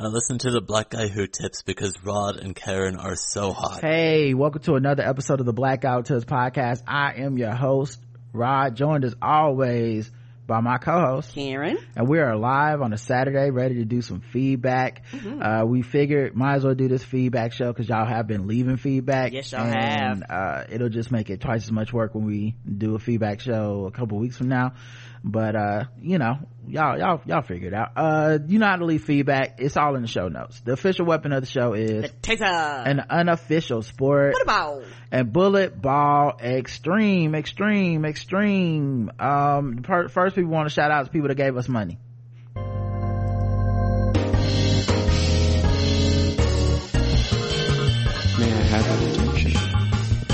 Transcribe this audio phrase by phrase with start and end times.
[0.00, 3.82] I listen to the black guy who tips because Rod and Karen are so hot.
[3.82, 6.84] Hey, welcome to another episode of the Black Guy Who Tips podcast.
[6.86, 8.00] I am your host,
[8.32, 10.10] Rod, joined as always
[10.46, 14.20] by my co-host Karen, and we are live on a Saturday, ready to do some
[14.20, 15.02] feedback.
[15.12, 15.42] Mm-hmm.
[15.42, 18.78] Uh, we figured might as well do this feedback show because y'all have been leaving
[18.78, 19.34] feedback.
[19.34, 20.22] Yes, y'all and, have.
[20.30, 23.84] Uh, it'll just make it twice as much work when we do a feedback show
[23.84, 24.72] a couple weeks from now
[25.22, 27.90] but uh you know y'all y'all y'all figure it out.
[27.96, 29.56] Uh you know how to leave feedback?
[29.58, 30.60] It's all in the show notes.
[30.60, 32.86] The official weapon of the show is the taser.
[32.86, 34.32] an unofficial sport.
[34.34, 34.82] What about?
[35.10, 39.10] And bullet ball extreme extreme extreme.
[39.18, 41.98] Um first people want to shout out to people that gave us money.
[48.38, 49.52] May I have your attention?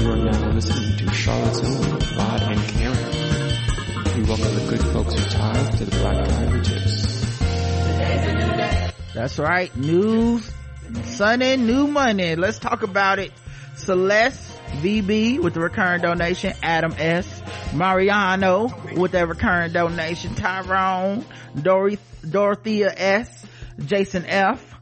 [0.01, 1.61] You are now listening to Charlotte's
[4.79, 6.47] good folks who tithe to the black guy.
[9.15, 9.75] That's right.
[9.77, 10.51] News,
[11.05, 12.37] Sunday, new money.
[12.37, 13.33] Let's talk about it.
[13.77, 16.53] Celeste VB with the recurring donation.
[16.63, 17.43] Adam S.
[17.75, 20.35] Mariano with that recurring donation.
[20.35, 21.25] Tyrone.
[21.55, 21.99] Doroth-
[22.29, 23.47] Dorothea S.
[23.85, 24.75] Jason F.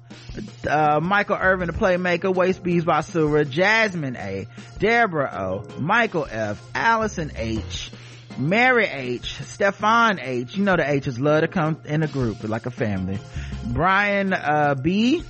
[0.69, 4.49] Uh, Michael Irvin, the playmaker, Waste Bees Basura, Jasmine A,
[4.81, 7.93] Deborah O, Michael F, Allison H,
[8.39, 12.67] Mary H, Stefan H, you know the H's love to come in a group like
[12.67, 13.19] a family.
[13.67, 15.23] Brian uh, B,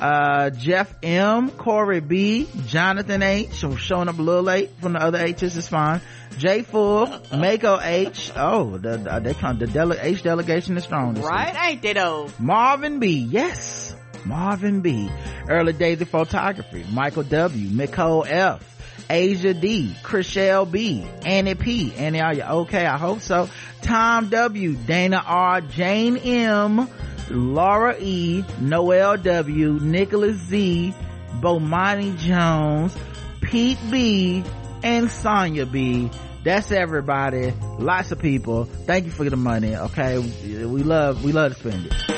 [0.00, 5.18] uh, Jeff M, Corey B, Jonathan H, showing up a little late from the other
[5.18, 6.00] H's is fine.
[6.38, 11.14] J Full, Mako H, oh, the, the, they come, the dele- H delegation is strong.
[11.14, 11.64] right, week.
[11.64, 12.28] ain't they though?
[12.38, 15.10] Marvin B, yes, Marvin B,
[15.48, 18.62] Early Daisy Photography, Michael W, Nicole F,
[19.08, 22.86] Asia D, Chriselle B, Annie P, Annie, are you okay?
[22.86, 23.48] I hope so.
[23.82, 26.88] Tom W, Dana R, Jane M,
[27.30, 30.94] Laura E, Noel W, Nicholas Z,
[31.40, 32.96] Bomani Jones,
[33.40, 34.44] Pete B,
[34.82, 36.10] and Sonia B.
[36.44, 37.52] That's everybody.
[37.78, 38.64] Lots of people.
[38.64, 39.74] Thank you for the money.
[39.74, 40.18] Okay.
[40.18, 42.15] We love, we love to spend it.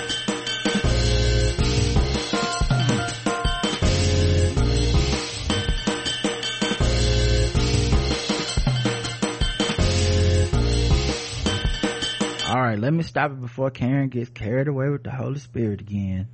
[12.78, 16.28] Let me stop it before karen gets carried away with the holy spirit again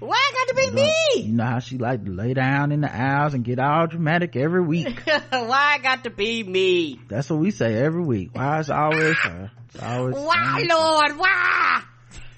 [0.00, 1.22] why I got to be you know, me?
[1.22, 4.36] You know how she like to lay down in the aisles and get all dramatic
[4.36, 5.00] every week.
[5.30, 7.00] why I got to be me?
[7.08, 8.30] That's what we say every week.
[8.32, 9.50] Why it's always her.
[9.68, 11.18] It's always why, Lord?
[11.18, 11.82] Why?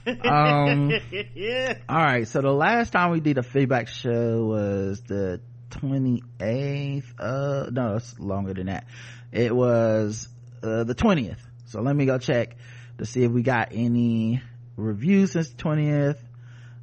[0.07, 0.93] um.
[1.89, 2.29] all right.
[2.29, 5.41] So the last time we did a feedback show was the
[5.71, 7.15] twenty eighth.
[7.19, 8.87] Uh, no, it's longer than that.
[9.33, 10.29] It was
[10.63, 11.45] uh, the twentieth.
[11.67, 12.57] So let me go check
[12.99, 14.43] to see if we got any
[14.77, 16.19] reviews since the 20th.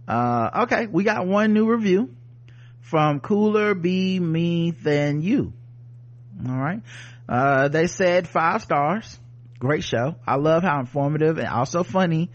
[0.07, 2.13] Uh, okay, we got one new review
[2.81, 5.53] from Cooler Be Me Than You.
[6.47, 6.81] All right.
[7.27, 9.17] Uh, they said five stars.
[9.59, 10.15] Great show.
[10.27, 12.29] I love how informative and also funny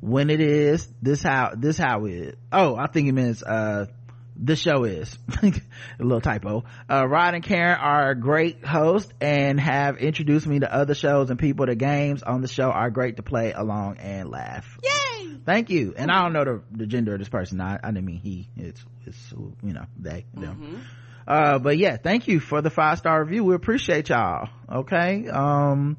[0.00, 0.88] when it is.
[1.02, 3.86] This how, this how it, oh, I think it means, uh,
[4.42, 5.16] the show is.
[5.42, 5.52] A
[5.98, 6.64] little typo.
[6.88, 11.38] Uh rod and karen are great host and have introduced me to other shows and
[11.38, 14.78] people the games on the show are great to play along and laugh.
[14.82, 15.36] Yay!
[15.44, 15.94] Thank you.
[15.96, 17.60] And i don't know the, the gender of this person.
[17.60, 18.48] I, I didn't mean he.
[18.56, 20.56] It's it's you know they them.
[20.56, 20.80] Mm-hmm.
[21.26, 23.44] uh but yeah thank you for the five star review.
[23.44, 24.48] We appreciate y'all.
[24.72, 25.28] Okay?
[25.28, 25.98] Um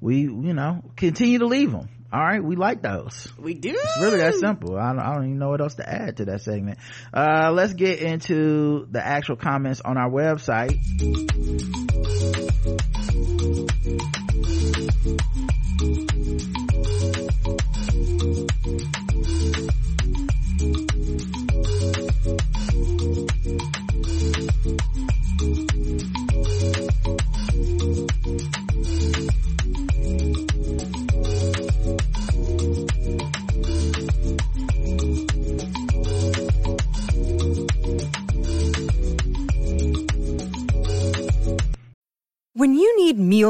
[0.00, 3.28] we you know continue to leave them all right we like those.
[3.38, 3.70] We do.
[3.70, 4.76] It's really that simple.
[4.76, 6.78] I don't, I don't even know what else to add to that segment.
[7.12, 10.78] Uh let's get into the actual comments on our website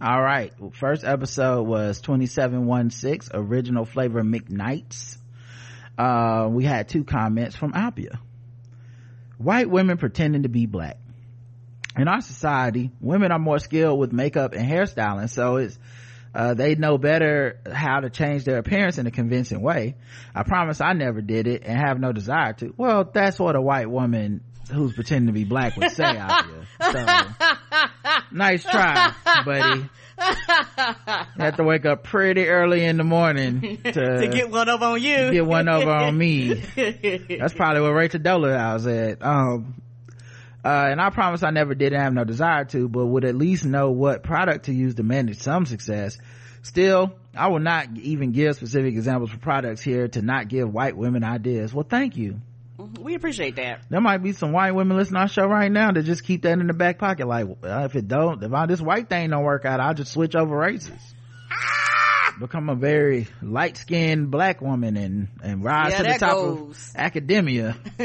[0.00, 0.52] All right.
[0.74, 5.16] First episode was 2716, original flavor McKnights.
[5.96, 8.18] Uh, we had two comments from Albia.
[9.38, 10.98] white women pretending to be black
[11.96, 15.78] in our society women are more skilled with makeup and hairstyling so it's
[16.34, 19.94] uh, they know better how to change their appearance in a convincing way.
[20.34, 22.74] I promise I never did it and have no desire to.
[22.76, 24.42] Well, that's what a white woman
[24.72, 26.66] who's pretending to be black would say out here.
[26.80, 27.06] So,
[28.32, 29.14] nice try,
[29.44, 29.88] buddy.
[30.18, 34.84] You have to wake up pretty early in the morning to, to get one over
[34.84, 35.30] on you.
[35.32, 36.54] get one over on me.
[36.76, 39.18] That's probably what Rachel Dolezal said.
[39.22, 39.82] Um,
[40.64, 43.64] uh, and I promise I never did have no desire to, but would at least
[43.64, 46.18] know what product to use to manage some success.
[46.62, 50.96] Still, I will not even give specific examples for products here to not give white
[50.96, 51.72] women ideas.
[51.72, 52.40] Well, thank you.
[52.78, 53.02] Mm-hmm.
[53.02, 53.82] We appreciate that.
[53.88, 56.42] There might be some white women listening to our show right now that just keep
[56.42, 57.26] that in the back pocket.
[57.26, 60.12] Like, uh, if it don't, if I, this white thing don't work out, I'll just
[60.12, 61.14] switch over races.
[61.50, 61.85] Ah!
[62.38, 66.90] Become a very light skinned black woman and, and rise Yeah, to the top goes.
[66.94, 67.76] of academia.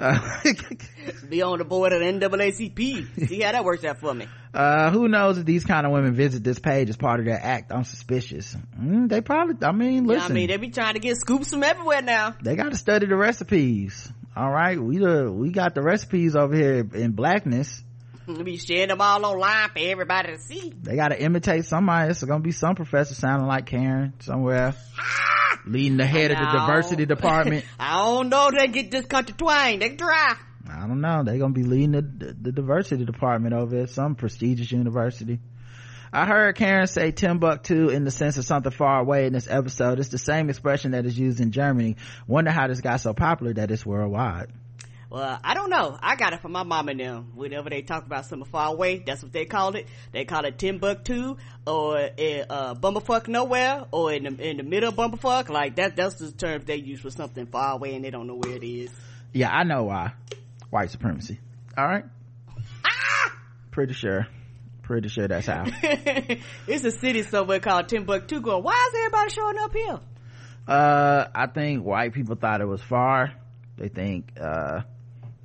[0.00, 0.40] uh,
[1.30, 3.28] Be on the board of the NAACP.
[3.28, 4.26] See how that works out for me.
[4.52, 7.40] uh, who knows if these kind of women visit this page as part of their
[7.40, 7.72] act?
[7.72, 8.54] I'm suspicious.
[8.78, 10.48] Mm, they probably, I mean, You know what listen, I mean?
[10.48, 12.34] They be trying to get scoops from everywhere now.
[12.42, 14.10] they got to study the recipes.
[14.36, 14.78] All right.
[14.78, 17.82] We the, we got the recipes over here in blackness.
[18.26, 20.72] They be sharing them all online for everybody to see.
[20.82, 22.10] They got to imitate somebody.
[22.10, 24.74] It's going to be some professor sounding like Karen somewhere.
[25.66, 27.64] Leading the head of the diversity department.
[27.78, 28.50] I don't know.
[28.56, 29.78] They get this country twang.
[29.78, 30.36] They try.
[30.68, 31.22] I don't know.
[31.24, 35.40] They're gonna be leading the, the, the diversity department over at some prestigious university.
[36.12, 39.98] I heard Karen say Timbuktu in the sense of something far away in this episode.
[39.98, 41.96] It's the same expression that is used in Germany.
[42.26, 44.50] Wonder how this got so popular that it's worldwide.
[45.16, 45.96] Well, I don't know.
[46.02, 47.32] I got it from my mom and them.
[47.34, 49.86] Whenever they talk about something far away, that's what they call it.
[50.12, 54.94] They call it Timbuktu or uh, Bumblefuck nowhere or in the in the middle of
[54.94, 55.48] Bumblefuck.
[55.48, 55.96] Like that.
[55.96, 58.62] That's the terms they use for something far away and they don't know where it
[58.62, 58.90] is.
[59.32, 60.12] Yeah, I know why.
[60.68, 61.40] White supremacy.
[61.78, 62.04] All right.
[62.84, 63.38] Ah!
[63.70, 64.26] Pretty sure.
[64.82, 65.64] Pretty sure that's how.
[65.82, 68.42] it's a city somewhere called Timbuktu.
[68.42, 69.98] Going, why is everybody showing up here?
[70.68, 73.32] Uh, I think white people thought it was far.
[73.78, 74.82] They think, uh,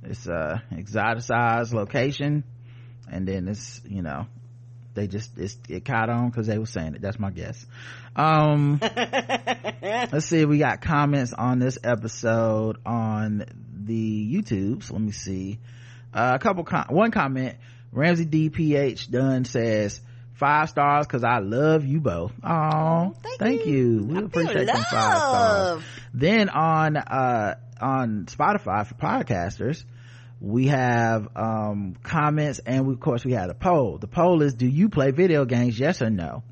[0.04, 2.44] it's a exoticized location.
[3.10, 4.26] And then it's, you know,
[4.94, 7.02] they just, it's, it caught on because they were saying it.
[7.02, 7.64] That's my guess.
[8.16, 8.78] Um,
[9.82, 10.44] let's see.
[10.44, 13.44] We got comments on this episode on
[13.74, 14.82] the YouTube.
[14.84, 15.58] So let me see.
[16.12, 17.56] Uh, a couple, com- one comment.
[17.90, 20.00] Ramsey DPH Dunn says,
[20.34, 22.32] five stars because I love you both.
[22.42, 23.76] Oh, thank thank you.
[23.76, 24.04] you.
[24.04, 25.82] We I appreciate them five stars.
[26.14, 29.84] Then on, uh, on Spotify for podcasters,
[30.40, 33.98] we have, um, comments and we, of course we had a poll.
[33.98, 35.78] The poll is, do you play video games?
[35.78, 36.42] Yes or no?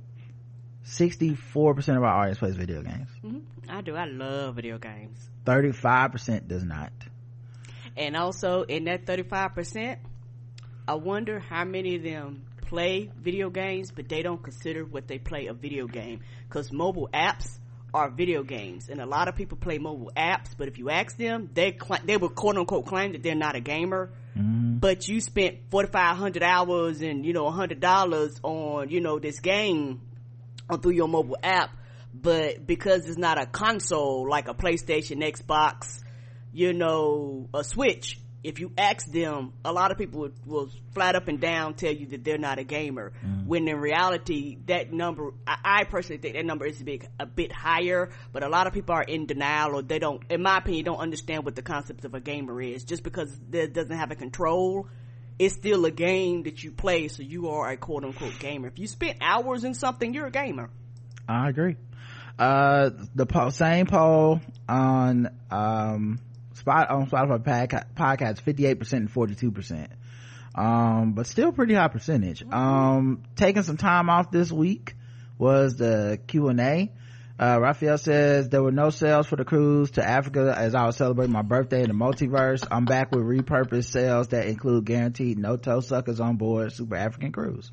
[0.85, 3.09] 64% of our audience plays video games.
[3.25, 3.43] Mhm.
[3.69, 3.95] I do.
[3.95, 5.31] I love video games.
[5.45, 6.93] 35% does not.
[7.97, 9.99] And also in that 35%,
[10.89, 15.19] I wonder how many of them play video games, but they don't consider what they
[15.19, 16.21] play a video game.
[16.49, 17.60] Cause mobile apps
[17.93, 18.89] are video games.
[18.89, 22.01] And a lot of people play mobile apps, but if you ask them, they cl-
[22.05, 24.11] they will quote unquote claim that they're not a gamer.
[24.37, 24.79] Mm-hmm.
[24.79, 30.01] But you spent 4,500 hours and, you know, $100 on, you know, this game
[30.69, 31.71] on through your mobile app.
[32.15, 36.03] But because it's not a console like a PlayStation, Xbox,
[36.53, 41.15] you know, a Switch, if you ask them, a lot of people will, will flat
[41.15, 43.13] up and down tell you that they're not a gamer.
[43.47, 47.27] When in reality, that number, I, I personally think that number is a bit, a
[47.27, 50.59] bit higher, but a lot of people are in denial or they don't, in my
[50.59, 52.85] opinion, don't understand what the concept of a gamer is.
[52.85, 54.89] Just because it doesn't have a control,
[55.39, 58.69] it's still a game that you play, so you are a quote unquote gamer.
[58.69, 60.71] If you spent hours in something, you're a gamer.
[61.29, 61.77] I agree.
[62.39, 66.21] Uh, the po- same poll on, um,
[66.61, 69.89] spot on Spotify podca- podcast, 58% and 42%.
[70.55, 72.43] Um, but still pretty high percentage.
[72.51, 74.95] Um, taking some time off this week
[75.39, 76.93] was the Q&A.
[77.39, 80.97] Uh, Raphael says there were no sales for the cruise to Africa as I was
[80.97, 82.67] celebrating my birthday in the multiverse.
[82.71, 87.33] I'm back with repurposed sales that include guaranteed no toe suckers on board Super African
[87.33, 87.73] Cruise.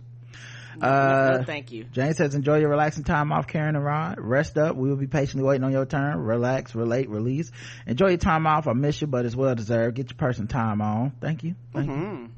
[0.81, 1.85] Uh, no, thank you.
[1.85, 4.17] Jane says, enjoy your relaxing time off, Karen and Rod.
[4.19, 4.75] Rest up.
[4.75, 6.17] We will be patiently waiting on your turn.
[6.17, 7.51] Relax, relate, release.
[7.85, 8.67] Enjoy your time off.
[8.67, 9.95] I miss you, but it's well deserved.
[9.95, 11.13] Get your person time on.
[11.21, 11.55] Thank you.
[11.73, 12.29] Thank you.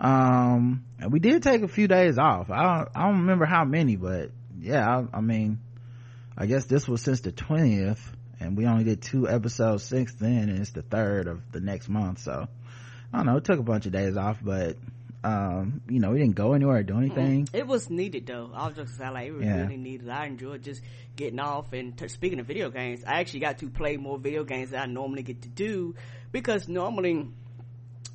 [0.00, 2.50] Um, and we did take a few days off.
[2.50, 5.60] I don't, I don't remember how many, but yeah, I, I mean,
[6.36, 8.00] I guess this was since the 20th
[8.40, 11.88] and we only did two episodes since then and it's the third of the next
[11.88, 12.18] month.
[12.20, 12.48] So
[13.12, 13.36] I don't know.
[13.36, 14.76] It took a bunch of days off, but,
[15.24, 17.48] um, you know, we didn't go anywhere or do anything.
[17.52, 18.50] It was needed though.
[18.52, 19.62] I was just like it was Yeah.
[19.62, 20.08] really needed.
[20.08, 20.82] I enjoyed just
[21.16, 24.44] getting off and t- speaking of video games, I actually got to play more video
[24.44, 25.94] games than I normally get to do
[26.32, 27.28] because normally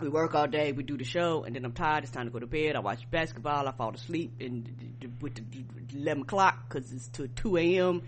[0.01, 2.03] we work all day, we do the show, and then I'm tired.
[2.03, 2.75] It's time to go to bed.
[2.75, 3.67] I watch basketball.
[3.67, 4.69] I fall asleep and
[5.21, 8.01] with the 11 o'clock because it's to 2 a.m.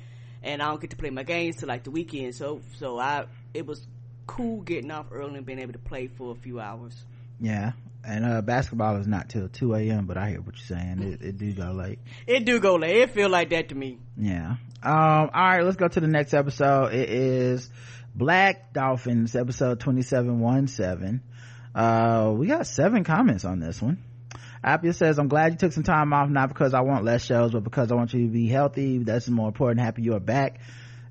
[0.44, 2.36] and I don't get to play my games till like the weekend.
[2.36, 3.88] So, so I, it was
[4.28, 6.94] cool getting off early and being able to play for a few hours.
[7.40, 7.72] Yeah.
[8.04, 11.02] And, uh, basketball is not till 2 a.m., but I hear what you're saying.
[11.02, 12.00] It, it do go late.
[12.26, 12.96] It do go late.
[12.96, 14.00] It feel like that to me.
[14.18, 14.56] Yeah.
[14.82, 16.94] Um, all right, let's go to the next episode.
[16.94, 17.70] It is
[18.16, 21.22] Black Dolphins, episode 2717.
[21.76, 24.04] Uh, we got seven comments on this one.
[24.64, 27.52] Appia says, I'm glad you took some time off, not because I want less shows,
[27.52, 28.98] but because I want you to be healthy.
[29.00, 29.80] That's more important.
[29.80, 30.60] Happy you are back.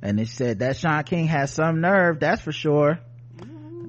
[0.03, 2.99] And it said that Shaun King has some nerve, that's for sure.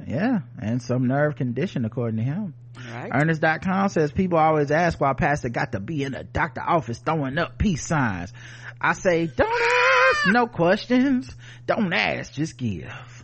[0.08, 2.56] Yeah, and some nerve condition according to him.
[3.04, 3.12] Right.
[3.14, 7.38] Ernest.com says people always ask why Pastor got to be in a doctor office throwing
[7.38, 8.34] up peace signs.
[8.82, 11.34] I say, don't ask, no questions.
[11.66, 12.92] Don't ask, just give.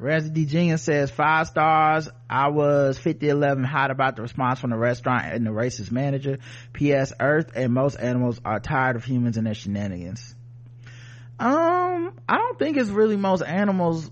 [0.00, 0.46] Razzie D.
[0.46, 2.08] Genius says five stars.
[2.30, 6.38] I was 5011 hot about the response from the restaurant and the racist manager.
[6.72, 7.12] P.S.
[7.18, 10.34] Earth and most animals are tired of humans and their shenanigans.
[11.40, 14.10] Um, I don't think it's really most animals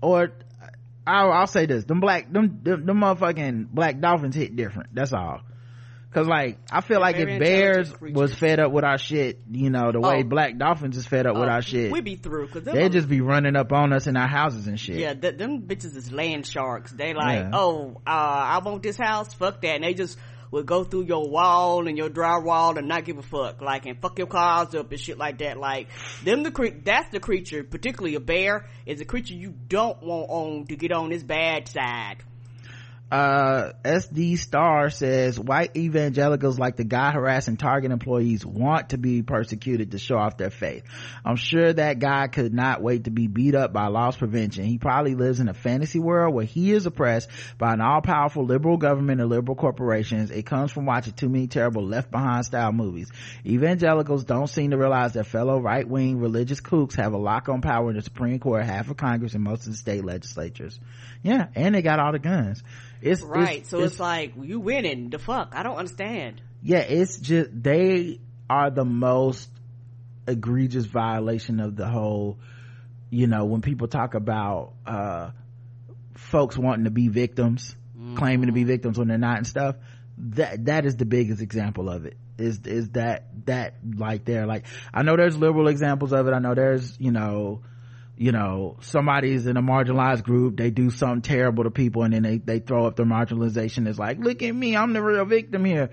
[0.00, 0.32] or
[1.06, 4.94] I'll, I'll say this: them black, them, them, them motherfucking black dolphins hit different.
[4.94, 5.40] That's all.
[6.12, 9.92] Cause like, I feel like if bears was fed up with our shit, you know,
[9.92, 10.24] the way Oh.
[10.24, 13.08] black dolphins is fed up with Oh, our shit, we'd be through because they'd just
[13.08, 14.96] be running up on us in our houses and shit.
[14.96, 16.92] Yeah, th- them bitches is land sharks.
[16.92, 17.50] They like, Yeah.
[17.54, 19.32] oh, uh, I want this house.
[19.32, 19.76] Fuck that.
[19.76, 20.18] And they just
[20.52, 23.60] would go through your wall and your drywall and not give a fuck.
[23.60, 25.56] Like, and fuck your cars up and shit like that.
[25.56, 25.88] Like,
[26.22, 30.30] them the cre- that's the creature, particularly a bear, is a creature you don't want
[30.30, 32.18] on to get on this bad side.
[33.12, 39.20] Uh sd star says white evangelicals like the guy harassing target employees want to be
[39.22, 40.84] persecuted to show off their faith.
[41.22, 44.64] I'm sure that guy could not wait to be beat up by loss prevention.
[44.64, 47.28] He probably lives in a fantasy world where he is oppressed
[47.58, 50.30] by an all-powerful liberal government and liberal corporations.
[50.30, 53.10] It comes from watching too many terrible left behind style movies.
[53.44, 57.90] Evangelicals don't seem to realize their fellow right-wing religious kooks have a lock on power
[57.90, 60.80] in the supreme court half of congress and most of the state legislatures
[61.22, 62.62] yeah and they got all the guns
[63.00, 63.56] it's Right.
[63.58, 65.10] it's- so it's, like, you winning.
[65.10, 65.54] The fuck?
[65.56, 66.40] I don't understand.
[66.62, 69.48] yeah it's just they are the most
[70.28, 72.38] egregious violation of the whole
[73.10, 75.30] you know when people talk about uh
[76.14, 77.74] folks wanting to be victims
[78.16, 79.76] claiming to be victims when they're not and stuff
[80.18, 84.64] that that is the biggest example of it is is that that like there like
[84.94, 87.62] i know there's liberal examples of it i know there's you know
[88.22, 92.22] you know somebody's in a marginalized group they do something terrible to people and then
[92.22, 93.88] they they throw up their marginalization.
[93.88, 95.90] It's like look at me i'm the real victim here.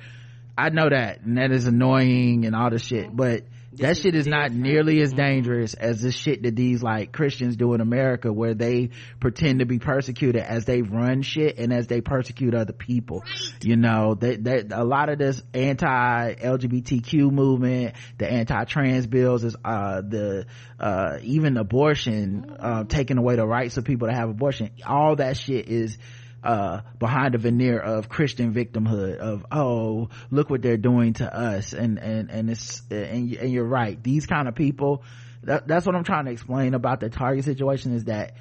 [0.56, 4.28] I know that and that is annoying and all this shit but that shit is
[4.28, 8.54] not nearly as dangerous as the shit that these like christians do in america where
[8.54, 13.24] they pretend to be persecuted as they run shit and as they persecute other people.
[13.62, 20.02] You know they, they a lot of this anti-lgbtq movement the anti-trans bills is uh
[20.02, 20.46] the
[20.80, 24.72] uh even abortion uh taking away the rights of people to have abortion.
[24.86, 25.98] All that shit is
[26.44, 31.74] uh behind the veneer of christian victimhood of oh look what they're doing to us.
[31.74, 34.02] And and and it's and, and you're right.
[34.02, 35.04] These kind of people
[35.44, 38.36] that, that's what i'm trying to explain about the target situation is that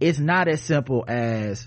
[0.00, 1.66] it's not as simple as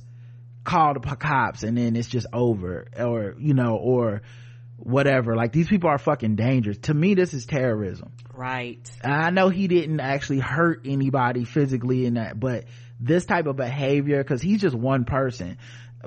[0.64, 4.22] call the cops and then it's just over or you know or
[4.78, 5.36] whatever.
[5.36, 6.78] Like these people are fucking dangerous.
[6.84, 8.12] To me this is terrorism.
[8.34, 8.90] Right.
[9.04, 12.66] and I know he didn't actually hurt anybody physically in that, but
[13.02, 15.58] this type of behavior, cause he's just one person,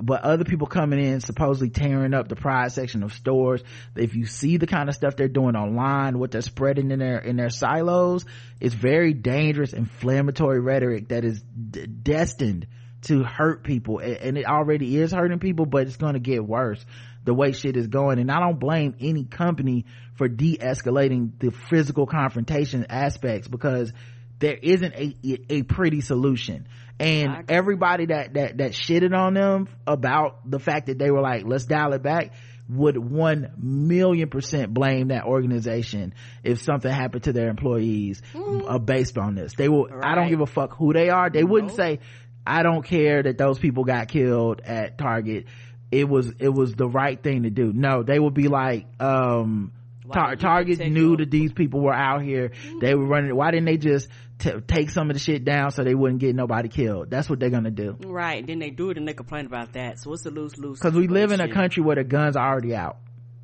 [0.01, 3.63] but other people coming in supposedly tearing up the pride section of stores.
[3.95, 7.19] If you see the kind of stuff they're doing online, what they're spreading in their,
[7.19, 8.25] in their silos,
[8.59, 12.67] it's very dangerous, inflammatory rhetoric that is d- destined
[13.03, 13.99] to hurt people.
[13.99, 16.83] And it already is hurting people, but it's going to get worse
[17.25, 18.19] the way shit is going.
[18.19, 19.85] And I don't blame any company
[20.15, 23.91] for de-escalating the physical confrontation aspects because
[24.39, 25.15] there isn't a,
[25.49, 26.67] a pretty solution.
[26.99, 31.43] And everybody that, that, that shitted on them about the fact that they were like,
[31.45, 32.33] let's dial it back
[32.67, 36.13] would one million percent blame that organization
[36.43, 39.53] if something happened to their employees uh, based on this.
[39.55, 41.29] They will, I don't give a fuck who they are.
[41.29, 41.99] They wouldn't say,
[42.47, 45.45] I don't care that those people got killed at Target.
[45.91, 47.71] It was, it was the right thing to do.
[47.73, 49.71] No, they would be like, um,
[50.11, 52.51] Tar- Target knew that these people were out here.
[52.79, 53.35] They were running.
[53.35, 54.07] Why didn't they just
[54.39, 57.09] t- take some of the shit down so they wouldn't get nobody killed?
[57.09, 57.97] That's what they're gonna do.
[58.05, 58.39] Right.
[58.39, 59.99] And then they do it and they complain about that.
[59.99, 60.79] So it's a lose lose.
[60.79, 62.97] Because we live in a country where the guns are already out.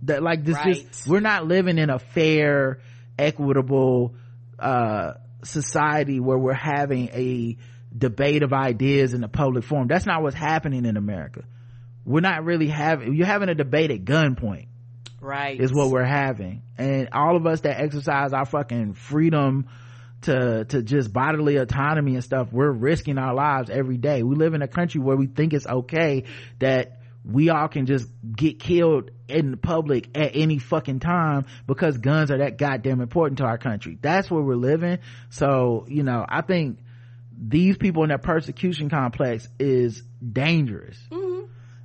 [0.04, 0.74] That like this Right.
[0.90, 2.80] just we're not living in a fair,
[3.18, 4.16] equitable
[4.60, 7.58] uh society where we're having a
[7.96, 11.44] debate of ideas in the public forum that's not what's happening in america
[12.06, 14.68] we're not really having you're having a debate at gunpoint
[15.20, 19.68] right is what we're having and all of us that exercise our fucking freedom
[20.22, 24.54] to to just bodily autonomy and stuff we're risking our lives every day we live
[24.54, 26.24] in a country where we think it's okay
[26.60, 31.98] that we all can just get killed in the public at any fucking time because
[31.98, 35.00] guns are that goddamn important to our country that's where we're living
[35.30, 36.80] so you know i think
[37.44, 41.32] these people in that persecution complex is dangerous mm-hmm.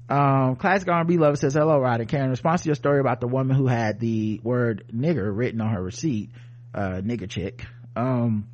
[0.08, 2.26] Um, classic R&B lover says, hello, and Karen.
[2.26, 5.72] In response to your story about the woman who had the word nigger written on
[5.72, 6.30] her receipt,
[6.72, 7.64] uh, nigger chick.
[7.96, 8.48] Um,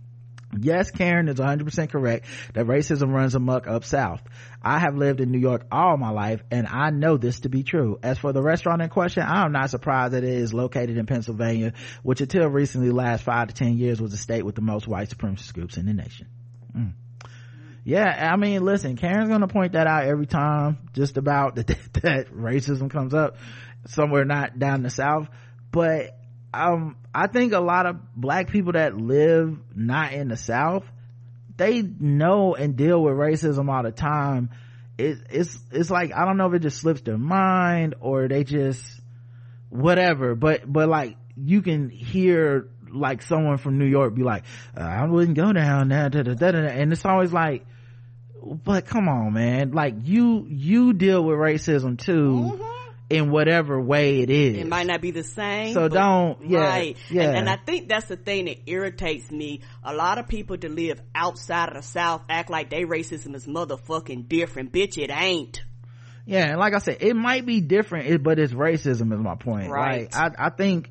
[0.58, 4.22] yes, Karen is 100% correct that racism runs amok up south.
[4.62, 7.62] I have lived in New York all my life and I know this to be
[7.62, 7.98] true.
[8.02, 11.72] As for the restaurant in question, I'm not surprised that it is located in Pennsylvania,
[12.02, 15.10] which until recently last five to ten years was the state with the most white
[15.10, 16.28] supremacist groups in the nation.
[16.76, 16.92] Mm
[17.84, 22.32] yeah i mean listen karen's gonna point that out every time just about that, that
[22.32, 23.36] racism comes up
[23.86, 25.28] somewhere not down the south
[25.70, 26.16] but
[26.54, 30.84] um i think a lot of black people that live not in the south
[31.56, 34.50] they know and deal with racism all the time.
[34.98, 38.44] It, it's it's like i don't know if it just slips their mind or they
[38.44, 38.84] just
[39.70, 44.44] whatever but but like you can hear like someone from New York be like,
[44.76, 47.64] uh, I wouldn't go down there, and it's always like,
[48.42, 49.72] but come on man.
[49.72, 52.52] Like you you deal with racism too.
[52.52, 52.81] Mm-hmm.
[53.12, 54.58] In whatever way it is.
[54.58, 56.96] It might not be the same so don't yeah right.
[57.10, 57.22] Yeah.
[57.22, 59.60] and, and, i think that's the thing that irritates me.
[59.84, 63.46] A lot of people that live outside of the south act like they racism is
[63.46, 64.72] motherfucking different.
[64.72, 65.62] Bitch it ain't.
[66.24, 69.70] Yeah and like i said it might be different but it's racism is my point.
[69.70, 70.12] Right.
[70.12, 70.90] Like, I, I think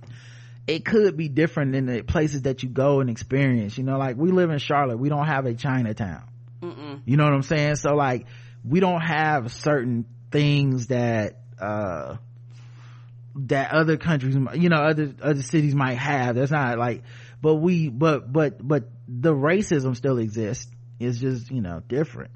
[0.67, 3.77] it could be different in the places that you go and experience.
[3.77, 6.23] You know like we live in charlotte we don't have a chinatown.
[6.61, 7.01] Mm-mm.
[7.05, 7.75] You know what I'm saying?
[7.75, 8.25] So like,
[8.63, 12.18] we don't have certain things that, uh,
[13.36, 16.36] that other countries, you know, other, other cities might have.
[16.36, 17.04] That's not like,
[17.41, 20.71] but we, but, but, but the racism still exists.
[21.00, 22.32] It's just, you know, different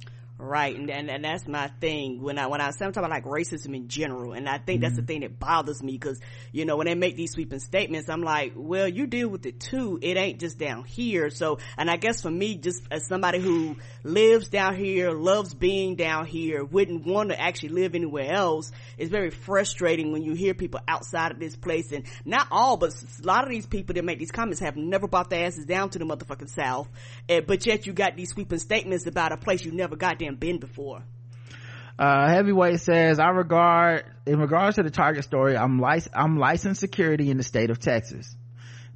[0.46, 3.76] right and, and and that's my thing when i when i talking about like racism
[3.76, 4.84] in general and i think mm-hmm.
[4.84, 5.08] that's the mm-hmm.
[5.08, 6.20] thing that bothers me because
[6.52, 9.60] you know when they make these sweeping statements i'm like well you deal with it
[9.60, 13.40] too it ain't just down here so and i guess for me just as somebody
[13.40, 18.72] who lives down here loves being down here wouldn't want to actually live anywhere else
[18.98, 22.94] it's very frustrating when you hear people outside of this place and not all but
[22.94, 25.90] a lot of these people that make these comments have never brought their asses down
[25.90, 26.88] to the motherfucking south
[27.30, 30.40] uh, but yet you got these sweeping statements about a place you never got goddamn
[30.40, 31.04] been before.
[31.98, 36.82] Uh, heavyweight says, I regard, in regards to the Target story, I'm lic- I'm licensed
[36.82, 38.36] security in the state of Texas.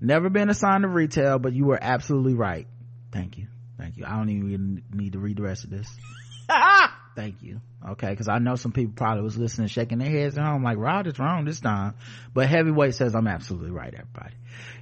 [0.02, 2.68] Never been assigned to retail, but you were absolutely right.
[3.12, 3.48] Thank you.
[3.78, 4.06] Thank you.
[4.06, 5.88] I don't even need to read the rest of this.
[7.20, 7.60] Thank you.
[7.86, 10.78] Okay, because I know some people probably was listening, shaking their heads at home like,
[10.78, 11.96] Rod is wrong this time.
[12.34, 14.36] But Heavyweight says I'm absolutely right, everybody.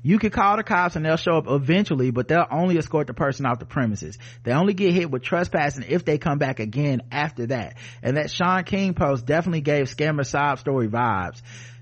[0.04, 3.16] You can call the cops and they'll show up eventually, but they'll only escort the
[3.16, 4.20] person off the premises.
[4.44, 7.78] They only get hit with trespassing if they come back again after that.
[8.04, 11.42] And that Shaun King post definitely gave scammer sob story vibes.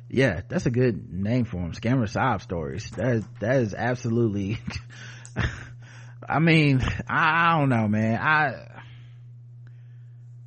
[0.09, 1.73] Yeah, that's a good name for him.
[1.73, 2.89] Scammer sob stories.
[2.91, 4.59] That is, that is absolutely,
[6.29, 8.21] I mean, I, I don't know, man.
[8.21, 8.74] I,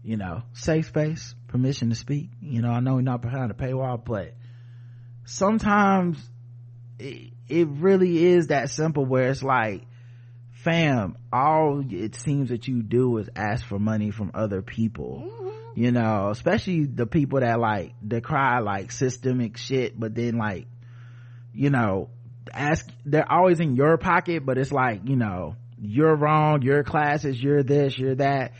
[0.08, 2.30] you know safe space permission to speak.
[2.40, 4.32] You know i know we're not behind a paywall but
[5.26, 6.18] sometimes
[6.98, 9.82] it, it really is that simple where it's like
[10.52, 15.24] fam all it seems that you do is ask for money from other people.
[15.26, 15.80] Mm-hmm.
[15.80, 20.68] you know especially the people that like decry like systemic shit but then like
[21.52, 22.08] you know
[22.50, 27.40] ask they're always in your pocket but it's like you know you're wrong your classes
[27.40, 28.52] you're this you're that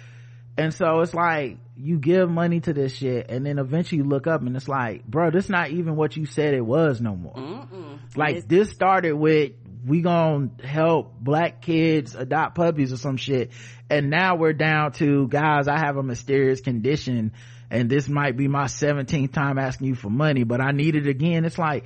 [0.58, 4.26] and so it's like you give money to this shit and then eventually you look
[4.26, 7.34] up and it's like bro this not even what you said it was no more.
[7.34, 7.98] Mm-mm.
[8.16, 9.52] like it's- this started with
[9.86, 13.52] we gonna help black kids adopt puppies or some shit.
[13.88, 17.32] And now we're down to guys i have a mysterious condition
[17.70, 21.06] and this might be my 17th time asking you for money but i need it
[21.06, 21.44] again.
[21.44, 21.84] It's like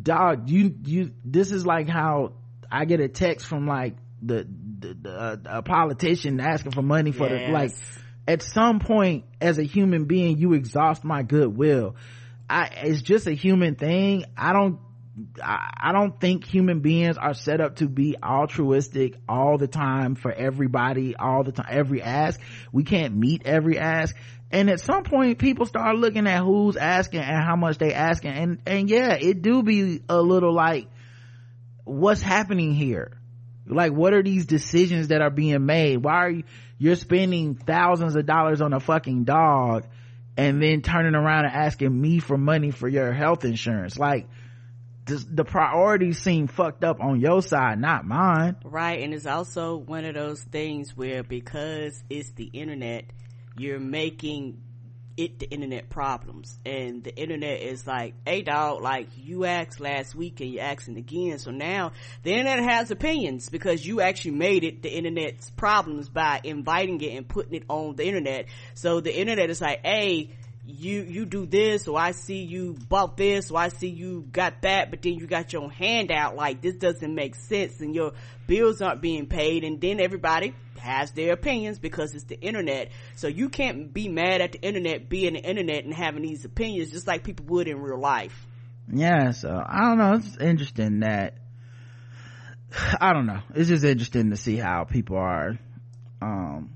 [0.00, 2.34] dog you you this is like how
[2.70, 4.46] i get a text from like the,
[4.78, 7.46] the, the uh, a politician asking for money for yes.
[7.46, 7.72] the like
[8.26, 11.96] at some point as a human being you exhaust my goodwill.
[12.48, 14.24] I it's just a human thing.
[14.36, 14.80] I don't
[15.42, 20.14] I, I don't think human beings are set up to be altruistic all the time
[20.14, 22.40] for everybody all the time every ask.
[22.72, 24.14] We can't meet every ask.
[24.50, 28.30] And at some point people start looking at who's asking and how much they asking.
[28.30, 30.88] And and yeah it do be a little like
[31.84, 33.18] what's happening here
[33.70, 35.98] like what are these decisions that are being made?
[35.98, 36.44] Why are you
[36.78, 39.86] you're spending thousands of dollars on a fucking dog
[40.36, 43.98] and then turning around and asking me for money for your health insurance?
[43.98, 44.28] Like
[45.06, 48.56] the, the priorities seem fucked up on your side not mine.
[48.64, 53.04] Right and it's also one of those things where because it's the internet
[53.56, 54.62] you're making
[55.18, 56.58] it the internet problems.
[56.64, 60.96] And the internet is like hey dog like you asked last week and you're asking
[60.96, 61.38] again.
[61.38, 66.40] So now the internet has opinions because you actually made it the internet's problems by
[66.44, 68.46] inviting it and putting it on the internet.
[68.74, 70.30] So the internet is like hey
[70.68, 74.60] you you do this or I see you bought this or I see you got
[74.62, 78.12] that but then you got your hand out like this doesn't make sense and your
[78.46, 82.90] bills aren't being paid and then everybody has their opinions because it's the internet.
[83.16, 86.90] So you can't be mad at the internet being the internet and having these opinions
[86.90, 88.46] just like people would in real life.
[88.92, 91.38] Yeah so I don't know it's interesting that
[93.00, 95.58] I don't know it's just interesting to see how people are
[96.20, 96.74] um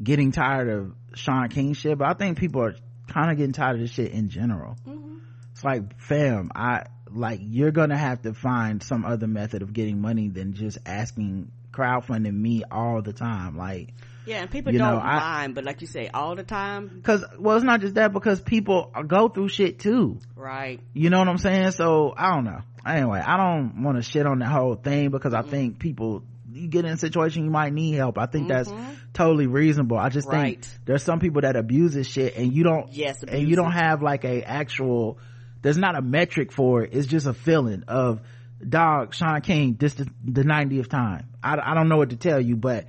[0.00, 2.76] getting tired of Shaun King shit but I think people are
[3.12, 4.76] kind of getting tired of this shit in general.
[4.86, 5.18] Mm-hmm.
[5.52, 10.00] it's like fam i like you're gonna have to find some other method of getting
[10.00, 13.90] money than just asking crowdfunding me all the time like
[14.26, 16.88] yeah and people don't know, mind I, but like you say all the time?
[16.88, 20.18] Because well it's not just that because people go through shit too.
[20.36, 20.80] Right.
[20.94, 21.72] You know what i'm saying?
[21.72, 22.60] So i don't know.
[22.86, 25.46] Anyway i don't want to shit on the whole thing because mm-hmm.
[25.46, 26.22] i think people
[26.62, 28.18] you get in a situation you might need help.
[28.18, 28.76] I think mm-hmm.
[28.76, 29.98] that's totally reasonable.
[29.98, 30.64] I just right.
[30.64, 33.72] think there's some people that abuse this shit and you don't yes and you don't
[33.72, 35.18] have like a actual
[35.60, 36.94] there's not a metric for it.
[36.94, 38.20] It's just a feeling of
[38.66, 41.28] dog Shaun King this is the 90th time.
[41.42, 42.86] I, I don't know what to tell you but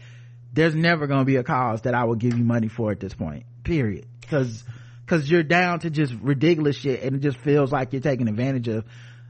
[0.53, 3.13] there's never gonna be a cause that i will give you money for at this
[3.13, 4.05] point period.
[4.21, 4.63] Because
[5.05, 8.67] because you're down to just ridiculous shit and it just feels like you're taking advantage
[8.67, 8.85] of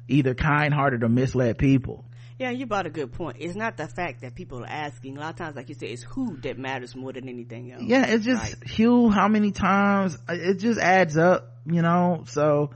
[0.08, 2.06] either kind-hearted or misled people
[2.40, 3.38] yeah, you brought a good point.
[3.40, 5.18] It's not the fact that people are asking.
[5.18, 7.84] A lot of times, like you said, it's who that matters more than anything else.
[7.84, 8.70] Yeah, it's just right.
[8.70, 9.10] Hugh.
[9.10, 12.24] How many times it just adds up, you know?
[12.28, 12.72] So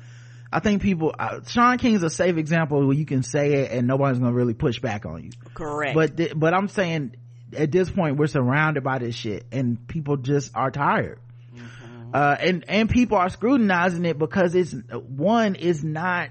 [0.51, 3.87] I think people, uh, Shaun King's a safe example where you can say it and
[3.87, 5.31] nobody's gonna really push back on you.
[5.53, 5.95] Correct.
[5.95, 7.15] But th- but I'm saying
[7.55, 11.19] at this point we're surrounded by this shit and people just are tired.
[11.55, 12.11] Mm-hmm.
[12.13, 16.29] Uh, and and people are scrutinizing it because it's one is not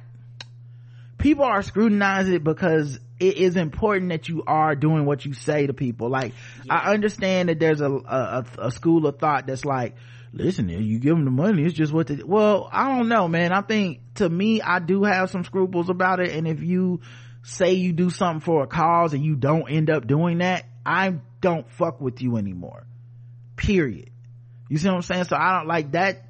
[1.19, 5.67] people are scrutinizing it because it is important that you are doing what you say
[5.67, 6.09] to people.
[6.09, 6.33] Like,
[6.65, 6.75] yeah.
[6.75, 9.95] I understand that there's a, a, a, school of thought that's like,
[10.33, 13.53] listen, you give them the money, it's just what they, well, I don't know, man.
[13.53, 16.33] I think to me, I do have some scruples about it.
[16.33, 17.01] And if you
[17.43, 21.15] say you do something for a cause and you don't end up doing that, I
[21.41, 22.87] don't fuck with you anymore.
[23.57, 24.11] Period.
[24.69, 25.25] You see what I'm saying?
[25.25, 26.25] So I don't like that.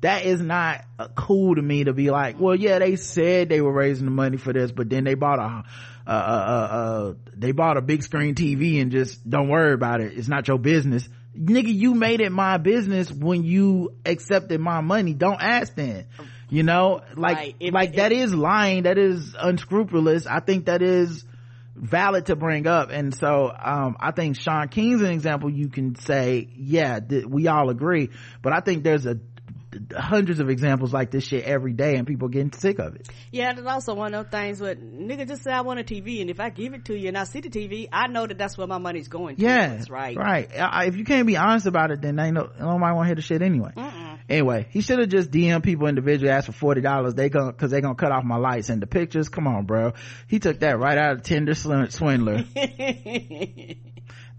[0.00, 3.60] That is not uh, cool to me to be like, well, yeah, they said they
[3.60, 5.64] were raising the money for this, but then they bought a
[6.10, 10.14] uh, uh, uh, they bought a big screen TV and just don't worry about it.
[10.16, 11.08] It's not your business.
[11.38, 15.14] Nigga, you made it my business when you accepted my money.
[15.14, 16.06] Don't ask then.
[16.48, 17.56] You know, like, right.
[17.60, 18.82] if, like that is lying.
[18.82, 20.26] That is unscrupulous.
[20.26, 21.24] I think that is
[21.76, 22.90] valid to bring up.
[22.90, 27.46] And so, um, I think Shaun King's an example you can say, yeah, th- we
[27.46, 28.10] all agree.
[28.42, 29.14] But I think there's a
[29.96, 33.08] hundreds of examples like this shit every day and people getting sick of it.
[33.30, 36.20] Yeah, there's also one of those things where nigga just say I want a TV
[36.20, 38.38] and if I give it to you and I see the TV, I know that
[38.38, 39.42] that's where my money's going to.
[39.42, 39.82] Yeah.
[39.88, 40.16] Right.
[40.16, 40.50] Right.
[40.58, 43.14] I, if you can't be honest about it, then ain't no, nobody want to hear
[43.14, 43.72] the shit anyway.
[43.76, 44.18] Mm-mm.
[44.28, 47.14] Anyway, he should have just DM people individually, asked for $40.
[47.14, 49.28] They gonna, cause they gonna cut off my lights and the pictures.
[49.28, 49.94] Come on, bro.
[50.28, 52.44] He took that right out of Tinder Swindler.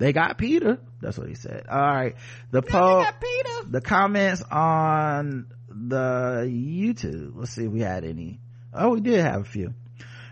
[0.02, 0.80] they got Peter.
[1.00, 1.66] That's what he said.
[1.70, 2.16] All right.
[2.50, 3.06] The poll,
[3.70, 7.34] the comments on the YouTube.
[7.36, 8.40] Let's see if we had any.
[8.74, 9.76] Oh, we did have a few.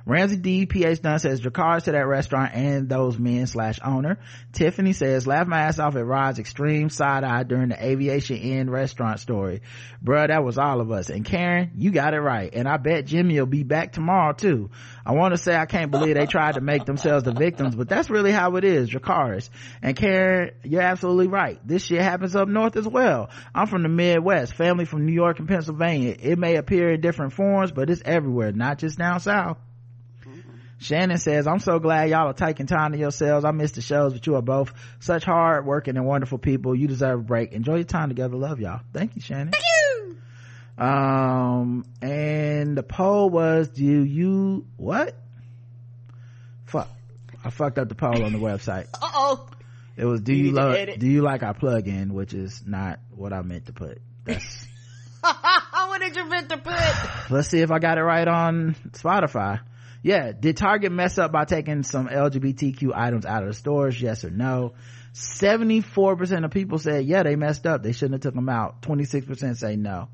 [0.10, 4.18] Ramsey D, PH Dunn says, Dracarys to that restaurant and those men slash owner.
[4.54, 8.72] Tiffany says, laugh my ass off at Rod's extreme side eye during the aviation inn
[8.72, 9.62] restaurant story.
[10.04, 11.12] Bruh, that was all of us.
[11.12, 12.50] And Karen, you got it right.
[12.52, 14.72] And I bet Jimmy will be back tomorrow too.
[15.06, 17.88] I want to say I can't believe they tried to make themselves the victims, but
[17.88, 19.52] that's really how it is, Dracarys.
[19.84, 21.60] And Karen, you're absolutely right.
[21.64, 23.30] This shit happens up north as well.
[23.54, 26.16] I'm from the Midwest, family from New York and Pennsylvania.
[26.20, 29.58] It may appear in different forms, but it's everywhere, not just down south.
[30.80, 33.44] Shannon says, I'm so glad y'all are taking time to yourselves.
[33.44, 36.74] I miss the shows, but you are both such hard working and wonderful people.
[36.74, 37.52] You deserve a break.
[37.52, 38.38] Enjoy your time together.
[38.38, 38.80] Love y'all.
[38.94, 39.52] Thank you, Shannon.
[39.52, 40.18] Thank you.
[40.84, 45.16] Um, and the poll was, do you, what?
[46.66, 46.88] Fuck.
[47.44, 48.88] I fucked up the poll on the website.
[49.02, 49.50] Uh-oh.
[49.98, 53.34] It was, do you, you love, do you like our plug-in, which is not what
[53.34, 54.02] I meant to put.
[54.24, 54.66] That's.
[55.20, 57.30] what did you meant to put?
[57.30, 59.60] Let's see if I got it right on Spotify.
[60.02, 64.00] Yeah did target mess up by taking some lgbtq items out of the stores?
[64.02, 64.74] Yes or no?
[65.14, 67.84] 74% of people said yeah they messed up.
[67.84, 68.82] They shouldn't have took them out.
[68.82, 70.10] 26% say no.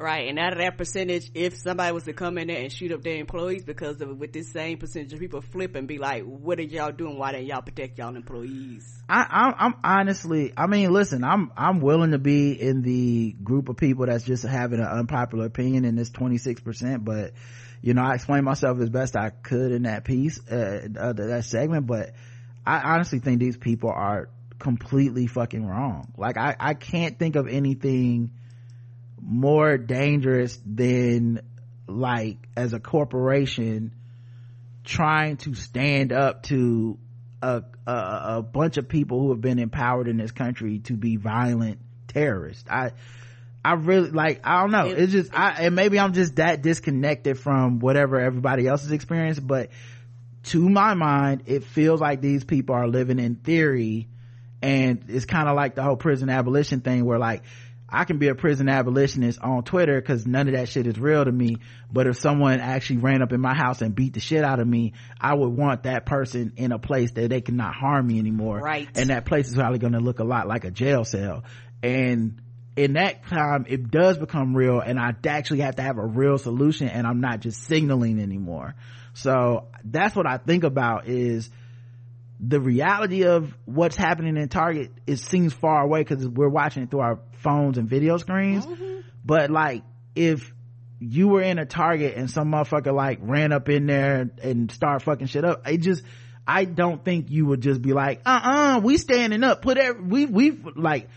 [0.00, 2.92] Right, and out of that percentage, if somebody was to come in there and shoot
[2.92, 6.22] up their employees because of with this same percentage of people flip and be like,
[6.22, 7.18] "What are y'all doing?
[7.18, 11.80] Why didn't y'all protect y'all employees?" I, I'm, I'm honestly, I mean, listen, I'm, I'm
[11.80, 15.96] willing to be in the group of people that's just having an unpopular opinion in
[15.96, 17.32] this 26%, but,
[17.80, 21.44] you know, I explained myself as best I could in that piece, uh, uh, that
[21.44, 22.12] segment, but
[22.66, 26.12] I honestly think these people are completely fucking wrong.
[26.16, 28.32] Like, I, I can't think of anything
[29.20, 31.40] more dangerous than
[31.86, 33.94] like as a corporation
[34.84, 36.98] trying to stand up to
[37.42, 41.16] a, a, a bunch of people who have been empowered in this country to be
[41.16, 42.64] violent terrorists.
[42.68, 42.92] I
[43.64, 44.86] I really like I don't know.
[44.86, 49.70] It's just I and maybe I'm just that disconnected from whatever everybody else's experience, but
[50.44, 54.08] to my mind, it feels like these people are living in theory
[54.62, 57.42] and it's kind of like the whole prison abolition thing where like
[57.90, 61.24] I can be a prison abolitionist on Twitter because none of that shit is real
[61.24, 61.56] to me.
[61.90, 64.68] But if someone actually ran up in my house and beat the shit out of
[64.68, 68.58] me, I would want that person in a place that they cannot harm me anymore.
[68.58, 68.88] Right.
[68.94, 71.44] And that place is probably going to look a lot like a jail cell.
[71.82, 72.42] And
[72.78, 76.38] in that time, it does become real and I actually have to have a real
[76.38, 78.76] solution and I'm not just signaling anymore.
[79.14, 81.50] So that's what I think about is
[82.38, 86.90] the reality of what's happening in Target, it seems far away because we're watching it
[86.92, 88.64] through our phones and video screens.
[88.64, 89.00] Mm-hmm.
[89.24, 89.82] But like,
[90.14, 90.54] if
[91.00, 95.02] you were in a Target and some motherfucker like ran up in there and start
[95.02, 96.04] fucking shit up, it just,
[96.46, 100.26] I don't think you would just be like, uh-uh, we standing up, put every, we,
[100.26, 101.08] we like,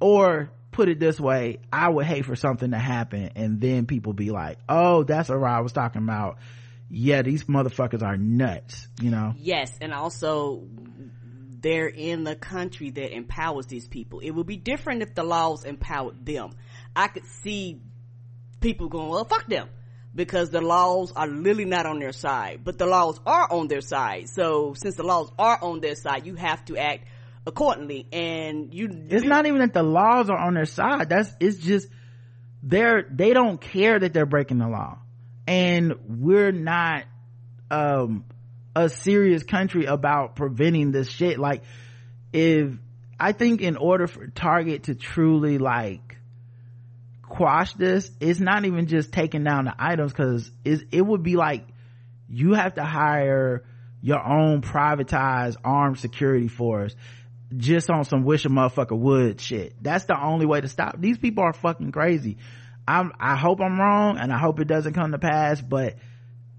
[0.00, 4.12] or put it this way, I would hate for something to happen and then people
[4.12, 6.38] be like, oh, that's what I was talking about
[6.90, 9.34] yeah, these motherfuckers are nuts, you know?
[9.36, 10.66] Yes, and also
[11.60, 14.20] they're in the country that empowers these people.
[14.20, 16.52] It would be different if the laws empowered them.
[16.96, 17.80] I could see
[18.60, 19.68] people going, well, fuck them.
[20.14, 23.82] Because the laws are literally not on their side, but the laws are on their
[23.82, 24.28] side.
[24.30, 27.06] So since the laws are on their side, you have to act
[27.48, 28.06] accordingly.
[28.12, 31.08] And you, it's not even that the laws are on their side.
[31.08, 31.88] That's, it's just,
[32.62, 34.98] they're, they don't care that they're breaking the law
[35.48, 37.04] and we're not
[37.70, 38.24] um
[38.76, 41.62] a serious country about preventing this shit like
[42.34, 42.70] if
[43.18, 46.18] i think in order for target to truly like
[47.22, 51.66] quash this it's not even just taking down the items because it would be like
[52.28, 53.64] you have to hire
[54.02, 56.94] your own privatized armed security force
[57.56, 59.74] just on some wish a motherfucker would shit.
[59.82, 61.00] That's the only way to stop.
[61.00, 62.38] These people are fucking crazy.
[62.86, 65.96] I'm, I hope I'm wrong and I hope it doesn't come to pass, but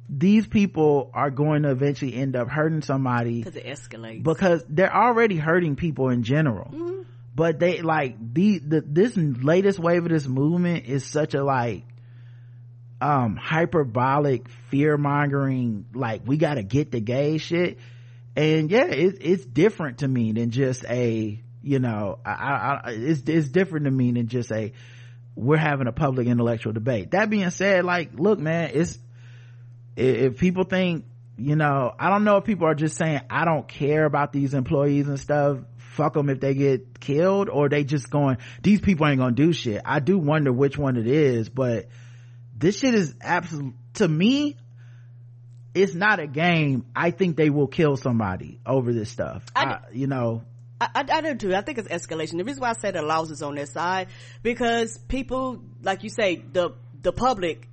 [0.09, 4.23] these people are going to eventually end up hurting somebody because it escalates.
[4.23, 6.71] because they're already hurting people in general.
[6.71, 7.01] Mm-hmm.
[7.35, 11.83] But they like the, the this latest wave of this movement is such a like
[12.99, 17.77] um hyperbolic fear mongering like we got to get the gay shit
[18.35, 23.23] and yeah it, it's different to me than just a you know I, I, it's
[23.27, 24.73] it's different to me than just a
[25.39, 27.11] we're having a public intellectual debate.
[27.11, 28.99] That being said, like, look, man, it's,
[29.95, 31.05] if people think,
[31.37, 34.53] you know, I don't know if people are just saying, I don't care about these
[34.53, 35.59] employees and stuff.
[35.77, 39.53] Fuck them if they get killed or they just going, these people ain't gonna do
[39.53, 39.81] shit.
[39.85, 41.87] I do wonder which one it is, but
[42.57, 44.57] this shit is absolute, to me,
[45.73, 46.85] it's not a game.
[46.95, 49.43] I think they will kill somebody over this stuff.
[49.55, 50.43] I, I, you know,
[50.81, 51.55] I, I, do too.
[51.55, 52.37] I think it's escalation.
[52.37, 54.07] The reason why I say the laws is on their side
[54.41, 57.67] because people, like you say, the the public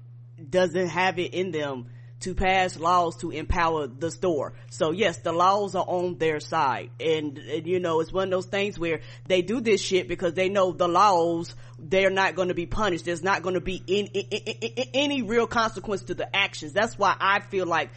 [0.51, 1.89] doesn't have it in them
[2.20, 4.55] to pass laws to empower the store.
[4.70, 6.90] So yes, the laws are on their side.
[6.98, 10.35] And, and, you know, it's one of those things where they do this shit because
[10.35, 13.05] they know the laws, they're not going to be punished.
[13.05, 16.72] There's not going to be any, any real consequence to the actions.
[16.72, 17.90] That's why I feel like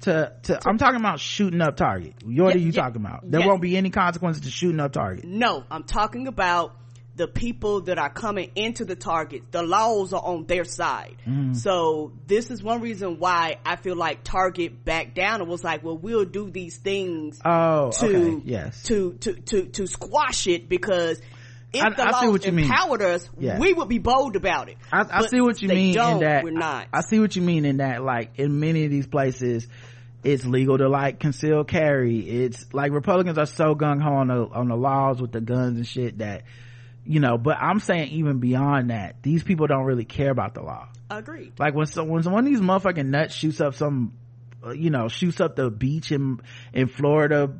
[0.00, 2.16] to, to, I'm talking about shooting up Target.
[2.22, 3.30] What yeah, are you yeah, talking about?
[3.30, 3.46] There yeah.
[3.46, 5.24] won't be any consequences to shooting up Target.
[5.24, 6.74] No, I'm talking about
[7.16, 9.50] the people that are coming into the Target.
[9.50, 11.16] The laws are on their side.
[11.26, 11.56] Mm.
[11.56, 15.82] So this is one reason why I feel like Target backed down and was like,
[15.82, 18.42] well, we'll do these things oh, to, okay.
[18.44, 18.82] yes.
[18.84, 21.20] to, to, to, to squash it because
[21.72, 23.10] if I, the I laws empowered mean.
[23.10, 23.58] us, yeah.
[23.58, 24.76] we would be bold about it.
[24.92, 26.44] I, I see what you mean in that.
[26.44, 26.88] We're not.
[26.92, 28.02] I, I see what you mean in that.
[28.02, 29.66] Like in many of these places,
[30.22, 32.20] it's legal to like conceal carry.
[32.20, 35.76] It's like Republicans are so gung ho on the on the laws with the guns
[35.76, 36.42] and shit that
[37.06, 37.38] you know.
[37.38, 40.88] But I'm saying even beyond that, these people don't really care about the law.
[41.10, 41.54] Agreed.
[41.58, 44.12] Like when so when one of these motherfucking nuts shoots up some
[44.66, 46.40] uh, you know shoots up the beach in
[46.72, 47.52] in florida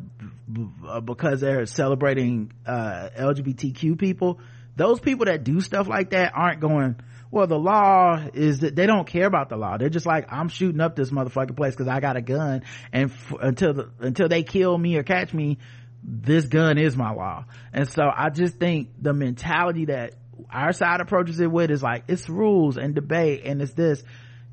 [0.88, 4.40] uh, because they're celebrating uh lgbtq people
[4.76, 6.96] those people that do stuff like that aren't going
[7.30, 10.48] well the law is that they don't care about the law they're just like i'm
[10.48, 14.28] shooting up this motherfucking place because i got a gun and f- until the, until
[14.28, 15.58] they kill me or catch me
[16.08, 20.14] this gun is my law and so i just think the mentality that
[20.50, 24.02] our side approaches it with is like it's rules and debate and it's this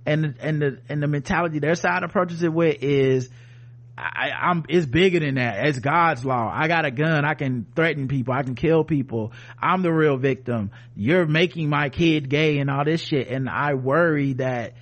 [0.06, 3.30] and and the and the mentality their side approaches it with is
[3.96, 5.68] I, I'm it's bigger than that.
[5.68, 6.52] It's God's law.
[6.52, 7.26] I got a gun.
[7.26, 8.34] I can threaten people.
[8.34, 9.34] I can kill people.
[9.62, 10.72] I'm the real victim.
[10.96, 13.28] You're making my kid gay and all this shit.
[13.28, 14.74] And I worry that,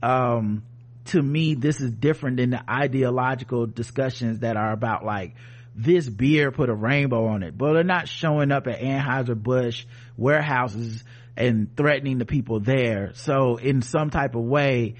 [0.00, 0.62] um,
[1.06, 5.34] to me, this is different than the ideological discussions that are about like,
[5.74, 7.56] this beer put a rainbow on it.
[7.56, 9.84] But they're not showing up at Anheuser-Busch
[10.16, 11.04] warehouses
[11.36, 13.12] and threatening the people there.
[13.14, 14.96] So in some type of way,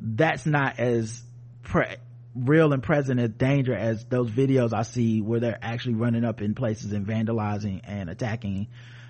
[0.00, 1.22] that's not as
[1.62, 1.96] pre-
[2.34, 6.40] real and present as danger as those videos I see where they're actually running up
[6.40, 8.68] in places and vandalizing and attacking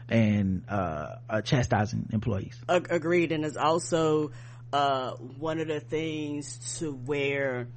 [0.08, 2.58] and uh, uh chastising employees.
[2.68, 4.32] Agreed, and it's also
[4.72, 7.68] uh, one of the things to where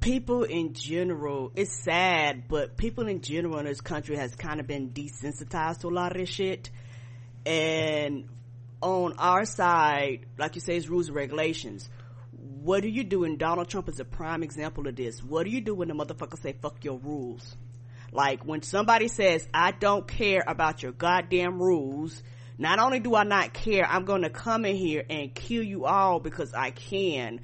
[0.00, 4.66] people in general it's sad but people in general in this country has kind of
[4.66, 6.70] been desensitized to a lot of this shit.
[7.44, 8.28] And
[8.80, 11.88] on our side like you say it's rules and regulations.
[12.32, 15.22] What do you do and donald trump is a prime example of this.
[15.22, 17.56] What do you do when the motherfucker say fuck your rules
[18.12, 22.22] like when somebody says i don't care about your goddamn rules
[22.58, 26.18] not only do i not care i'm gonna come in here and kill you all
[26.20, 27.40] because i can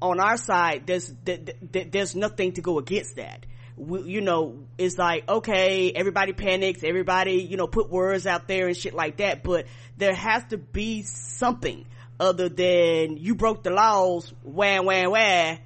[0.00, 3.46] on our side, there's there's nothing to go against that.
[3.76, 8.66] We, you know, it's like okay, everybody panics, everybody you know put words out there
[8.66, 11.86] and shit like that, but there has to be something
[12.20, 15.56] other than you broke the laws, wah wah wah,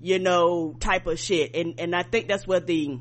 [0.00, 1.54] you know, type of shit.
[1.54, 2.98] And and I think that's where the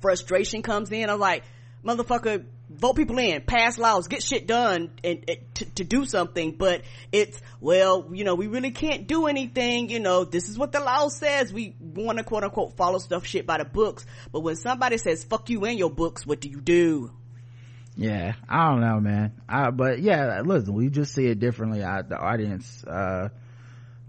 [0.00, 1.10] frustration comes in.
[1.10, 1.44] I'm like,
[1.84, 6.52] motherfucker, vote people in, pass laws, get shit done and, and to, to, do something.
[6.52, 9.88] But it's, well, you know, we really can't do anything.
[9.88, 11.52] You know, this is what the law says.
[11.52, 14.04] We want to quote unquote follow stuff shit by the books.
[14.32, 17.12] But when somebody says, fuck you and your books, what do you do?
[17.96, 19.32] Yeah, I don't know, man.
[19.74, 21.82] But yeah, listen, we just see it differently.
[21.82, 23.30] I, the audience, uh,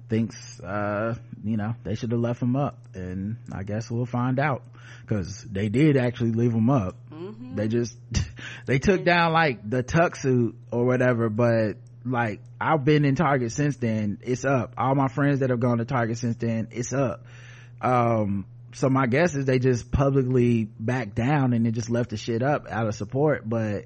[0.10, 4.40] thinks, uh, you know, they should have left him up and I guess we'll find
[4.40, 4.64] out
[5.02, 6.96] because they did actually leave him up.
[7.18, 7.56] Mm-hmm.
[7.56, 7.98] They just,
[8.66, 13.52] they took down like the tuck suit or whatever, but like I've been in Target
[13.52, 14.20] since then.
[14.22, 14.74] It's up.
[14.78, 17.26] All my friends that have gone to Target since then, it's up.
[17.82, 22.18] Um, so my guess is they just publicly backed down and they just left the
[22.18, 23.86] shit up out of support, but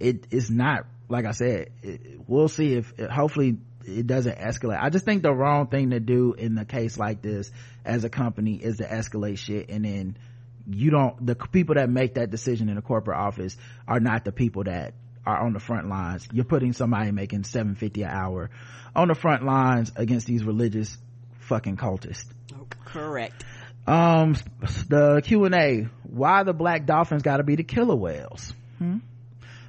[0.00, 4.82] it is not, like I said, it, we'll see if, hopefully it doesn't escalate.
[4.82, 7.50] I just think the wrong thing to do in a case like this
[7.84, 10.16] as a company is to escalate shit and then
[10.68, 14.32] you don't the people that make that decision in a corporate office are not the
[14.32, 16.26] people that are on the front lines.
[16.32, 18.50] You're putting somebody making 750 an hour
[18.94, 20.96] on the front lines against these religious
[21.40, 22.24] fucking cultists.
[22.84, 23.44] Correct.
[23.86, 24.34] Um
[24.88, 28.52] the q&a why the black dolphins got to be the killer whales?
[28.78, 28.98] Hmm?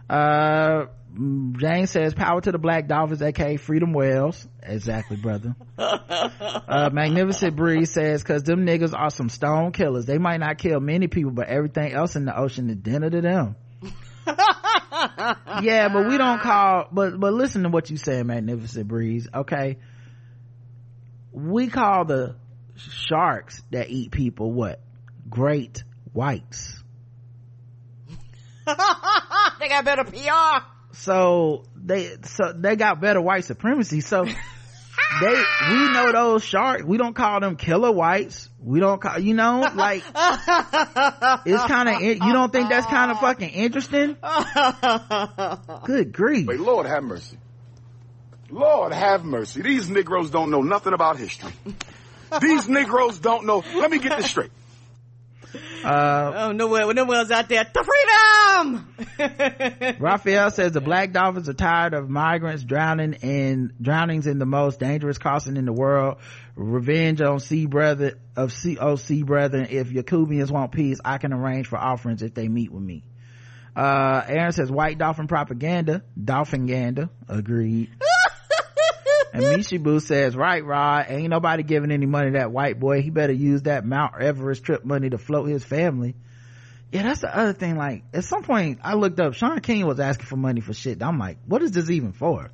[0.10, 4.48] uh Jane says, power to the black dolphins, aka Freedom Whales.
[4.62, 5.56] Exactly, brother.
[5.78, 10.06] uh, Magnificent Breeze says, cause them niggas are some stone killers.
[10.06, 13.22] They might not kill many people, but everything else in the ocean is dinner to
[13.22, 13.56] them.
[15.63, 19.78] yeah, but we don't call, but, but listen to what you say, Magnificent Breeze, okay?
[21.32, 22.36] We call the
[22.76, 24.82] sharks that eat people what?
[25.30, 26.84] Great whites.
[28.67, 34.01] they got better PR so they so they got better white supremacy.
[34.01, 34.25] So
[35.21, 38.49] they we know those sharks we don't call them killer whites.
[38.62, 40.03] We don't call you know like
[41.45, 44.17] it's kind of you don't think that's kind of fucking interesting?
[45.86, 46.47] Good grief.
[46.47, 47.38] Wait, lord have mercy.
[48.49, 49.62] Lord have mercy.
[49.62, 51.51] These negroes don't know nothing about history.
[52.41, 53.63] These negroes don't know.
[53.75, 54.52] Let me get this straight
[55.83, 57.63] uh, oh, no one, no one's out there.
[57.63, 59.98] The freedom!
[60.00, 64.79] Raphael says the black dolphins are tired of migrants drowning in, drownings in the most
[64.79, 66.17] dangerous crossing in the world.
[66.56, 69.67] Revenge on sea brother, of sea brethren.
[69.69, 73.04] If Yakubians want peace, I can arrange for offerings if they meet with me.
[73.75, 77.12] Uh, Aaron says white dolphin propaganda, dolphin ganda.
[77.29, 77.91] Agreed.
[79.38, 83.02] And Mishibu says, right, Rod, ain't nobody giving any money to that white boy.
[83.02, 86.15] He better use that Mount Everest trip money to float his family.
[86.92, 87.77] Yeah, that's the other thing.
[87.77, 91.04] Like, at some point, I looked up, Shaun King was asking for money for shit.
[91.04, 92.50] I'm like, what is this even for?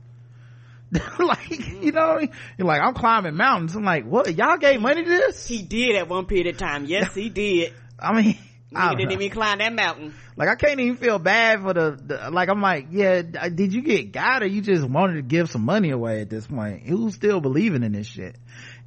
[1.20, 1.50] like
[1.82, 5.48] you know you're like i'm climbing mountains i'm like what y'all gave money to this
[5.48, 6.86] He did at one period of time.
[6.86, 7.74] Yes, he did.
[8.00, 8.38] i mean
[8.76, 10.14] I don't didn't even climb that mountain.
[10.36, 13.82] like i can't even feel bad for the, the like i'm like yeah did you
[13.82, 16.84] get God or you just wanted to give some money away at this point?
[16.88, 18.36] Who's still believing in this shit?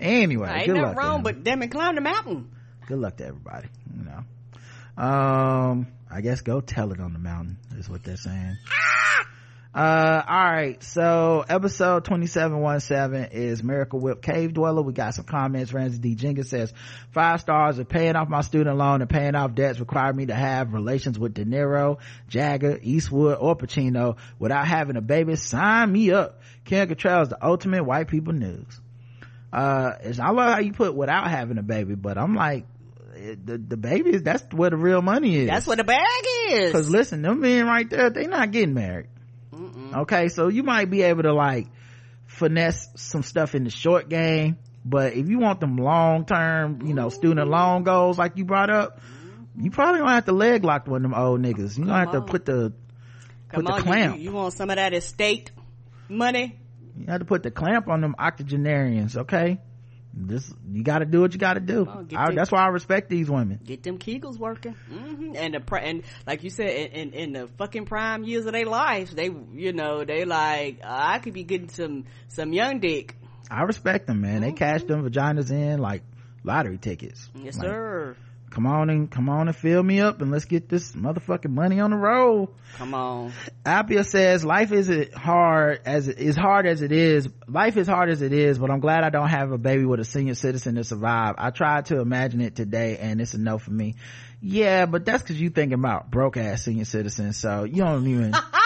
[0.00, 2.50] Anyway Ain't good nothing wrong, but damn it, climb the mountain.
[2.86, 5.02] good luck to everybody you know.
[5.02, 8.56] Um i guess go tell it on the mountain is what they're saying
[9.76, 14.80] uh all right so episode 2717 is miracle whip cave dweller.
[14.80, 15.70] We got some comments.
[15.70, 16.14] Ramsey d.
[16.14, 16.72] Jenkins says
[17.10, 20.34] five stars of paying off my student loan and paying off debts required me to
[20.34, 25.36] have relations with de niro jagger eastwood or pacino without having a baby.
[25.36, 26.40] Sign me up.
[26.64, 28.80] Kim Cattrall is the ultimate white people news.
[29.52, 32.64] Uh i love how you put without having a baby but i'm like
[33.14, 35.48] the, the baby is that's where the real money is.
[35.48, 36.06] That's what the bag
[36.50, 36.72] is.
[36.72, 39.08] because listen, them men right there, they not getting married.
[39.96, 41.68] Okay, so you might be able to like
[42.26, 46.94] finesse some stuff in the short game, but if you want them long term, you
[46.94, 49.00] know, student loan goals like you brought up,
[49.58, 51.78] you probably gonna have to leg lock one of them old niggas.
[51.78, 52.72] You gonna have to put the
[53.48, 54.16] Come put the on, you- clamp.
[54.18, 55.50] You, you want some of that estate
[56.08, 56.58] money?
[56.98, 59.16] you have to put the clamp on them octogenarians.
[59.16, 59.58] Okay,
[60.16, 61.86] this you got to do what you got to do.
[61.86, 63.60] on, I, your- that's why I respect these women.
[63.64, 67.48] Get them Kegels working, hmm and the and like you said, in, in, in the
[67.58, 71.44] fucking prime years of their life, they you know they like uh, I could be
[71.44, 73.14] getting some some young dick.
[73.50, 74.40] I respect them, man.
[74.40, 76.02] They cash them vaginas in like
[76.42, 77.28] lottery tickets.
[77.34, 78.16] Yes, Like, sir.
[78.56, 81.78] Come on and come on and fill me up and let's get this motherfucking money
[81.78, 82.48] on the road
[82.78, 83.32] Come on.
[83.64, 87.28] Appia says life isn't hard as it is hard as it is.
[87.46, 90.00] Life is hard as it is but i'm glad i don't have a baby with
[90.00, 91.34] a senior citizen to survive.
[91.36, 93.96] I tried to imagine it today and it's a no for me.
[94.40, 98.32] Yeah but that's because you thinking about broke ass senior citizens so you don't even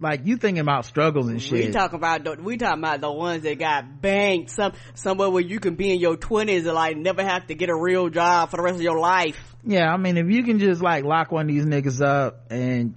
[0.00, 1.66] like you thinking about struggles and shit.
[1.66, 5.42] We talking about the, we talking about the ones that got banked some somewhere where
[5.42, 8.50] you can be in your twenties and like never have to get a real job
[8.50, 9.54] for the rest of your life.
[9.64, 12.94] yeah i mean if you can just like lock one of these niggas up and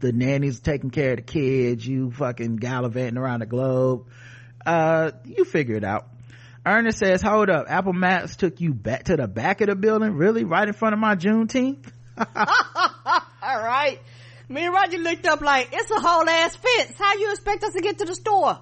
[0.00, 4.06] the nanny's taking care of the kids you fucking gallivanting around the globe
[4.66, 6.06] uh you figure it out
[6.66, 10.12] ernest says hold up apple maps took you back to the back of the building
[10.12, 11.90] really right in front of my juneteenth
[13.46, 14.00] All right.
[14.48, 16.92] Me and Roger looked up like it's a whole ass fence.
[16.98, 18.58] How you expect us to get to the store?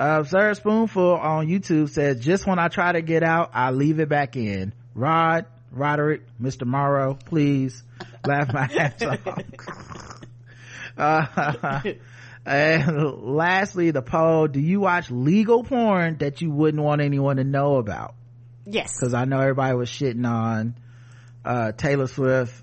[0.00, 3.98] uh sir spoonful on youtube says just when i try to get out i leave
[3.98, 7.82] it back in rod roderick mr morrow please
[8.24, 9.18] laugh my ass off
[10.96, 11.80] uh,
[12.46, 17.42] and lastly the poll do you watch legal porn that you wouldn't want anyone to
[17.44, 18.14] know about
[18.66, 18.94] Yes.
[18.96, 20.76] because i know everybody was shitting on
[21.44, 22.54] uh taylor swift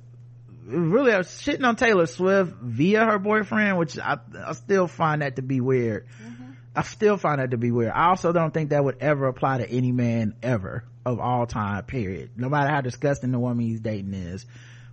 [0.65, 5.21] really i was shitting on taylor swift via her boyfriend which i, I still find
[5.21, 6.07] that to be weird.
[6.23, 6.45] Mm-hmm.
[6.75, 7.91] I still find that to be weird.
[7.91, 11.83] I also don't think that would ever apply to any man ever of all time
[11.83, 12.31] period.
[12.35, 14.45] No matter how disgusting the woman he's dating is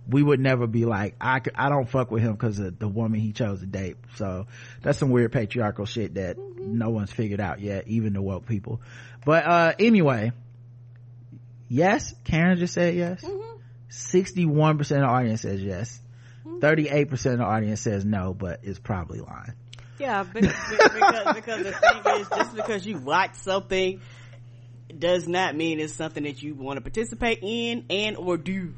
[0.07, 3.19] we would never be like i i don't fuck with him because of the woman
[3.19, 3.97] he chose to date.
[4.15, 4.47] So
[4.81, 6.77] that's some weird patriarchal shit that mm-hmm.
[6.77, 8.81] no one's figured out yet even the woke people.
[9.25, 10.31] But uh anyway.
[11.69, 12.13] Yes?
[12.23, 13.52] Karen just said yes mm-hmm.
[13.93, 16.01] 61% of the audience says yes.
[16.43, 16.59] Hmm.
[16.59, 19.53] 38% of the audience says no but it's probably lying.
[19.99, 24.01] Yeah, but, because, because the thing is, just because you watch something
[24.97, 28.73] does not mean it's something that you want to participate in and or do.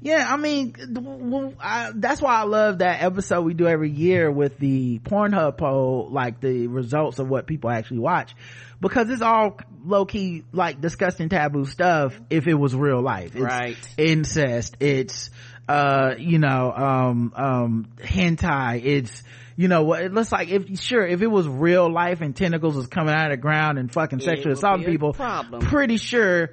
[0.00, 4.30] Yeah i mean well, I, that's why i love that episode we do every year
[4.30, 8.34] with the pornhub poll like the results of what people actually watch
[8.80, 13.76] because it's all low-key like disgusting taboo stuff if it was real life it's Right.
[13.96, 15.30] incest it's
[15.68, 19.22] uh you know um um hentai it's
[19.56, 22.76] you know what it looks like if sure if it was real life and tentacles
[22.76, 25.62] was coming out of the ground and fucking sexually assaulting people problem.
[25.62, 26.50] pretty sure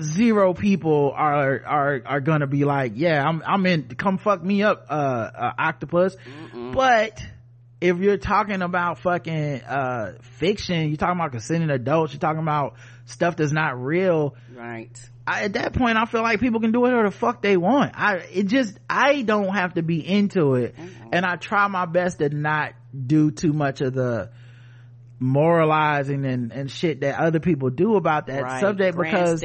[0.00, 4.62] zero people are are are gonna be like yeah i'm i'm in come fuck me
[4.62, 6.16] up uh, uh octopus.
[6.72, 7.20] But
[7.80, 12.76] if you're talking about fucking uh fiction you're talking about consenting adults you're talking about
[13.04, 14.36] stuff that's not real.
[14.56, 14.98] Right.
[15.26, 17.92] I, at that point i feel like people can do whatever the fuck they want.
[17.94, 20.76] I it just i don't have to be into it.
[21.12, 22.72] And i try my best to not
[23.06, 24.30] do too much of the
[25.20, 28.60] moralizing and and shit that other people do about that right.
[28.60, 29.40] subject because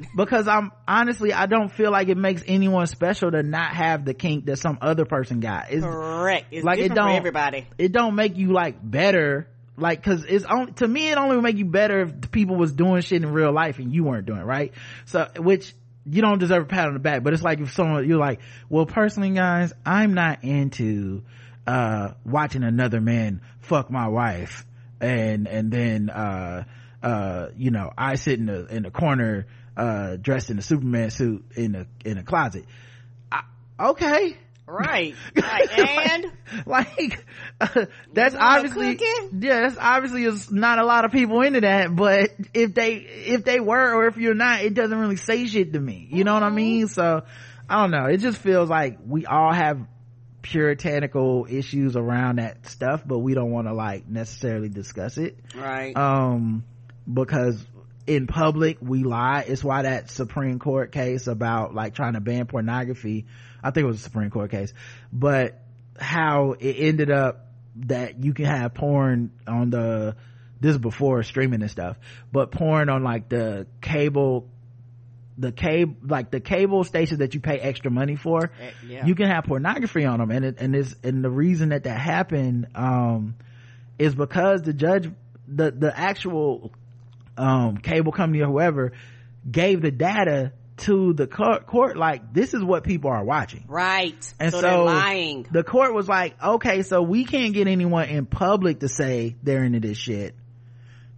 [0.16, 4.14] because i'm honestly i don't feel like it makes anyone special to not have the
[4.14, 6.46] kink that some other person got it's Correct.
[6.50, 7.66] It's Like, it don't- everybody.
[7.78, 11.42] it don't make you like better like because it's only to me it only would
[11.42, 14.26] make you better if the people was doing shit in real life and you weren't
[14.26, 14.72] doing it right
[15.06, 15.74] so which
[16.08, 18.40] you don't deserve a pat on the back but it's like if someone you're like
[18.68, 21.22] well personally guys i'm not into
[21.66, 24.64] uh watching another man fuck my wife
[25.00, 26.64] and and then uh
[27.02, 31.10] uh you know i sit in the in the corner uh dressed in a superman
[31.10, 32.64] suit in a in a closet.
[33.30, 33.42] I,
[33.78, 34.36] okay.
[34.66, 35.14] Right.
[35.36, 35.70] Right.
[35.78, 36.26] And?
[36.66, 37.24] like
[37.60, 38.98] uh, that's obviously
[39.38, 43.44] yeah that's obviously is not a lot of people into that but if they if
[43.44, 46.08] they were or if you're not it doesn't really say shit to me.
[46.10, 46.56] You know what i Mm-hmm.
[46.56, 46.88] mean?
[46.88, 47.22] So
[47.68, 48.06] i don't know.
[48.06, 49.86] It just feels like we all have
[50.46, 55.96] puritanical issues around that stuff but we don't want to like necessarily discuss it right.
[55.96, 56.62] um
[57.12, 57.64] because
[58.06, 62.46] in public we lie it's why that supreme court case about like trying to ban
[62.46, 63.26] pornography
[63.60, 64.72] i think it was a supreme court case
[65.12, 65.60] but
[65.98, 70.14] how it ended up that you can have porn on the
[70.60, 71.98] this is before streaming and stuff
[72.30, 74.48] but porn on like the cable
[75.38, 79.06] the cable like the cable stations that you pay extra money for Eh, yeah.
[79.06, 81.98] you can have pornography on them and it, and it's and the reason that that
[81.98, 83.34] happened um
[83.98, 85.10] is because the judge
[85.46, 86.72] the the actual
[87.36, 88.92] um cable company or whoever
[89.50, 94.34] gave the data to the court, court like this is what people are watching right.
[94.38, 95.46] and so, so, they're lying.
[95.50, 99.64] the court was like okay so we can't get anyone in public to say they're
[99.64, 100.34] into this shit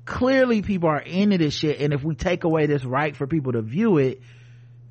[0.09, 3.53] clearly people are into this shit and if we take away this right for people
[3.53, 4.23] to view it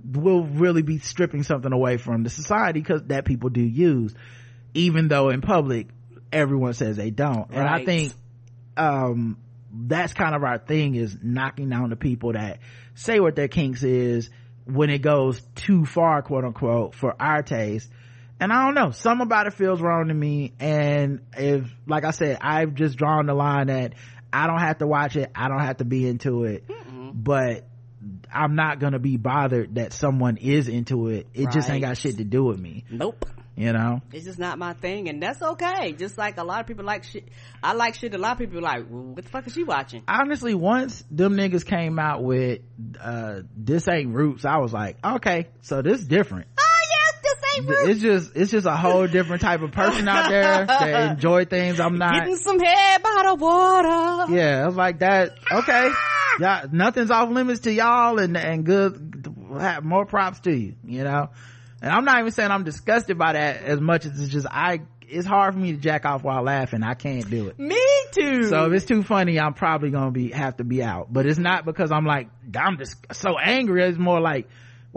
[0.06, 4.14] we'll really be stripping something away from the society because that people do use
[4.76, 5.88] even though in public
[6.32, 7.50] everyone says they don't.
[7.52, 8.14] And i think
[8.78, 9.38] um
[9.72, 12.60] that's kind of our thing is knocking down the people that
[12.96, 14.30] say what their kinks is
[14.66, 17.90] when it goes too far quote unquote for our taste.
[18.40, 18.92] And i don't know.
[18.92, 20.54] Some about it feels wrong to me.
[20.60, 23.94] And if like i said i've just drawn the line that
[24.34, 26.64] i don't have to watch it i don't have to be into it
[27.14, 27.66] but
[28.34, 32.18] i'm not gonna be bothered that someone is into it it just ain't got shit
[32.18, 33.26] to do with me Nope.
[33.56, 35.92] you know It's just not my thing, and that's okay.
[35.94, 37.28] Just like a lot of people like shit.
[37.64, 38.14] I like shit.
[38.14, 40.04] A lot of people like, well, what the fuck is she watching?
[40.08, 42.60] honestly once them niggas came out with
[43.02, 47.57] uh this ain't roots i was like okay so this different Oh yes, this ain't
[47.57, 47.57] rude.
[47.70, 51.80] It's just it's just a whole different type of person out there that enjoy things
[51.80, 52.14] i'm not.
[52.14, 54.34] Getting some head by the water.
[54.34, 55.38] yeah i was like that.
[55.52, 55.90] Okay.
[55.92, 56.38] Ah!
[56.40, 61.04] Yeah nothing's off limits to y'all and and good have more props to you you
[61.04, 61.30] know?
[61.82, 64.82] And i'm not even saying i'm disgusted by that as much as it's just i
[65.10, 66.84] it's hard for me to jack off while laughing.
[66.84, 67.58] I can't do it.
[67.58, 67.80] Me
[68.12, 68.44] too.
[68.44, 71.12] so if it's too funny i'm probably gonna be have to be out.
[71.12, 73.84] But it's not because i'm like i'm just so angry.
[73.84, 74.48] It's more like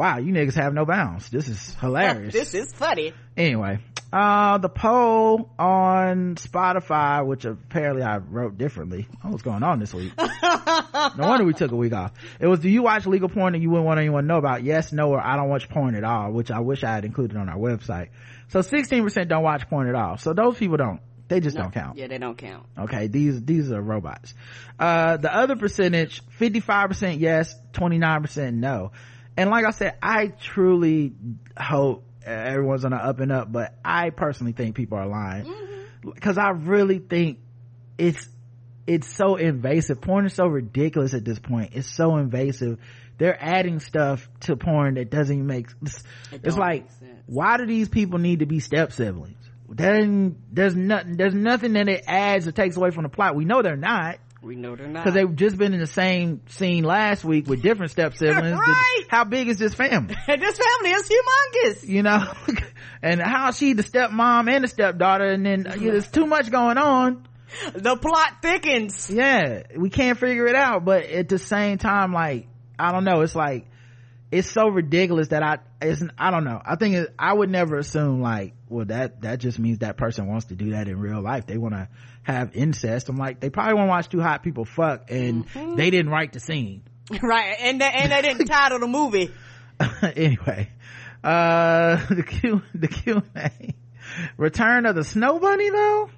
[0.00, 1.28] wow you niggas have no bounds.
[1.28, 2.32] This is hilarious.
[2.40, 3.12] This is funny.
[3.36, 3.78] anyway
[4.12, 9.06] uh the poll on spotify which apparently i wrote differently.
[9.22, 10.12] Oh, what's going on this week?
[11.16, 12.12] No wonder we took a week off.
[12.40, 14.64] It was do you watch legal porn that you wouldn't want anyone to know about?
[14.64, 17.36] Yes no or i don't watch porn at all which i wish i had included
[17.36, 18.08] on our website.
[18.48, 20.16] So 16% don't watch porn at all.
[20.16, 21.96] So those people don't they just don't count.
[21.96, 22.64] Yeah, they don't count.
[22.76, 24.34] okay these these are robots.
[24.78, 28.90] Uh the other percentage 55% yes 29% no
[29.36, 31.12] and like i said i truly
[31.58, 35.52] hope everyone's on the up and up but i personally think people are lying.
[36.02, 37.38] Because i really think
[37.98, 38.26] it's
[38.86, 40.00] it's so invasive.
[40.00, 41.74] Porn is so ridiculous at this point.
[41.74, 42.78] It's so invasive.
[43.18, 46.02] They're adding stuff to porn that doesn't even make it's,
[46.32, 49.36] it's like make why do these people need to be step siblings?
[49.68, 53.36] Then there's nothing there's nothing that it adds or takes away from the plot.
[53.36, 55.04] We know they're not We know they're not.
[55.04, 59.02] because they've just been in the same scene last week with different step siblings Right.
[59.08, 61.86] how big is this family this family is humongous.
[61.88, 62.32] you know
[63.02, 66.26] and how is she the stepmom and the stepdaughter and then you know, there's too
[66.26, 67.26] much going on
[67.74, 69.10] The plot thickens.
[69.10, 72.46] yeah we can't figure it out but at the same time like
[72.78, 73.66] i don't know it's like
[74.32, 77.76] it's so ridiculous that i it's i don't know i think it, i would never
[77.76, 81.20] assume like well that that just means that person wants to do that in real
[81.20, 81.88] life they want to
[82.22, 83.08] have incest.
[83.08, 84.64] I'm like they probably want to watch two hot people.
[84.64, 85.10] Fuck.
[85.10, 85.46] And
[85.76, 86.82] they didn't write the scene.
[87.22, 89.32] Right, and they, and they didn't title the movie.
[90.14, 90.68] anyway
[91.22, 93.74] uh the q the q and a.
[94.36, 96.10] Return of the snow bunny though?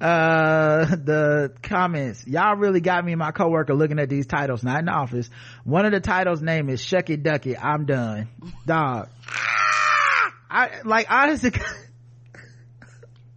[0.00, 2.26] Uh the comments.
[2.26, 5.30] Y'all really got me and my coworker looking at these titles not in the office.
[5.64, 7.56] One of the titles name is shucky ducky.
[7.56, 8.28] I'm done.
[8.66, 9.08] Dog.
[10.50, 11.52] I like honestly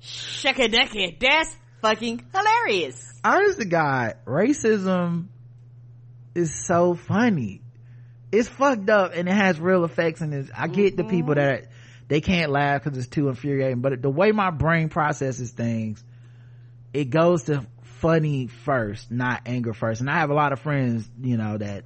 [0.01, 1.17] Shucky Ducky.
[1.19, 3.19] That's fucking hilarious.
[3.23, 5.27] honest to god racism
[6.33, 7.61] is so funny.
[8.31, 11.63] It's fucked up and it has real effects and it's, i get the people mm-hmm.
[11.63, 11.67] that
[12.07, 16.03] they can't laugh because it's too infuriating but the way my brain processes things
[16.93, 17.65] it goes to
[17.99, 20.01] funny first not anger first.
[20.01, 21.83] And i have a lot of friends you know that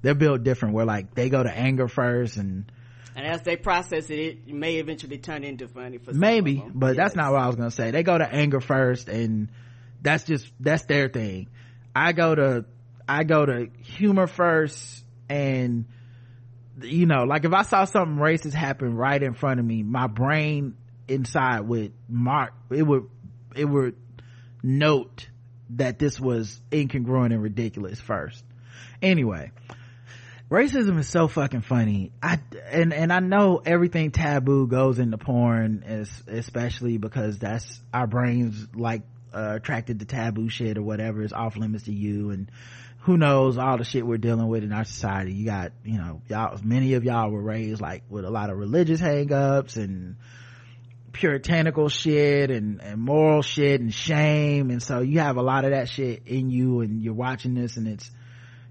[0.00, 2.72] they're built different where like they go to anger first and
[3.14, 6.96] And as they process it, it may eventually turn into funny for some maybe but
[6.96, 7.90] that's not what i was gonna say.
[7.90, 9.50] They go to anger first and
[10.00, 11.48] that's just that's their thing.
[11.94, 12.64] I go to
[13.08, 15.86] i go to humor first and
[16.80, 20.06] you know like if i saw something racist happen right in front of me my
[20.06, 20.76] brain
[21.08, 23.08] inside would mark it would
[23.56, 23.96] it would
[24.62, 25.28] note
[25.70, 28.44] that this was incongruent and ridiculous first.
[29.00, 29.50] Anyway
[30.52, 32.12] racism is so fucking funny.
[32.22, 32.38] I
[32.70, 38.66] and and i know everything taboo goes into porn is especially because that's our brains
[38.74, 39.02] like
[39.34, 41.22] uh, attracted to taboo shit or whatever.
[41.22, 42.50] Is off limits to you and
[43.00, 45.32] who knows all the shit we're dealing with in our society.
[45.32, 48.58] You got you know y'all many of y'all were raised like with a lot of
[48.58, 50.16] religious hangups and
[51.12, 54.70] puritanical shit and, and moral shit and shame.
[54.70, 57.76] And so you have a lot of that shit in you and you're watching this
[57.76, 58.10] and it's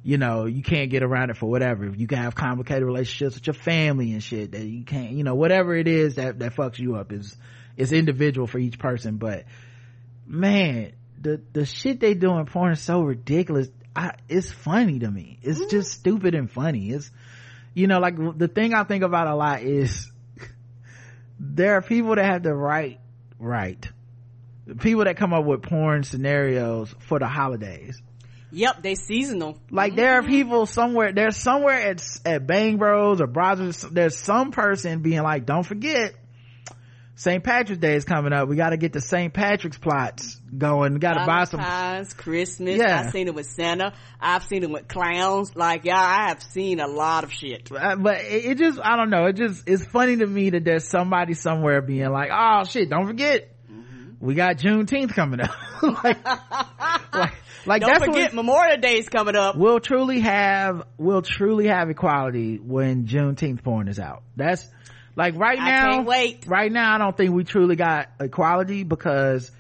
[0.03, 1.85] you know you can't get around it for whatever.
[1.85, 5.35] You can have complicated relationships with your family and shit that you can't you know
[5.35, 7.35] whatever it is that that fucks you up is
[7.77, 9.45] is individual for each person but
[10.27, 13.69] man the the shit they do in porn is so ridiculous.
[13.95, 15.37] I, it's funny to me.
[15.41, 15.69] It's mm-hmm.
[15.69, 16.91] just stupid and funny.
[16.91, 17.11] It's
[17.73, 20.11] you know like the thing i think about a lot is
[21.39, 22.99] there are people that have the right
[23.39, 23.87] right.
[24.79, 28.01] People that come up with porn scenarios for the holidays
[28.51, 29.57] Yep, they seasonal.
[29.69, 30.01] Like mm-hmm.
[30.01, 35.01] there are people somewhere, there's somewhere at, at Bang Bros or Brothers, there's some person
[35.01, 36.13] being like, don't forget,
[37.21, 37.43] St.
[37.43, 38.47] Patrick's Day is coming up.
[38.47, 39.31] We got to get the St.
[39.31, 40.93] Patrick's plots going.
[40.93, 41.59] We got to buy some.
[42.17, 42.77] Christmas.
[42.77, 42.99] Yeah.
[42.99, 43.93] I've seen it with Santa.
[44.19, 45.55] I've seen it with clowns.
[45.55, 47.69] Like, yeah, I have seen a lot of shit.
[47.71, 49.25] Uh, but it, it, just, I don't know.
[49.25, 53.05] It just, it's funny to me that there's somebody somewhere being like, oh shit, don't
[53.05, 53.55] forget.
[53.71, 54.25] Mm-hmm.
[54.25, 55.51] We got Juneteenth coming up.
[55.83, 56.25] like,
[57.13, 57.33] like,
[57.65, 59.55] like don't forget Memorial Day is coming up.
[59.55, 64.23] We'll truly have, we'll truly have equality when Juneteenth porn is out.
[64.35, 64.67] That's,
[65.15, 66.45] like right now, wait.
[66.47, 69.51] Right now, I don't think we truly got equality because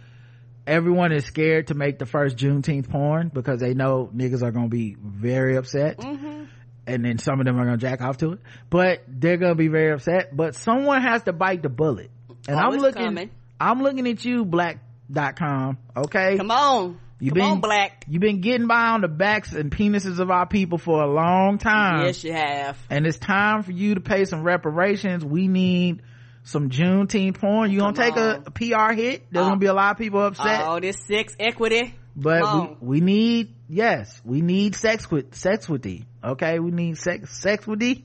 [0.65, 4.69] everyone is scared to make the first Juneteenth porn because they know niggas are gonna
[4.69, 5.97] be very upset.
[5.97, 6.45] Mm-hmm.
[6.87, 8.39] And then some of them are gonna jack off to it,
[8.69, 10.35] but they're gonna be very upset.
[10.35, 12.09] But someone has to bite the bullet.
[12.47, 13.29] And oh, I'm looking, coming.
[13.59, 15.77] I'm looking at you, Blacked.com.
[15.95, 16.37] Okay.
[16.37, 16.99] Come on.
[17.21, 18.05] You've been, on, black.
[18.07, 21.59] You've been getting by on the backs and penises of our people for a long
[21.59, 22.05] time.
[22.05, 22.77] Yes, you have.
[22.89, 25.23] And it's time for you to pay some reparations.
[25.23, 26.01] We need
[26.43, 27.71] some Juneteenth porn.
[27.71, 29.31] You gonna take a, a, PR hit?
[29.31, 30.63] There's gonna be a lot of people upset.
[30.65, 31.95] Oh, this sex equity.
[32.15, 36.05] But we, we need, yes, we need sex with, sex with thee.
[36.23, 36.59] Okay.
[36.59, 38.03] We need sex, sex with thee.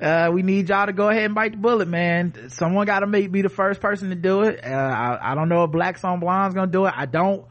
[0.00, 2.50] Uh, we need y'all to go ahead and bite the bullet, man.
[2.50, 4.64] Someone gotta make, be the first person to do it.
[4.64, 6.92] Uh, I, I don't know if Blacks on Blondes gonna do it.
[6.94, 7.46] I don't,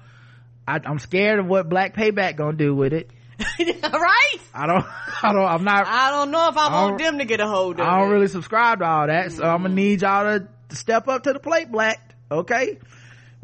[0.67, 3.11] I, am scared of what Black Payback gonna do with it.
[3.59, 4.37] right?
[4.53, 4.85] I don't,
[5.23, 5.87] I don't, I'm not.
[5.87, 7.89] I don't know if I, I want them to get a hold of it.
[7.89, 8.13] I don't it.
[8.13, 9.51] really subscribe to all that, so mm-hmm.
[9.51, 12.15] I'm gonna need y'all to, to step up to the plate, Black.
[12.31, 12.79] Okay?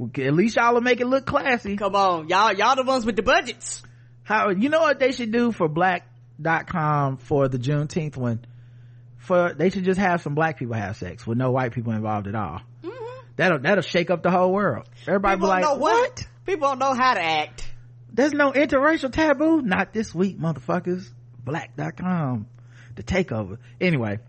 [0.01, 1.77] At least y'all will make it look classy.
[1.77, 3.83] Come on, y'all, y'all the ones with the budgets.
[4.23, 8.45] How, you know what they should do for Blacked.com for the Juneteenth one?
[9.17, 12.27] For, they should just have some black people have sex with no white people involved
[12.27, 12.61] at all.
[12.83, 13.25] Mm-hmm.
[13.35, 14.89] That'll, that'll shake up the whole world.
[15.05, 15.79] Everybody people be like, what?
[15.79, 16.27] what?
[16.45, 17.71] People don't know how to act.
[18.13, 19.61] There's no interracial taboo.
[19.61, 21.07] Not this week, motherfuckers.
[21.43, 22.47] Blacked.com.
[22.95, 23.57] The takeover.
[23.79, 24.19] Anyway,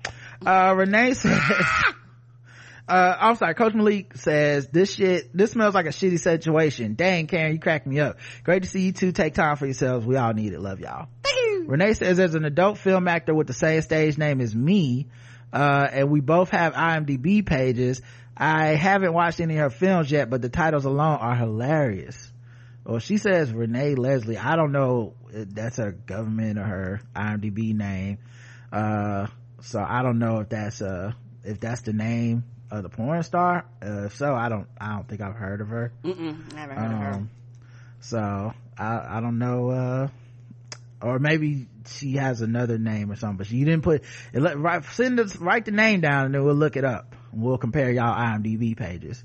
[0.47, 1.41] uh, Renee says,
[2.89, 6.95] uh, I'm sorry, Coach Malik says, this shit, this smells like a shitty situation.
[6.95, 8.19] Dang, Karen, you cracked me up.
[8.45, 10.07] Great to see you two take time for yourselves.
[10.07, 10.61] We all need it.
[10.61, 11.09] Love y'all.
[11.23, 11.65] Thank you.
[11.67, 15.09] Renee says there's an adult film actor with the same stage name as me,
[15.53, 18.01] uh, and we both have IMDb pages.
[18.37, 22.33] I haven't watched any of her films yet, but the titles alone are hilarious.
[22.85, 24.39] Well, she says Renee Leslie.
[24.39, 28.19] I don't know if that's her government or her IMDb name.
[28.73, 29.27] Uh,
[29.61, 31.13] so I don't know if that's uh
[31.45, 33.67] if that's the name of the porn star.
[33.85, 35.93] Uh, if so, I don't I don't think I've heard of her.
[36.03, 37.13] Mm-mm, never heard um, of her.
[37.13, 37.31] Um,
[38.01, 39.71] so I I don't know.
[39.71, 40.09] Uh,
[41.01, 44.39] or maybe she has another name or something, but she didn't put it.
[44.39, 47.17] Write, send us, write the name down and then we'll look it up.
[47.33, 49.23] We'll compare y'all IMDb pages,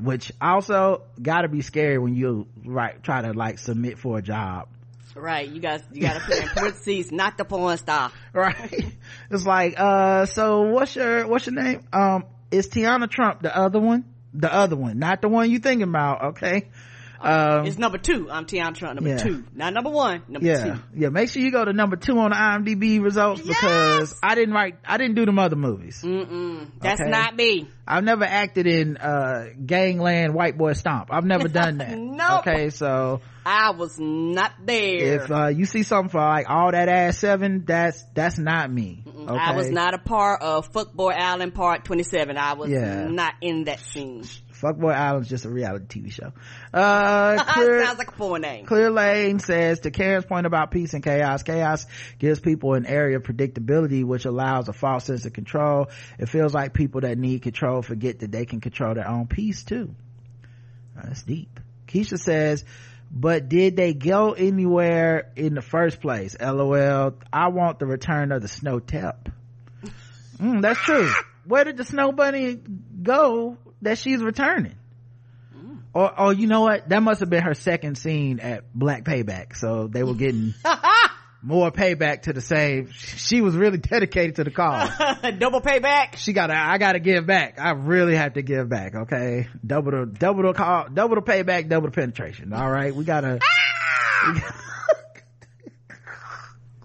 [0.00, 4.68] which also gotta be scary when you right try to like submit for a job.
[5.14, 8.12] Right, you guys, you gotta put in parentheses, not the porn star.
[8.32, 8.92] Right,
[9.30, 11.86] it's like, uh, so what's your what's your name?
[11.92, 14.04] Um, is Tiana Trump the other one?
[14.34, 16.22] The other one, not the one you thinking about.
[16.30, 16.68] Okay,
[17.20, 18.30] um, it's number two.
[18.30, 19.18] I'm Tiana number yeah.
[19.18, 19.44] two.
[19.54, 20.64] Not number one, number yeah.
[20.64, 20.80] two.
[20.94, 23.56] Yeah, make sure you go to number two on the IMDb results yes!
[23.60, 26.02] because I didn't write, I didn't do them other movies.
[26.02, 26.70] Mm-mm.
[26.80, 27.10] That's okay?
[27.10, 27.68] not me.
[27.86, 31.08] I've never acted in, uh, Gangland White Boy Stomp.
[31.10, 31.96] I've never done that.
[31.98, 32.46] nope.
[32.46, 33.20] Okay, so.
[33.44, 35.22] I was not there.
[35.22, 39.02] If, uh, you see something for like all that ass seven, that's, that's not me.
[39.06, 39.38] Okay?
[39.38, 42.36] I was not a part of Fuckboy Island Part 27.
[42.36, 43.08] I was yeah.
[43.08, 44.24] not in that scene
[44.60, 46.32] Fuckboy Island's just a reality TV show.
[46.72, 48.66] Uh, clear, Sounds like a porn name.
[48.66, 51.86] Clear Lane says to Karen's point about peace and chaos, chaos
[52.18, 55.88] gives people an area of predictability, which allows a false sense of control.
[56.18, 59.62] It feels like people that need control forget that they can control their own peace
[59.62, 59.94] too.
[60.96, 61.60] That's deep.
[61.86, 62.64] Keisha says,
[63.10, 66.36] but did they go anywhere in the first place?
[66.38, 67.14] LOL.
[67.32, 69.28] I want the return of the snow tep.
[70.38, 71.10] Mm, that's true.
[71.46, 72.56] Where did the snow bunny
[73.02, 74.74] go that she's returning?
[75.94, 76.88] Or, or you know what?
[76.90, 79.56] That must have been her second scene at Black Payback.
[79.56, 80.54] So they were getting
[81.42, 82.90] more payback to the same.
[82.92, 84.90] She was really dedicated to the cause.
[85.38, 86.16] Double payback.
[86.16, 86.50] She got.
[86.50, 87.58] I got to give back.
[87.58, 88.94] I really have to give back.
[88.94, 92.52] Okay, double the double the call, double the payback, double the penetration.
[92.52, 93.38] All right, we gotta.
[93.40, 94.34] we ah!
[94.34, 94.54] gotta-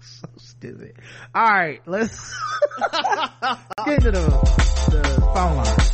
[0.02, 0.94] so stupid.
[1.34, 2.34] All right, let's
[3.84, 4.28] get into the
[4.90, 5.93] the phone line.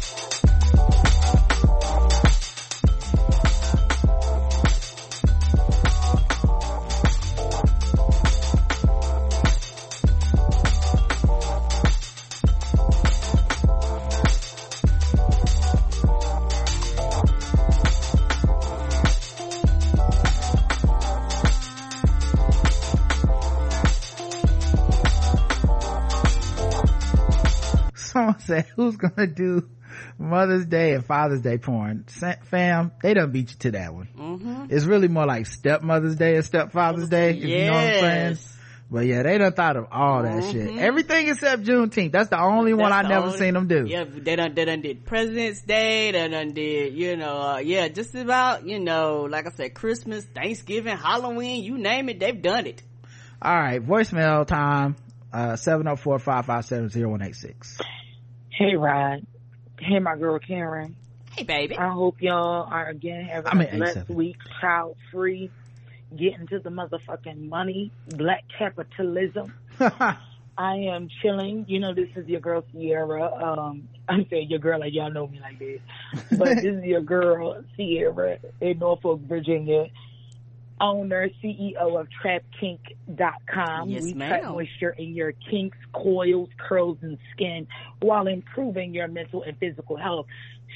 [28.54, 29.68] Said, "Who's gonna do
[30.18, 32.04] Mother's Day and Father's Day porn?"
[32.44, 34.08] Fam, they don't beat you to that one.
[34.18, 34.66] Mm-hmm.
[34.70, 37.30] It's really more like Stepmother's Day and Stepfather's Day.
[37.30, 38.38] If you know what I'm saying.
[38.92, 40.76] But yeah, they done thought of all that shit.
[40.76, 42.10] Everything except Juneteenth.
[42.10, 43.08] That's the only one I Mm-hmm.
[43.08, 43.84] That's never only- seen them do.
[43.86, 47.86] Yeah, they done, they done did President's Day, they done did, you know, uh, yeah,
[47.86, 52.66] just about, you know, like I said, Christmas, Thanksgiving, Halloween, you name it, they've done
[52.66, 52.82] it.
[53.40, 54.96] All right, voicemail time.
[55.32, 57.80] Uh, 704-557-0186.
[58.50, 59.26] Hey, Rod.
[59.78, 60.96] Hey, my girl Karen.
[61.36, 61.76] Hey, baby.
[61.78, 65.50] I hope y'all are again having I'm a at blessed week, child free,
[66.16, 69.54] getting to the motherfucking money, black capitalism.
[69.80, 71.64] I am chilling.
[71.68, 73.32] You know, this is your girl Sierra.
[73.32, 75.80] Um, I'm saying your girl like y'all know me like this,
[76.32, 79.86] but this is your girl Sierra in Norfolk, Virginia.
[80.80, 83.88] Owner, CEO of TrapKink.com.
[83.90, 84.28] Yes, we ma'am.
[84.40, 87.66] trap moisture in your kinks, coils, curls, and skin
[88.00, 90.26] while improving your mental and physical health.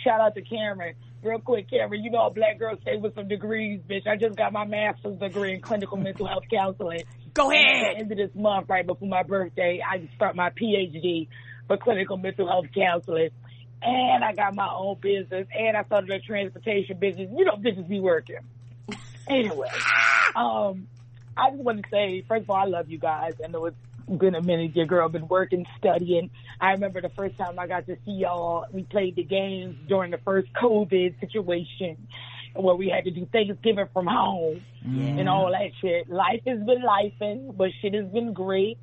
[0.05, 0.95] Shout out to Cameron.
[1.23, 4.07] Real quick, Cameron, you know a black girl stay with some degrees, bitch.
[4.07, 7.03] I just got my master's degree in clinical mental health counseling.
[7.33, 7.97] Go At the ahead.
[7.99, 11.29] end of this month, right before my birthday, I start my PhD
[11.67, 13.31] for clinical mental health counseling.
[13.81, 17.29] And I got my own business, and I started a transportation business.
[17.35, 18.39] You know, bitches be working.
[19.29, 19.71] Anyway,
[20.37, 20.89] um,
[21.37, 23.35] I just want to say, first of all, I love you guys.
[23.43, 24.77] I know it's been a minute.
[24.77, 26.31] Your girl been working, studying.
[26.61, 28.67] I remember the first time I got to see y'all.
[28.73, 32.07] We played the games during the first COVID situation,
[32.55, 34.63] where we had to do Thanksgiving from home
[35.19, 36.09] and all that shit.
[36.09, 38.79] Life has been lifing, but shit has been great.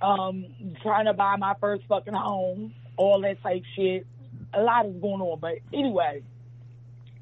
[0.00, 0.46] Um,
[0.82, 4.06] trying to buy my first fucking home, all that type shit.
[4.52, 6.22] A lot is going on, but anyway,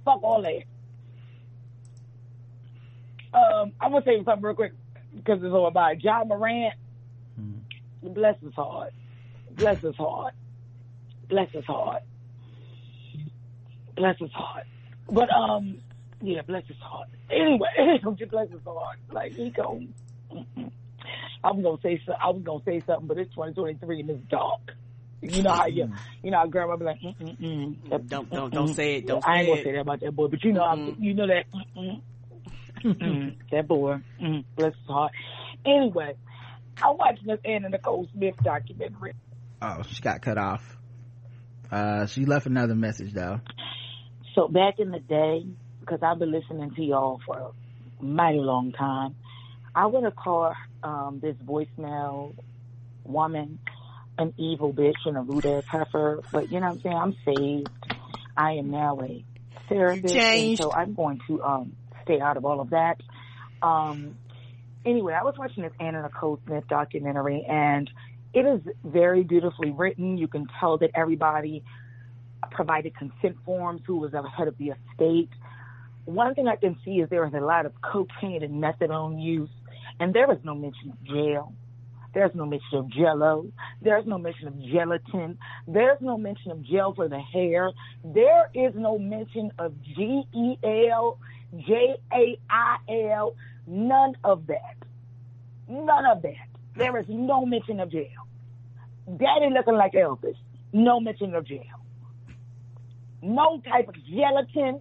[0.05, 0.65] fuck all that.
[3.33, 4.73] Um, I'm gonna say something real quick
[5.15, 6.03] because it's all about.
[6.03, 6.75] Ja Morant.
[8.03, 8.93] Bless his heart.
[9.53, 10.35] Bless his heart.
[11.29, 12.03] Bless his heart.
[13.95, 14.65] Bless his heart.
[15.11, 15.79] But um,
[16.23, 17.09] yeah, bless his heart.
[17.31, 17.69] Anyway,
[18.19, 18.99] just bless his heart.
[19.13, 19.81] Like he go.
[21.43, 24.29] I was gonna say so, I was gonna say something, but it's 2023 and it's
[24.29, 24.61] dark.
[25.23, 25.91] You know how you,
[26.23, 28.09] you know how grandma be like, mm mm mm.
[28.09, 29.07] Don't, don't, don't say it.
[29.07, 31.27] Don't I ain't gonna say that about that boy, but you know, how you know
[31.27, 31.45] that,
[31.77, 32.01] mm
[32.85, 35.13] mm, that boy, mm, bless his heart.
[35.65, 36.15] Anyway,
[36.83, 39.15] I'm watching this Anna Nicole Smith documentary.
[39.63, 40.63] Oh, she got cut off.
[41.71, 43.41] Uh, she left another message though.
[44.35, 45.47] So back in the day,
[45.81, 47.53] because I've been listening to y'all for
[48.01, 49.17] a mighty long time,
[49.75, 52.35] I would have called um, this voicemail
[53.05, 53.59] woman
[54.19, 56.21] an evil bitch and a rude ass heifer.
[56.33, 56.97] But you know what I'm saying?
[56.97, 57.71] I'm saved.
[58.37, 59.25] I am now a
[59.69, 60.63] therapist, and changed.
[60.63, 61.73] so I'm going to um,
[62.05, 63.01] stay out of all of that.
[63.63, 64.17] Um,
[64.85, 67.91] anyway, I was watching this Anna Nicole Smith documentary, and
[68.33, 70.19] it is very beautifully written.
[70.19, 71.63] You can tell that everybody
[72.51, 75.31] provided consent forms who was head of the estate.
[76.07, 79.51] One thing I can see is there is a lot of cocaine and methadone use,
[79.99, 81.53] and there is no mention of jail.
[82.13, 83.47] There's no mention of jello.
[83.83, 85.39] There's no mention of gelatin.
[85.69, 87.71] There's no mention of gel for the hair.
[88.03, 90.57] There is no mention of G E
[90.91, 91.19] L,
[91.59, 93.35] J A I L,
[93.67, 94.77] none of that.
[95.69, 96.49] None of that.
[96.77, 98.27] There is no mention of jail.
[99.17, 100.37] Daddy looking like Elvis.
[100.73, 101.65] No mention of jail.
[103.23, 104.81] no type of gelatin,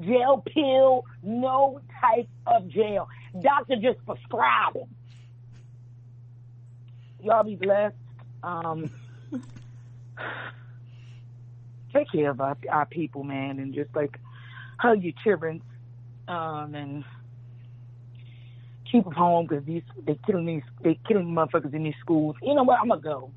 [0.00, 3.08] gel pill, no type of jail.
[3.40, 4.88] Doctor just prescribe them.
[7.22, 7.96] Y'all be blessed.
[8.42, 8.90] Um,
[11.92, 14.18] take care of our, our people, man, and just like
[14.80, 15.62] hug your children,
[16.28, 17.04] um, and
[18.90, 22.36] keep them home because these they killing these they killing motherfuckers in these schools.
[22.42, 22.80] You know what?
[22.80, 23.30] I'm gonna go.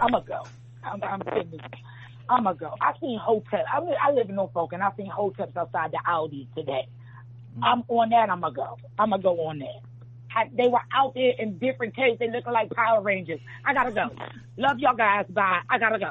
[0.00, 0.42] I'm gonna go.
[0.84, 1.22] I'm, I'm.
[2.30, 2.74] I'm gonna go.
[2.80, 3.64] I seen hotels.
[3.72, 6.86] I mean, I live in Norfolk, and I seen hotels outside the Audi today.
[7.62, 8.30] I'm on that.
[8.30, 8.78] I'm gonna go.
[8.98, 9.80] I'm gonna go on that.
[10.34, 12.18] I, they were out there in different cases.
[12.18, 13.40] They looking like Power Rangers.
[13.64, 14.10] I gotta go.
[14.56, 15.26] Love y'all guys.
[15.30, 15.60] Bye.
[15.70, 16.10] I gotta go.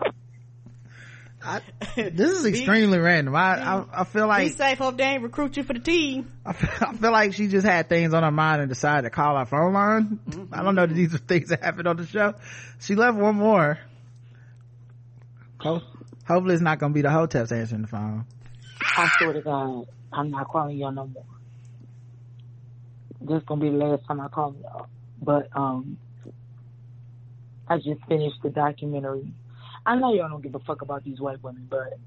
[1.48, 1.62] I,
[1.96, 3.36] this is extremely random.
[3.36, 4.78] I, I, I feel like Be safe.
[4.78, 6.32] Hope they ain't recruit you for the team.
[6.46, 9.10] I feel, I feel like she just had things on her mind and decided to
[9.10, 10.20] call our phone line.
[10.52, 12.34] I don't know that these are things that happened on the show.
[12.80, 13.80] She left one more.
[15.60, 15.82] Ho-
[16.28, 18.26] hopefully, it's not going to be the hotels answering the phone.
[18.98, 21.24] I swear to God, I'm not calling y'all no more.
[23.22, 24.88] This is gonna be the last time I call y'all.
[25.22, 25.98] But um,
[27.68, 29.32] I just finished the documentary.
[29.88, 31.98] I know y'all don't give a fuck about these white women, but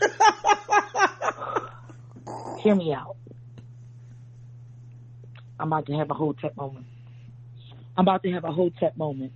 [2.62, 3.16] hear me out.
[5.58, 6.86] I'm about to have a whole tech moment.
[7.96, 9.32] I'm about to have a whole tech moment.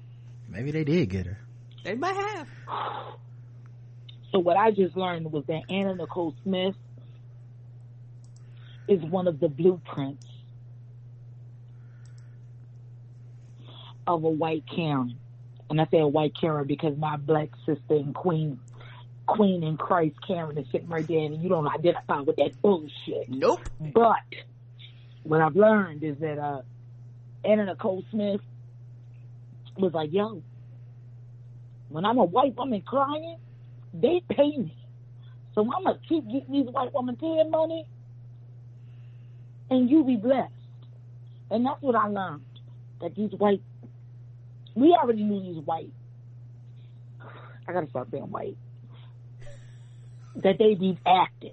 [0.49, 1.39] Maybe they did get her.
[1.83, 2.47] They might have.
[4.31, 6.77] So what I just learned was that Anna Nicole Smith
[8.87, 10.23] is one of the blueprints
[14.07, 15.19] of a white Karen.
[15.71, 18.59] And I say a white Karen because my black sister and queen,
[19.27, 23.29] queen in Christ Karen is sitting right there and you don't identify with that bullshit.
[23.29, 23.61] Nope.
[23.79, 24.17] But
[25.25, 26.63] what I've learned is that uh,
[27.45, 28.41] Anna Nicole Smith
[29.77, 30.43] was like, yo,
[31.89, 33.37] when I'm a white woman crying,
[33.93, 34.75] they pay me.
[35.55, 37.87] So I'm to keep getting these white women paying money
[39.71, 40.53] and you be blessed.
[41.51, 42.43] And that's what I learned.
[43.01, 43.63] That these white,
[44.81, 45.93] we already knew these white.
[47.67, 48.57] I got to start saying white.
[50.37, 51.53] That they be acting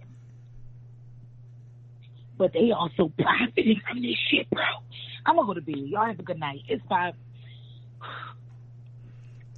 [2.37, 4.61] but they also profiting from this shit, bro.
[5.25, 5.75] I'm gonna go to bed.
[5.77, 6.59] Y'all have a good night.
[6.67, 7.13] It's five.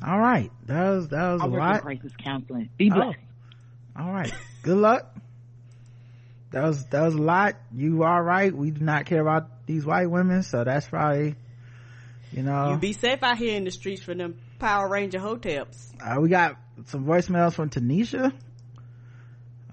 [0.06, 0.52] All right.
[0.68, 1.82] That was, that was I a lot.
[1.82, 2.70] crisis counseling.
[2.78, 2.96] Be Oh.
[2.96, 3.18] blessed.
[3.98, 4.32] All right.
[4.62, 5.12] Good luck.
[6.52, 7.56] That was, that was a lot.
[7.74, 8.54] You all right.
[8.56, 10.44] We do not care about these white women.
[10.44, 11.36] So that's probably,
[12.32, 12.72] you know.
[12.72, 15.94] You be safe out here in the streets for them Power Ranger hotels.
[16.02, 18.34] uh, we got some voicemails from Tanisha.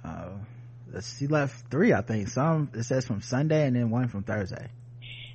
[0.04, 0.30] Uh,
[1.00, 2.28] she left three, I think.
[2.28, 4.68] Some it says from Sunday and then one from Thursday.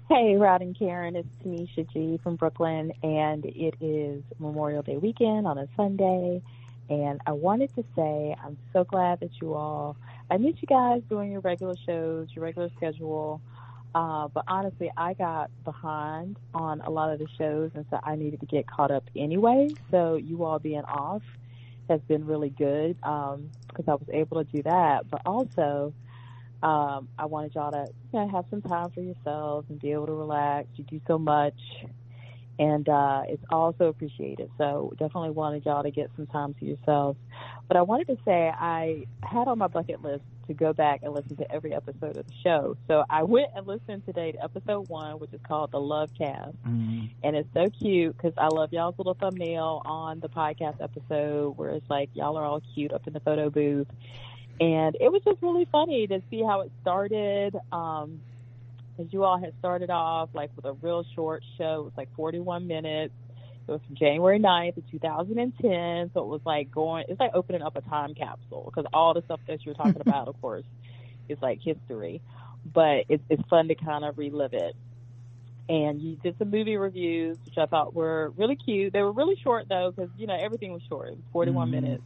[0.10, 5.46] Hey, Rod and Karen, it's Tanisha G from Brooklyn, and it is Memorial Day weekend
[5.46, 6.42] on a Sunday.
[6.90, 9.96] And I wanted to say I'm so glad that you all,
[10.32, 13.40] I miss you guys doing your regular shows, your regular schedule.
[13.96, 18.16] Uh, but honestly, I got behind on a lot of the shows, and so I
[18.16, 19.72] needed to get caught up anyway.
[19.90, 21.24] So you all being off
[21.90, 25.10] has been really good because I was able to do that.
[25.10, 25.94] But also,
[26.62, 30.06] um, I wanted y'all to you know, have some time for yourselves and be able
[30.06, 30.68] to relax.
[30.76, 31.58] You do so much,
[32.60, 34.52] and uh, it's also appreciated.
[34.60, 37.18] So definitely wanted y'all to get some time to yourselves.
[37.68, 41.14] But I wanted to say I had on my bucket list to go back and
[41.14, 42.76] listen to every episode of the show.
[42.88, 46.50] So I went and listened today to episode one, which is called the Love Cast
[46.66, 51.58] Mm, and it's so cute because I love y'all's little thumbnail on the podcast episode
[51.58, 53.88] where it's like y'all are all cute up in the photo booth,
[54.60, 57.56] and it was just really funny to see how it started.
[57.72, 58.22] Um,
[58.98, 62.14] because you all had started off like with a real short show, it was like
[62.16, 63.14] 41 minutes.
[63.70, 67.62] It was from January 9th of 2010, so it was like going, it's like opening
[67.62, 70.66] up a time capsule because all the stuff that you're talking about, of course,
[71.30, 72.22] is like history,
[72.74, 74.76] but it's it's fun to kind of relive it
[75.70, 78.92] and you did some movie reviews, which I thought were really cute.
[78.92, 81.10] They were really short though, because you know everything was short.
[81.10, 81.72] It was 41 Mhm.
[81.72, 82.04] minutes.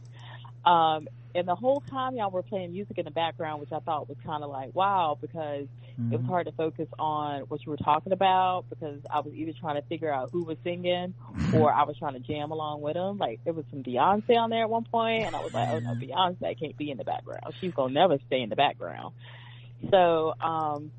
[0.64, 4.08] Um, and the whole time y'all were playing music in the background, which I thought
[4.08, 6.28] was kind of like wow, because it was mm-hmm.
[6.28, 9.86] hard to focus on what you were talking about because I was either trying to
[9.86, 11.54] figure out who was singing mm-hmm.
[11.54, 13.18] or I was trying to jam along with them.
[13.18, 15.78] Like there was some Beyonce on there at one point, and I was like, oh
[15.78, 16.10] no, mm-hmm.
[16.10, 17.54] Beyonce can't be in the background.
[17.60, 19.14] She's gonna never stay in the background.
[19.90, 20.90] So um,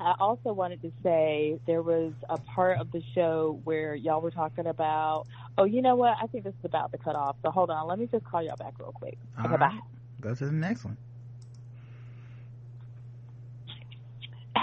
[0.00, 4.32] I also wanted to say there was a part of the show where y'all were
[4.32, 5.26] talking about.
[5.56, 6.16] Oh, you know what?
[6.20, 7.36] I think this is about to cut off.
[7.42, 7.86] So hold on.
[7.86, 9.16] Let me just call y'all back real quick.
[9.38, 9.60] All okay, right.
[9.60, 9.78] bye.
[10.20, 10.96] Go to the next one.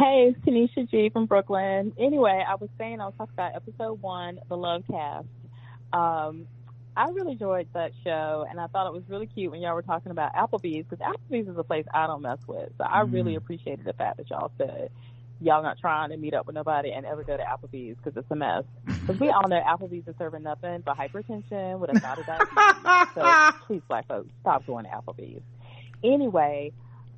[0.03, 1.93] Hey, it's Tanisha G from Brooklyn.
[1.97, 5.27] Anyway, I was saying I was talking about episode one, the Love Cast.
[5.93, 6.45] Um,
[6.97, 9.81] I really enjoyed that show, and I thought it was really cute when y'all were
[9.81, 12.69] talking about Applebee's because Applebee's is a place I don't mess with.
[12.77, 14.89] So I really appreciated the fact that y'all said
[15.39, 18.29] y'all not trying to meet up with nobody and ever go to Applebee's because it's
[18.29, 18.65] a mess.
[18.85, 23.13] Because we all know Applebee's is serving nothing but hypertension with a side of diabetes.
[23.15, 25.43] so please, black folks, stop going to Applebee's.
[26.03, 26.73] Anyway,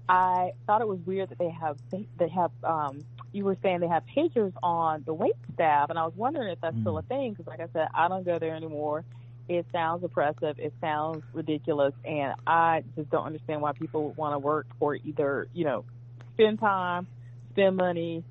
[0.08, 3.88] I thought it was weird that they have they have um you were saying they
[3.88, 7.34] have pagers on the wait staff, and I was wondering if that's still a thing
[7.34, 9.04] because, like I said, I don't go there anymore.
[9.50, 10.58] It sounds oppressive.
[10.58, 14.96] It sounds ridiculous, and I just don't understand why people would want to work or
[14.96, 15.86] either you know
[16.34, 17.08] spend time,
[17.52, 18.24] spend money,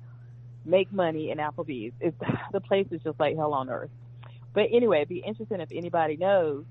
[0.65, 1.93] make money in Applebee's.
[1.99, 2.17] It's
[2.51, 3.91] the place is just like hell on earth.
[4.53, 6.63] But anyway, it'd be interesting if anybody knows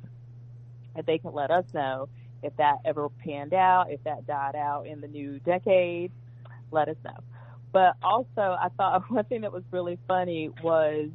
[0.96, 2.08] if they can let us know
[2.44, 6.12] if that ever panned out, if that died out in the new decade.
[6.70, 7.16] Let us know.
[7.72, 11.10] But also, I thought one thing that was really funny was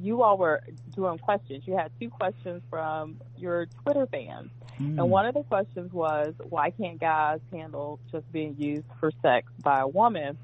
[0.00, 0.62] you all were
[0.94, 1.64] doing questions.
[1.66, 4.50] You had two questions from your Twitter fans.
[4.80, 4.98] Mm.
[4.98, 9.46] And one of the questions was, why can't guys handle just being used for sex
[9.62, 10.36] by a woman?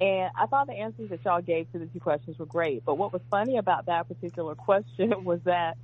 [0.00, 2.84] And I thought the answers that y'all gave to the two questions were great.
[2.86, 5.76] But what was funny about that particular question was that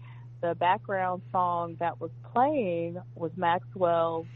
[0.43, 4.27] the background song that was playing was Maxwell's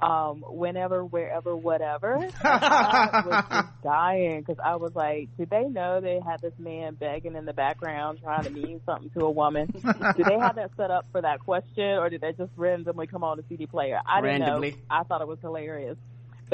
[0.00, 2.18] um, whenever, wherever, whatever.
[2.44, 6.94] I was just dying because I was like, did they know they had this man
[6.94, 9.68] begging in the background trying to mean something to a woman?
[9.72, 13.24] did they have that set up for that question or did they just randomly come
[13.24, 13.98] on the CD player?
[14.06, 14.70] I didn't Randomly.
[14.72, 14.76] know.
[14.90, 15.96] I thought it was hilarious.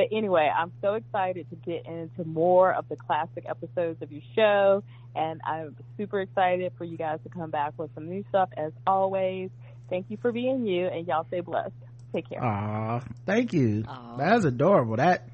[0.01, 4.23] But anyway, I'm so excited to get into more of the classic episodes of your
[4.35, 4.83] show,
[5.15, 8.73] and I'm super excited for you guys to come back with some new stuff as
[8.87, 9.51] always.
[9.91, 11.75] Thank you for being you, and y'all stay blessed.
[12.15, 12.43] Take care.
[12.43, 13.85] Aw, thank you.
[13.87, 14.17] Aw.
[14.17, 14.97] That's adorable.
[14.97, 15.29] That,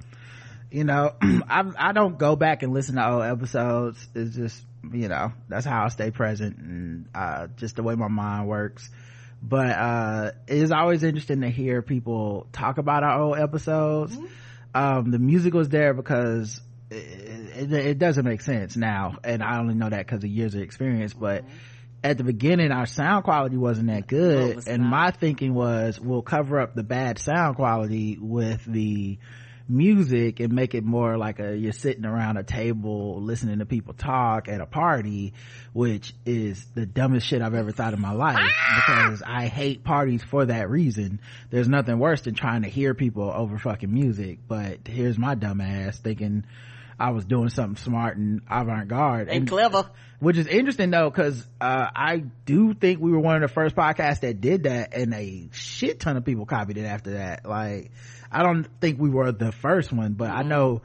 [0.73, 4.05] you know, I I don't go back and listen to old episodes.
[4.17, 8.09] It's just, you know, that's how I stay present and uh, just the way my
[8.09, 8.91] mind works.
[9.41, 14.19] But uh, it is always interesting to hear people talk about our old episodes.
[14.77, 16.61] Um, the music was there because
[16.91, 20.55] it, it, it doesn't make sense now, and I only know that because of years
[20.55, 21.15] of experience.
[21.15, 21.45] But
[22.05, 24.91] at the beginning, our sound quality wasn't that good, was and not.
[24.91, 29.19] my thinking was we'll cover up the bad sound quality with the
[29.69, 33.93] music and make it more like a you're sitting around a table listening to people
[33.95, 35.33] talk at a party
[35.73, 38.39] which is the dumbest shit i've ever thought in my life
[38.77, 43.29] because i hate parties for that reason there's nothing worse than trying to hear people
[43.35, 46.45] over fucking music but here's my dumb ass thinking
[46.99, 49.91] i was doing something smart and avant-garde And clever.
[50.21, 53.75] which is interesting though because uh, i do think we were one of the first
[53.75, 57.91] podcasts that did that and a shit ton of people copied it after that like
[58.37, 60.83] i don't think we were the first one but i know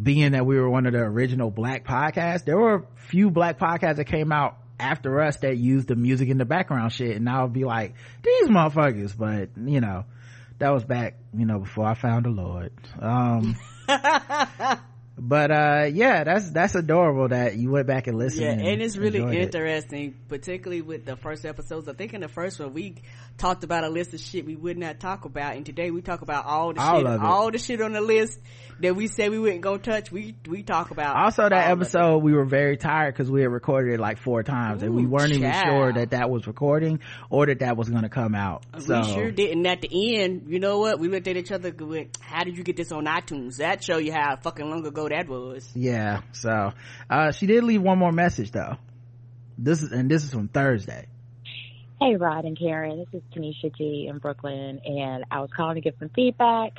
[0.00, 3.58] being that we were one of the original black podcasts there were a few black
[3.58, 7.16] podcasts that came out after us that used the music in the background shit.
[7.16, 10.04] And i'll be like these motherfuckers but you know
[10.58, 12.72] that was back you know before i found the lord.
[13.00, 13.56] Um
[15.18, 18.96] but uh yeah that's that's adorable that you went back and listened Yeah, and it's
[18.96, 19.42] really enjoyed it.
[19.54, 21.88] interesting, particularly with the first episodes.
[21.88, 22.96] I think in the first one we
[23.38, 26.20] talked about a list of shit we would not talk about, and today we talk
[26.22, 28.38] about all the All shit, all the shit on the list
[28.80, 30.12] that we said we wouldn't go touch.
[30.12, 31.82] We we talk about also that all of it.
[31.82, 35.06] episode we were very tired because we had recorded it like four times and we
[35.06, 37.00] weren't even sure that that was recording
[37.30, 40.44] or that that was going to come out so we sure didn't at the end,
[40.48, 40.98] you know what?
[40.98, 41.72] We looked at each other.
[41.78, 43.56] went, How did you get this on iTunes?
[43.56, 45.70] That show you how fucking long ago that was.
[45.74, 46.72] yeah so
[47.10, 48.76] uh she did leave one more message though
[49.58, 51.06] this is and this is from thursday
[51.98, 52.98] Hey, Rod and Karen.
[52.98, 56.72] This is Tanisha G in Brooklyn, and I was calling to give some feedback.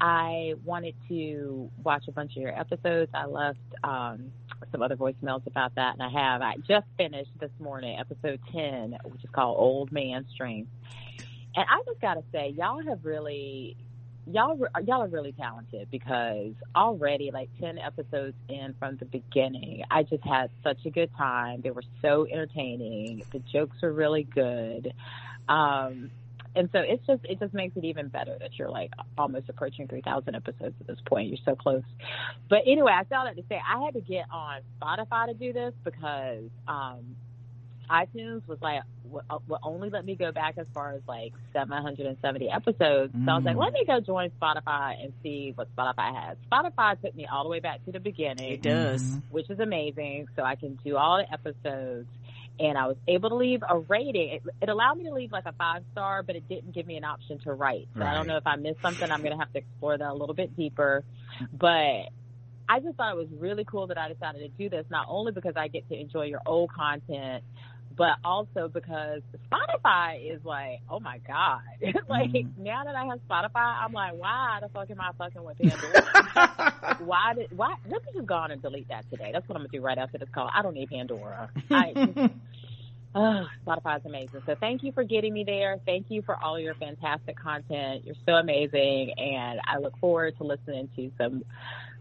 [0.00, 3.12] I wanted to watch a bunch of your episodes.
[3.14, 4.32] I left um,
[4.72, 6.42] some other voicemails about that, and I have.
[6.42, 10.68] I just finished this morning episode 10, which is called Old Man Strength.
[11.54, 13.76] And I just got to say, y'all have really.
[14.26, 19.82] Y'all, re- y'all are really talented because already like 10 episodes in from the beginning,
[19.90, 21.60] I just had such a good time.
[21.62, 23.22] They were so entertaining.
[23.32, 24.92] The jokes were really good.
[25.48, 26.10] Um,
[26.56, 29.86] and so it's just it just makes it even better that you're like almost approaching
[29.86, 31.82] 3000 episodes at this point you're so close
[32.48, 35.52] but anyway i saw that to say i had to get on spotify to do
[35.52, 37.14] this because um
[37.90, 42.50] itunes was like will will only let me go back as far as like 770
[42.50, 43.60] episodes so i was like Mm.
[43.60, 47.48] let me go join spotify and see what spotify has spotify took me all the
[47.50, 49.02] way back to the beginning It does.
[49.02, 49.22] Mhm.
[49.30, 50.28] which is amazing.
[50.36, 52.08] So I can do all the episodes.
[52.58, 54.30] And I was able to leave a rating.
[54.30, 56.96] It, it allowed me to leave like a five star, but it didn't give me
[56.96, 57.86] an option to write.
[57.94, 59.10] So I don't know if I missed something.
[59.10, 61.04] I'm going to have to explore that a little bit deeper.
[61.52, 62.08] But
[62.68, 65.32] I just thought it was really cool that I decided to do this, not only
[65.32, 67.44] because I get to enjoy your old content,
[67.96, 71.60] but also because Spotify is like, oh my god,
[72.08, 72.56] like Mhm.
[72.58, 76.96] now that I have Spotify, I'm like, why the fuck am I fucking with Pandora?
[77.00, 77.74] why did why?
[77.88, 79.30] Let me just go on and delete that today.
[79.32, 80.50] That's what I'm gonna do right after this call.
[80.54, 81.50] I don't need Pandora.
[81.70, 82.30] I,
[83.18, 84.42] Oh, Spotify is amazing.
[84.44, 85.78] So thank you for getting me there.
[85.86, 88.04] Thank you for all your fantastic content.
[88.04, 89.14] You're so amazing.
[89.16, 91.42] And I look forward to listening to some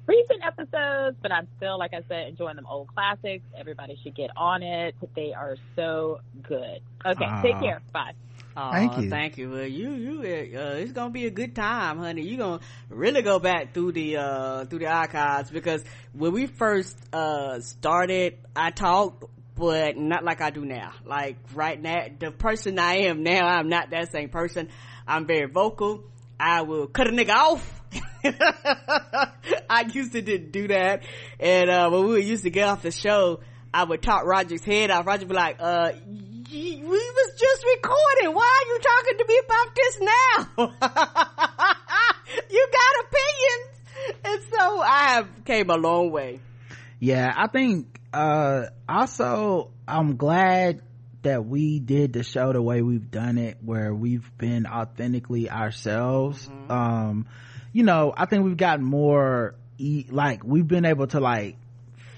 [0.07, 3.43] recent episodes, but I'm still, like I said, enjoying them old classics.
[3.57, 4.95] Everybody should get on it.
[5.15, 6.81] They are so good.
[7.05, 7.25] Okay.
[7.41, 7.81] Take care.
[7.93, 8.13] Bye.
[8.57, 9.09] Aw, Thank you.
[9.09, 9.49] Thank you.
[9.49, 10.19] Well, you, you,
[10.57, 12.21] uh, it's gonna be a good time, honey.
[12.21, 15.83] You gonna really go back through the, uh, through the archives because
[16.13, 19.25] when we first, uh, started, I talked,
[19.55, 20.93] but not like I do now.
[21.05, 24.69] Like right now, the person I am now, I'm not that same person.
[25.07, 26.03] I'm very vocal.
[26.39, 27.81] I will cut a nigga off.
[29.69, 31.03] I used to didn't do that.
[31.39, 33.39] And, uh, when we used to get off the show,
[33.73, 35.05] I would talk Roger's head off.
[35.05, 36.01] Roger would be like, uh, y-
[36.51, 38.33] we was just recording.
[38.33, 41.75] Why are you talking to me about this now?
[42.49, 43.71] you got opinions.
[44.23, 46.39] And so I have came a long way.
[46.99, 50.81] yeah i think uh also i'm glad
[51.23, 56.49] that we did the show the way we've done it where we've been authentically ourselves
[56.69, 57.25] um
[57.75, 59.53] you know i think we've gotten more
[60.09, 61.57] like we've been able to like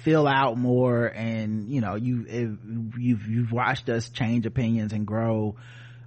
[0.04, 5.08] fill out more and you know you if you've you've watched us change opinions and
[5.08, 5.56] grow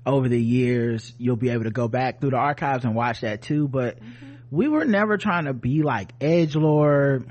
[0.06, 3.42] over the years you'll be able to go back through the archives and watch that
[3.42, 3.98] too but
[4.52, 7.28] we were never trying to be like edge lord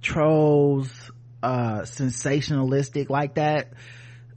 [0.00, 1.10] trolls
[1.42, 3.72] uh sensationalistic like that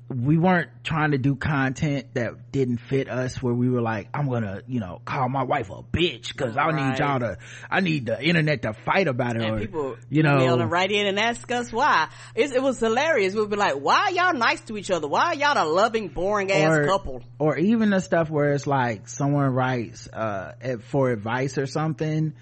[0.10, 4.28] we weren't trying to do content that didn't fit us where we were like i'm
[4.28, 7.38] gonna you know call my wife a bitch because i need y'all to
[7.70, 10.92] i need the internet to fight about it And or people, you know and write
[10.92, 12.10] in and ask us why.
[12.36, 13.34] It, it was hilarious.
[13.34, 15.08] We'd be like, why are y'all nice to each other?
[15.08, 17.24] Why are y'all a loving, boring ass or, couple?
[17.38, 22.34] or even the stuff where it's like someone writes uh for advice or something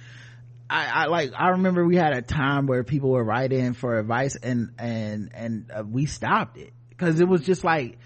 [0.69, 4.35] I, I like i remember we had a time where people were writing for advice
[4.35, 7.97] and and and uh, we stopped it because it was just like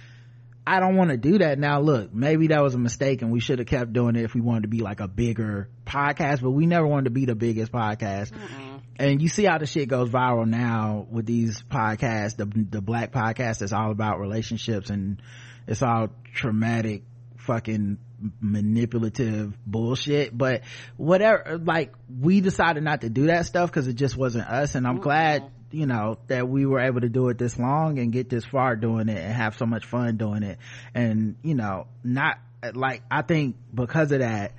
[0.68, 1.58] i don't want to do that.
[1.58, 4.36] Now look maybe that was a mistake and we should have kept doing it if
[4.36, 7.36] we wanted to be like a bigger podcast but we never wanted to be the
[7.36, 8.32] biggest podcast.
[8.98, 13.12] And you see how the shit goes viral now with these podcasts the the black
[13.12, 15.22] podcast that's all about relationships and
[15.68, 17.04] it's all traumatic
[17.38, 17.98] fucking
[18.40, 20.38] manipulative bullshit.
[20.38, 20.62] But
[20.96, 24.86] whatever like we decided not to do that stuff because it just wasn't us and
[24.86, 28.30] i'm glad you know that we were able to do it this long and get
[28.30, 30.58] this far doing it and have so much fun doing it.
[30.94, 32.40] And you know not
[32.74, 34.54] like i think because of that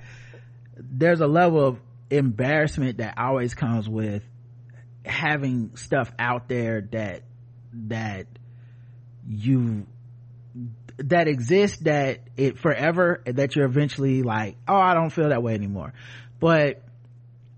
[0.77, 4.23] there's a level of embarrassment that always comes with
[5.05, 7.23] having stuff out there that
[7.73, 8.27] that
[9.27, 9.85] you
[10.97, 15.53] that exists that it forever that you're eventually like oh i don't feel that way
[15.53, 15.93] anymore.
[16.39, 16.83] But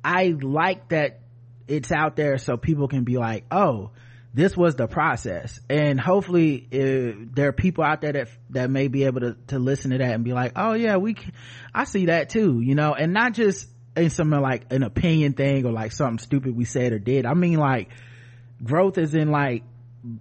[0.03, 1.19] i like that
[1.67, 3.91] it's out there so people can be like oh
[4.35, 5.61] this was the process.
[5.69, 9.59] And hopefully uh, there are people out there that that may be able to to
[9.59, 11.31] listen to that and be like oh yeah we can,
[11.73, 12.93] i see that too you know?
[12.93, 16.91] And not just in some like an opinion thing or like something stupid we said
[16.91, 17.25] or did.
[17.25, 17.89] I mean like
[18.61, 19.63] growth is in like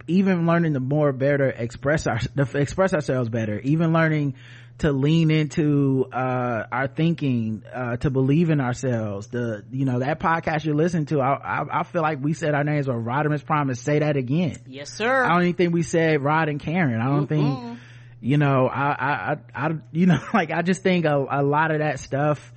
[0.07, 2.19] even learning to more better express our
[2.55, 4.33] express ourselves better even learning
[4.79, 9.27] to lean into uh our thinking uh to believe in ourselves.
[9.27, 12.53] The you know that podcast you're listening to i i, I feel like we said
[12.53, 13.73] our names were Rodimus Prime.
[13.75, 14.57] Say that again.
[14.67, 15.23] Yes, sir.
[15.23, 16.99] i don't even think we said rod and karen.
[16.99, 17.79] I don't think
[18.19, 21.71] you know I, I i i you know like i just think a, a lot
[21.71, 22.53] of that stuff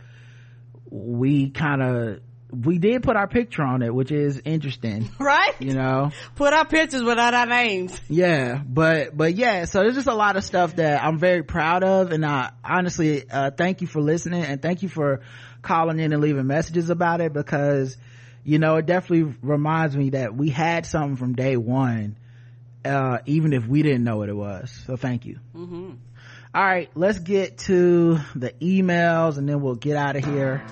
[0.91, 2.21] we kind of
[2.51, 5.53] we did put our picture on it which is interesting right?
[5.59, 8.01] you know Put our pictures without our names.
[8.09, 11.85] yeah but but yeah so there's just a lot of stuff that i'm very proud
[11.85, 15.21] of and i honestly uh thank you for listening and thank you for
[15.61, 17.97] calling in and leaving messages about it because
[18.45, 22.17] you know it definitely reminds me that we had something from day one
[22.85, 25.91] uh even if we didn't know what it was so thank you Mm-hmm.
[26.55, 30.65] all right let's get to the emails and then we'll get out of here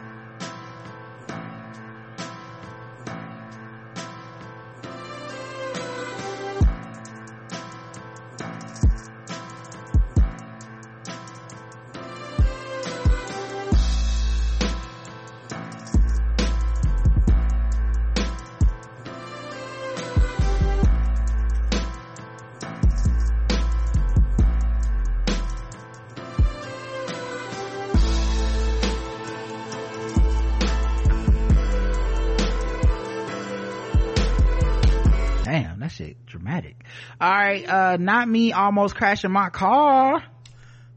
[38.01, 40.23] uh not me almost crashing my car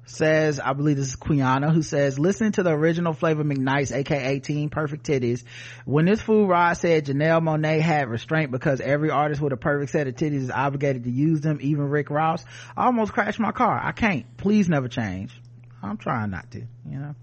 [0.09, 4.39] says, I believe this is Quiana, who says, listening to the original Flavor McNights, aka
[4.39, 5.43] Team Perfect Titties,
[5.85, 9.91] when this fool Rod said Janelle Monáe had restraint because every artist with a perfect
[9.91, 12.43] set of titties is obligated to use them, even Rick Ross,
[12.76, 13.80] I almost crashed my car.
[13.81, 14.26] I can't.
[14.38, 15.39] Please never change.
[15.81, 16.59] I'm trying not to,
[16.89, 17.15] you know.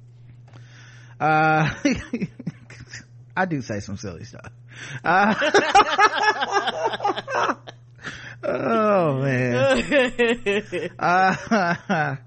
[1.19, 1.69] Uh,
[3.37, 4.53] I do say some silly stuff.
[5.05, 5.35] Uh,
[8.43, 9.55] oh man.
[10.99, 12.17] Uh,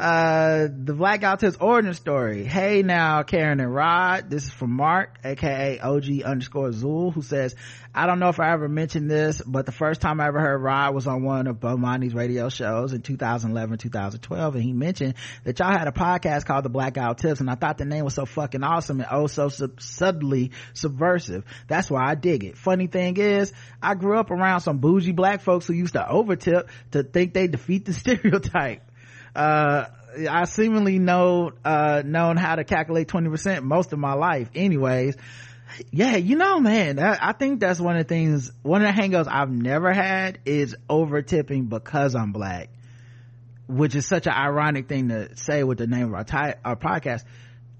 [0.00, 2.44] uh the Black Guy Who Tips origin story.
[2.44, 4.30] Hey now karen and rod.
[4.30, 7.54] This is from mark aka og underscore zool who says
[7.94, 10.58] i don't know if i ever mentioned this but the first time i ever heard
[10.58, 15.14] rod was on one of bomani's radio shows in 2011 2012 and he mentioned
[15.44, 17.84] that y'all had a podcast called the Black Guy Who Tips and i thought the
[17.84, 21.44] name was so fucking awesome and oh so sub- subtly subversive.
[21.68, 22.56] That's why i dig it.
[22.56, 23.52] Funny thing is
[23.82, 27.46] i grew up around some bougie black folks who used to overtip to think they
[27.48, 28.89] defeat the stereotype
[29.34, 29.84] uh
[30.28, 35.16] i seemingly know uh known how to calculate 20% most of my life anyways.
[35.92, 39.00] Yeah you know man I, I think that's one of the things one of the
[39.00, 42.70] hangups i've never had is over tipping because i'm black
[43.68, 46.74] which is such an ironic thing to say with the name of our, ty- our
[46.74, 47.22] podcast.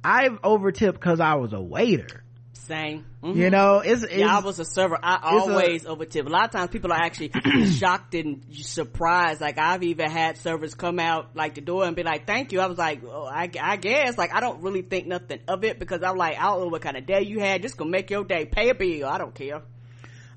[0.05, 2.23] I've over tipped because i was a waiter
[2.67, 3.05] Same.
[3.23, 3.37] Mhm.
[3.37, 4.99] you know it's, it's yeah, I was a server.
[5.03, 6.27] I it's a- always overtip.
[6.27, 7.33] A lot of times people are actually
[7.73, 9.41] shocked and surprised.
[9.41, 12.61] Like I've even had servers come out like the door and be like, thank you.
[12.61, 14.17] I was like, oh, I, I guess.
[14.17, 16.83] Like I don't really think nothing of it because I'm like, I don't know what
[16.83, 17.63] kind of day you had.
[17.63, 18.45] Just gonna make your day.
[18.45, 19.09] Pay a bill.
[19.09, 19.63] I don't care.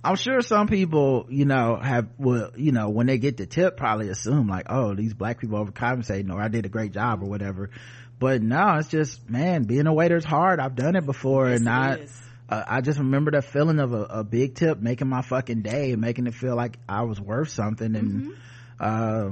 [0.05, 3.77] I'm sure some people, you know, have, well, you know, when they get the tip,
[3.77, 7.29] probably assume like, oh, these black people overcompensating or I did a great job or
[7.29, 7.69] whatever.
[8.19, 10.59] But no, it's just, man, being a waiter is hard.
[10.59, 12.07] I've done it before Yes, and I,
[12.49, 15.91] uh, I just remember the feeling of a, a big tip making my fucking day
[15.91, 17.95] and making it feel like I was worth something.
[17.95, 18.33] And,
[18.79, 19.31] uh,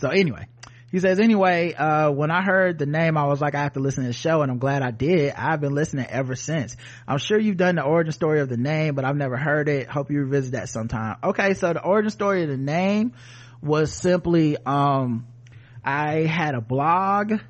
[0.00, 0.46] so anyway,
[0.90, 3.80] he says, anyway, uh, when I heard the name, I was like, I have to
[3.80, 5.32] listen to the show and I'm glad I did.
[5.34, 6.76] I've been listening ever since.
[7.08, 9.88] I'm sure you've done the origin story of the name, but I've never heard it.
[9.88, 11.16] Hope you revisit that sometime.
[11.24, 11.54] Okay.
[11.54, 13.12] So the origin story of the name
[13.62, 15.26] was simply, um,
[15.84, 17.40] I had a blog.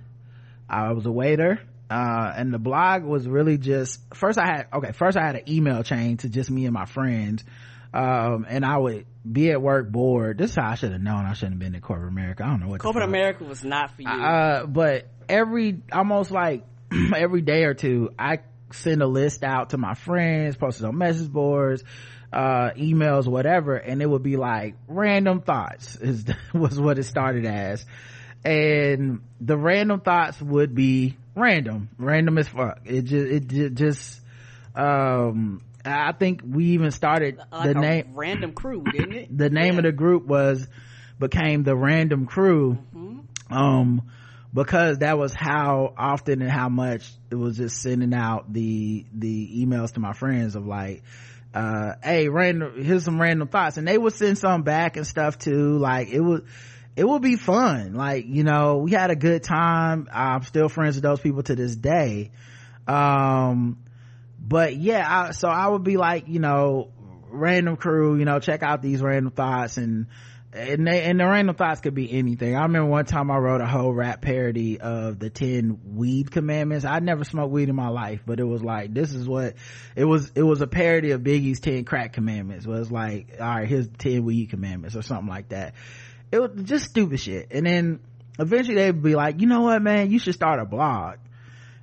[0.72, 1.60] I was a waiter.
[1.90, 5.42] Uh, and the blog was really just, first I had, okay, first I had an
[5.48, 7.44] email chain to just me and my friends.
[7.92, 10.38] Um, and I would be at work bored.
[10.38, 12.44] This is how I should have known I shouldn't have been in corporate America.
[12.44, 13.04] I don't know what Corporate.
[13.04, 14.08] America was not for you.
[14.08, 16.64] Uh, but every, almost like
[17.14, 18.38] every day or two, I
[18.72, 21.84] send a list out to my friends, post it on message boards,
[22.32, 26.24] uh, emails, whatever, and it would be like random thoughts is,
[26.54, 27.84] was what it started as.
[28.44, 32.80] And the random thoughts would be random, random as fuck.
[32.84, 34.20] It just, it ju- just,
[34.74, 39.36] um, I think we even started like the name, random crew, didn't it?
[39.36, 40.66] the name of the group was
[41.18, 42.78] became the random crew.
[43.50, 44.02] Um
[44.54, 49.64] because that was how often and how much it was just sending out the the
[49.64, 51.02] emails to my friends of like
[51.54, 53.76] uh hey random here's some random thoughts.
[53.76, 55.78] And they would send some back and stuff too.
[55.78, 56.46] Like it would
[56.96, 60.96] it would be fun like you know we had a good time i'm still friends
[60.96, 62.30] with those people to this day
[62.86, 63.78] um
[64.38, 66.90] but yeah I, so i would be like you know
[67.30, 70.06] random crew you know check out these random thoughts and
[70.54, 72.54] and they, and the random thoughts could be anything.
[72.54, 76.84] I remember one time I wrote a whole rap parody of the 10 weed commandments.
[76.84, 79.54] I never smoked weed in my life, but it was like, this is what,
[79.96, 82.66] it was, it was a parody of Biggie's 10 crack commandments.
[82.66, 85.74] Was like, alright, here's 10 weed commandments or something like that.
[86.32, 87.48] It was just stupid shit.
[87.52, 88.00] And then
[88.38, 91.18] eventually they'd be like, you know what, man, you should start a blog.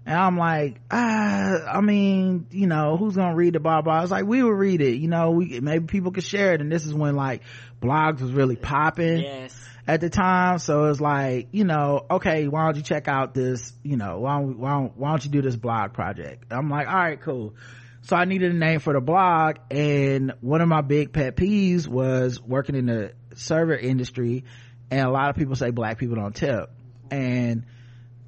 [0.05, 3.99] And I'm like, ah, I mean, you know, who's gonna read the blah blah?
[3.99, 6.61] I was like, we will read it, you know, we, maybe people could share it.
[6.61, 7.43] And this is when like
[7.79, 9.55] blogs was really popping Yes.
[9.87, 10.57] at the time.
[10.57, 14.39] So it's like, you know, okay, why don't you check out this, you know, why
[14.39, 16.45] don't, why don't, why don't you do this blog project?
[16.49, 17.53] I'm like, all right, cool.
[18.01, 21.87] So I needed a name for the blog and one of my big pet peeves
[21.87, 24.43] was working in the server industry
[24.91, 26.69] and a lot of people say black people don't tip.
[27.11, 27.65] And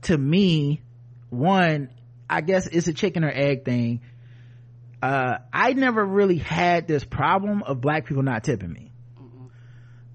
[0.03, 0.81] to me,
[1.29, 1.89] one,
[2.29, 4.01] I guess it's a chicken or egg thing.
[5.01, 8.91] Uh, I never really had this problem of black people not tipping me.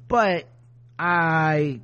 [0.08, 0.44] But
[0.98, 1.80] I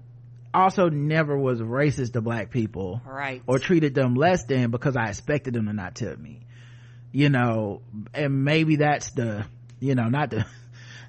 [0.54, 3.42] also never was racist to black people Right.
[3.46, 6.46] or treated them less than because I expected them to not tip me.
[7.10, 7.82] You know,
[8.14, 9.44] and maybe that's the,
[9.80, 10.46] you know, not the,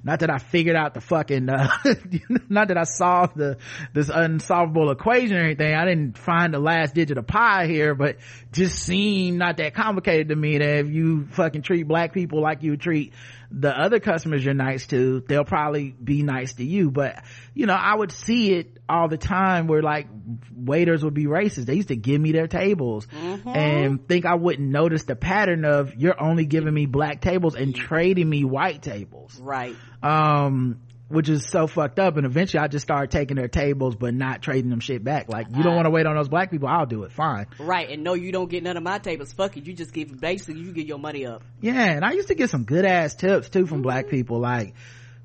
[0.03, 1.69] not that I figured out the fucking, uh,
[2.49, 3.57] not that I solved the,
[3.93, 5.73] this unsolvable equation or anything.
[5.73, 8.17] I didn't find the last digit of pi here, but
[8.51, 12.63] just seemed not that complicated to me that if you fucking treat black people like
[12.63, 13.13] you treat
[13.55, 17.23] the other customers you're nice to they'll probably be nice to you but
[17.53, 20.07] you know i would see it all the time where like
[20.55, 23.49] waiters would be racist they used to give me their tables Mm-hmm.
[23.49, 27.75] and think i wouldn't notice the pattern of you're only giving me black tables and
[27.75, 29.75] trading me white tables Right.
[30.01, 30.79] um
[31.13, 34.41] which is so fucked up and eventually i just started taking their tables but not
[34.41, 36.85] trading them shit back like you don't want to wait on those black people i'll
[36.85, 37.89] do it fine Right.
[37.89, 39.33] And no, you don't get none of my tables.
[39.33, 39.65] Fuck it.
[39.65, 41.43] You just give basically you get your money up.
[41.61, 44.15] yeah and i used to get some good ass tips too from black mm-hmm.
[44.15, 44.73] people like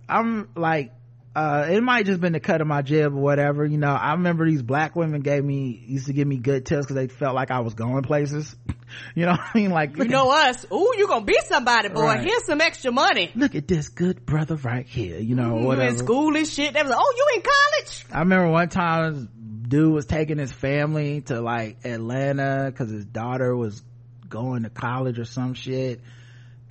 [0.08, 0.92] i'm like
[1.38, 4.12] uh it might just been the cut of my jib or whatever you know i
[4.12, 7.34] remember these black women gave me used to give me good tips because they felt
[7.34, 8.56] like i was going places
[9.14, 10.66] you know what i mean like You know us.
[10.72, 12.02] Ooh, you gonna be somebody, boy.
[12.02, 12.24] Right.
[12.24, 13.30] Here's some extra money.
[13.34, 16.74] look at this good brother right here you know You whatever in school and shit.
[16.74, 18.04] They was like, oh, you in college?
[18.12, 19.28] I remember one time
[19.68, 23.82] dude was taking his family to like Atlanta cause his daughter was
[24.28, 26.00] going to college or some shit.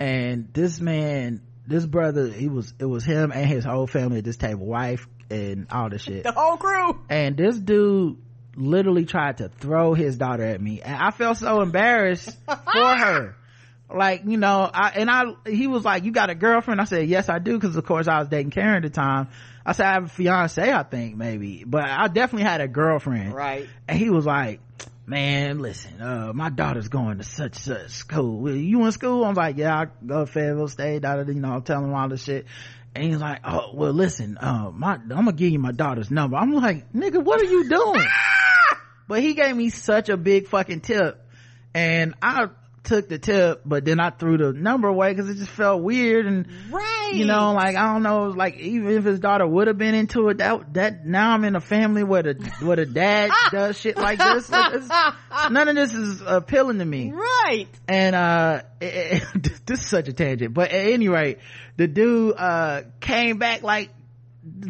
[0.00, 4.24] And this man, this brother, he was, it was him and his whole family at
[4.24, 6.24] this table, wife and all this shit.
[6.24, 7.00] The whole crew.
[7.08, 8.16] And this dude
[8.56, 10.80] literally tried to throw his daughter at me.
[10.80, 12.56] And I felt so embarrassed for
[12.96, 13.36] her.
[13.94, 16.80] Like, you know, I, and I, he was like, you got a girlfriend?
[16.80, 17.58] I said, yes, I do.
[17.58, 19.28] Cause of course I was dating Karen at the time.
[19.64, 23.34] I said, I have a fiance, I think maybe, but I definitely had a girlfriend.
[23.34, 23.68] Right.
[23.86, 24.60] And he was like,
[25.08, 28.54] man, listen, uh, my daughter's going to such, such school.
[28.54, 29.24] You in school?
[29.24, 31.88] I'm like, yeah, I go to Fayetteville State, da, da, da, you know, I'm telling
[31.88, 32.46] him all this shit.
[32.94, 36.36] And he's like, oh, well, listen, uh, my, I'm gonna give you my daughter's number.
[36.36, 38.06] I'm like, nigga, what are you doing?
[39.08, 41.24] but he gave me such a big fucking tip.
[41.74, 42.48] And I
[42.84, 46.26] took the tip, but then I threw the number away because it just felt weird
[46.26, 47.10] and, Right.
[47.14, 50.28] you know, like, I don't know, like, even if his daughter would have been into
[50.28, 53.96] it, that, that, now I'm in a family where the, where the dad does shit
[53.96, 54.48] like this.
[54.50, 54.72] Like,
[55.50, 57.66] none of this is appealing to me Right.
[57.88, 61.38] and uh it- it- this is such a tangent but at any rate
[61.76, 63.90] the dude uh came back like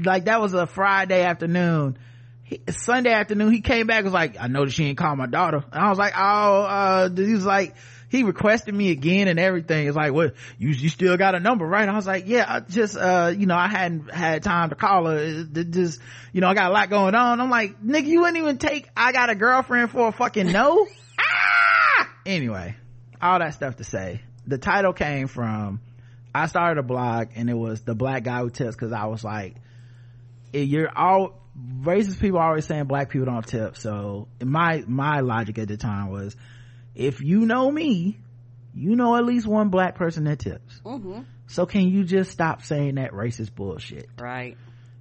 [0.05, 1.99] like that was a friday afternoon
[2.43, 5.63] he, sunday afternoon he came back was like i noticed she ain't call my daughter
[5.73, 7.75] and i was like oh uh he was like
[8.11, 9.87] he requested me again and everything.
[9.87, 11.89] It's like what you, you still got a number right?
[11.89, 15.07] I was like yeah i just uh you know i hadn't had time to call
[15.07, 15.17] her.
[15.19, 16.01] It- it just
[16.33, 17.41] you know i got a lot going on.
[17.41, 20.87] I'm like nigga you wouldn't even take i got a girlfriend for a fucking no?
[21.21, 22.09] Ah!
[22.27, 22.77] anyway
[23.21, 25.81] all that stuff to say the title came from
[26.35, 29.25] i started a blog and it was the black guy who tips because i was
[29.25, 29.57] like
[30.53, 31.35] you're all
[31.83, 33.77] racist people are always saying black people don't tip.
[33.77, 36.37] So my my logic at the time was
[36.99, 38.19] if you know me
[38.75, 40.81] you know at least one black person that tips.
[40.85, 41.21] Mm-hmm.
[41.47, 44.09] so can you just stop saying that racist bullshit?
[44.19, 44.57] Right.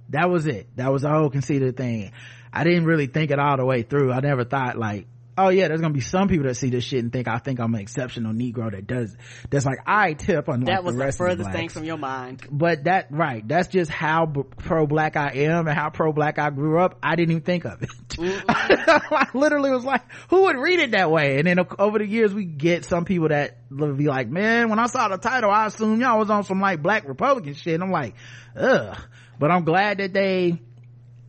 [0.08, 0.66] that was it.
[0.76, 2.12] That was the whole conceited thing.
[2.52, 4.10] I didn't really think it all the way through.
[4.12, 5.06] I never thought like
[5.38, 7.60] oh yeah there's gonna be some people that see this shit and think i think
[7.60, 9.16] i'm an exceptional negro that does
[9.50, 11.84] that's like i tip on That was the the rest of the furthest thing from
[11.84, 12.42] your mind.
[12.50, 16.80] but that right that's just how b- pro-black i am and how pro-black i grew
[16.80, 16.98] up.
[17.02, 17.90] I didn't even think of it.
[18.48, 21.38] I literally was like who would read it that way?
[21.38, 24.78] And then over the years we get some people that will be like man when
[24.78, 27.74] i saw the title i assumed y'all was on some like black republican shit.
[27.74, 28.14] And i'm like
[28.56, 28.98] ugh.
[29.38, 30.60] But i'm glad that they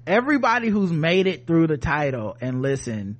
[0.08, 3.20] everybody who's made it through the title and listen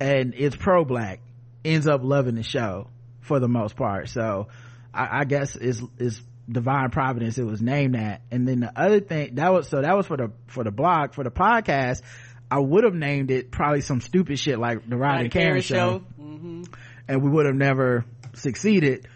[0.00, 1.20] and is pro-black
[1.64, 2.88] ends up loving the show
[3.20, 4.48] for the most part so
[4.94, 6.20] i, I guess it's it's
[6.50, 9.96] divine providence it was named that and then the other thing that was so that
[9.96, 12.02] was for the for the blog for the podcast
[12.50, 16.02] i would have named it probably some stupid shit like the rod and karen, show,
[16.20, 16.62] Mm-hmm.
[17.06, 18.04] and we would have never
[18.34, 19.06] succeeded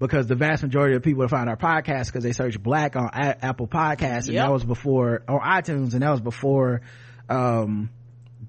[0.00, 3.10] because the vast majority of people that find our podcast because they search black on
[3.12, 4.46] A- apple podcasts and Yep.
[4.46, 6.80] that was before or itunes and that was before
[7.28, 7.90] um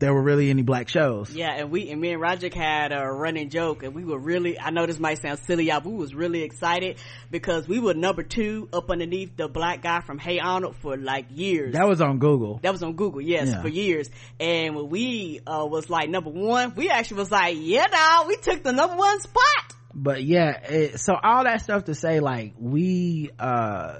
[0.02, 3.06] there were really any black shows Yeah, and we and me and Roger had a
[3.10, 4.60] running joke, and we were really.
[4.60, 5.80] I know this might sound silly, y'all.
[5.80, 6.98] But we was really excited
[7.30, 11.28] because we were number two up underneath the black guy from Hey Arnold for like
[11.30, 11.74] years.
[11.76, 13.62] that was on google That was on Google, yes, Yeah.
[13.62, 14.10] for years.
[14.40, 18.36] And when we uh, was like number one, we actually was like, yeah, now we
[18.36, 19.76] took the number one spot.
[19.94, 24.00] but yeah it, so all that stuff to say like we uh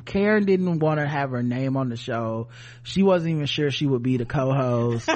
[0.00, 2.48] Karen didn't want to have her name on the show.
[2.82, 5.08] She wasn't even sure she would be the co-host.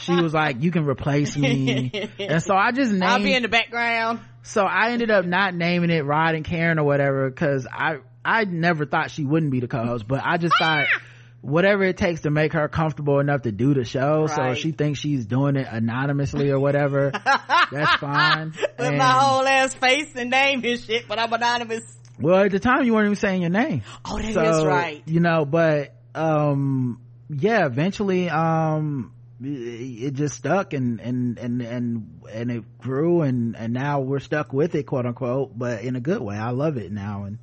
[0.00, 3.02] she was like, "You can replace me," and so I just named.
[3.04, 4.20] I'll be in the background.
[4.42, 8.44] so I ended up not naming it Rod and Karen or whatever because I I
[8.44, 11.00] never thought she wouldn't be the co-host, but I just thought ah!
[11.42, 14.26] whatever it takes to make her comfortable enough to do the show.
[14.28, 14.52] So Right.
[14.52, 18.52] if she thinks she's doing it anonymously or whatever, that's fine.
[18.56, 21.84] With And- my whole ass face and name and shit, but I'm anonymous.
[22.18, 23.82] Well, at the time you weren't even saying your name.
[24.04, 25.02] Oh, that is so, right.
[25.06, 32.20] You know, but um yeah, eventually um it it just stuck and and and and
[32.30, 36.00] and it grew and and now we're stuck with it quote unquote but in a
[36.00, 37.38] good way i love it now and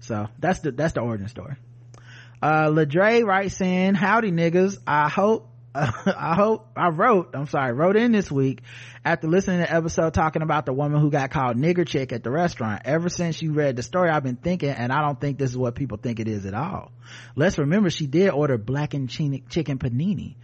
[0.00, 1.56] so that's the that's the origin story
[2.42, 7.96] uh ladre writes in howdy niggas i hope I hope I wrote, I'm sorry, wrote
[7.96, 8.62] in this week
[9.04, 12.22] after listening to the episode talking about the woman who got called nigger chick at
[12.22, 12.82] the restaurant.
[12.84, 15.58] Ever since you read the story, I've been thinking, and I don't think this is
[15.58, 16.92] what people think it is at all.
[17.34, 20.36] Let's remember she did order blackened chicken panini.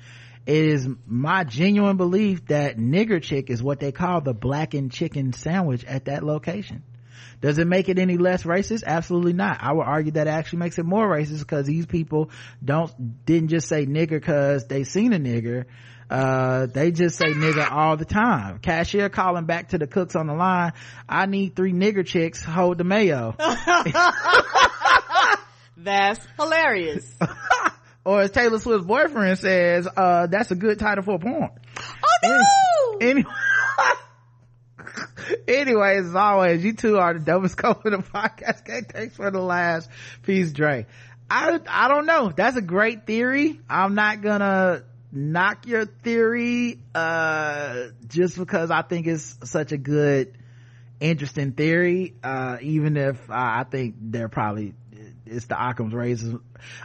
[0.45, 5.33] It is my genuine belief that nigger chick is what they call the blackened chicken
[5.33, 6.83] sandwich at that location.
[7.43, 8.85] Does it make it any less racist?
[8.85, 9.59] Absolutely not.
[9.61, 12.31] I would argue that it actually makes it more racist because these people
[12.65, 15.67] don't, didn't just say nigger cause they seen a nigger.
[16.09, 18.59] Uh, they just say nigger all the time.
[18.59, 20.73] Cashier calling back to the cooks on the line.
[21.09, 22.45] I need three nigger chicks.
[22.45, 23.35] Hold the mayo.
[25.77, 27.13] That's hilarious.
[28.05, 31.51] or as Taylor Swift's boyfriend says, uh, that's a good title for a porn.
[31.79, 32.39] Oh no!
[33.03, 33.25] Anyway,
[35.49, 38.61] anyways as always you two are the dumbest couple in the podcast.
[38.61, 39.89] Okay, thanks for the last
[40.23, 40.87] piece dre.
[41.31, 42.33] I i don't know.
[42.35, 43.61] That's a great theory.
[43.69, 44.85] I'm not gonna
[45.15, 50.37] knock your theory uh just because i think it's such a good
[51.01, 52.15] interesting theory.
[52.23, 54.75] Uh even if uh, i think they're probably
[55.27, 56.41] it's the Occam's racism.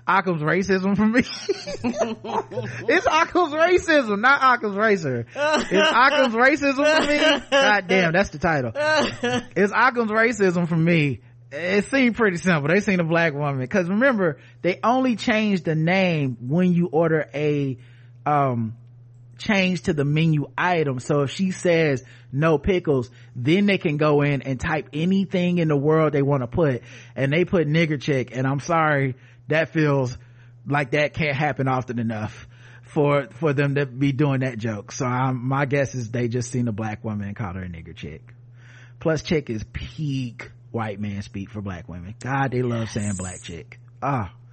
[0.08, 1.20] Occam's racism for me.
[2.90, 5.26] it's Occam's racism, not Occam's racer.
[5.36, 7.48] It's Occam's racism for me.
[7.50, 8.72] God damn, that's the title.
[8.76, 11.22] It's Occam's racism for me.
[11.52, 12.68] It seemed pretty simple.
[12.68, 13.66] They seen a black woman.
[13.68, 17.78] Cause remember, they only change the name when you order a,
[18.26, 18.76] um,
[19.38, 21.00] change to the menu item.
[21.00, 25.68] So if she says no pickles, then they can go in and type anything in
[25.68, 26.84] the world they want to put
[27.16, 28.36] and they put nigger chick.
[28.36, 29.16] And I'm sorry,
[29.48, 30.18] that feels
[30.66, 32.48] like that can't happen often enough
[32.84, 34.92] for, for them to be doing that joke.
[34.92, 37.68] So I'm, my guess is they just seen a black woman and called her a
[37.68, 38.34] nigger chick.
[39.00, 42.16] Plus chick is peak white man speak for black women.
[42.20, 42.92] God, they love yes.
[42.94, 43.80] saying black chick.
[44.02, 44.32] Ah.
[44.32, 44.47] Oh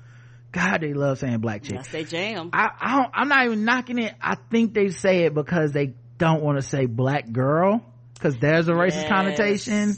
[0.54, 1.74] God, they love saying black chick.
[1.74, 2.50] That's they jam.
[2.52, 4.14] I, I don't, I'm not even knocking it.
[4.22, 8.68] I think they say it because they don't want to say black girl because there's
[8.68, 9.08] a racist yes.
[9.08, 9.96] connotation.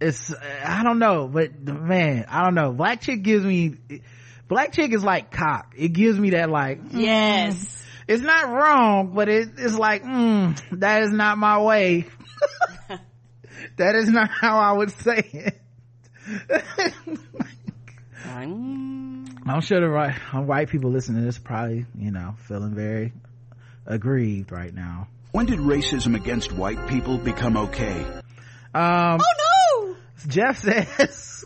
[0.00, 0.34] It's,
[0.64, 2.72] I don't know, but man, I don't know.
[2.72, 3.76] Black chick gives me,
[4.48, 5.74] black chick is like cock.
[5.76, 7.86] It gives me that like, mm, yes.
[8.08, 12.06] It's not wrong, but it, it's like, mm, that is not my way.
[13.76, 15.60] that is not how I would say it.
[19.54, 23.12] I'm sure the right, white people listening to this probably, you know, feeling very
[23.86, 25.08] aggrieved right now.
[25.32, 28.04] When did racism against white people become okay?
[28.74, 29.96] Um, oh no!
[30.28, 31.44] Jeff says,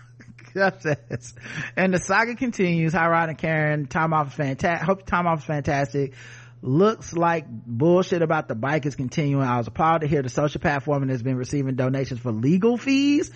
[0.54, 1.34] Jeff says,
[1.76, 2.92] and the saga continues.
[2.92, 3.86] Hi, Rod and Karen.
[3.86, 4.86] Time off is fantastic.
[4.86, 6.14] Hope time off is fantastic.
[6.62, 9.44] Looks like bullshit about the bike is continuing.
[9.44, 13.30] I was appalled to hear the sociopath woman has been receiving donations for legal fees.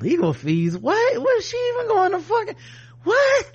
[0.00, 0.76] Legal fees?
[0.76, 1.20] What?
[1.20, 2.56] What is she even going to fucking?
[3.04, 3.52] What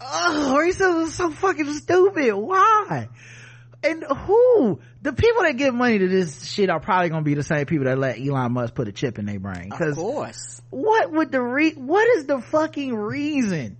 [0.00, 3.08] oh racism is so fucking stupid why
[3.84, 7.42] and who the people that give money to this shit are probably gonna be the
[7.42, 9.72] same people that let Elon Musk put a chip in their brain.
[9.72, 10.62] Of course.
[10.70, 13.76] What would the re- what is the fucking reason?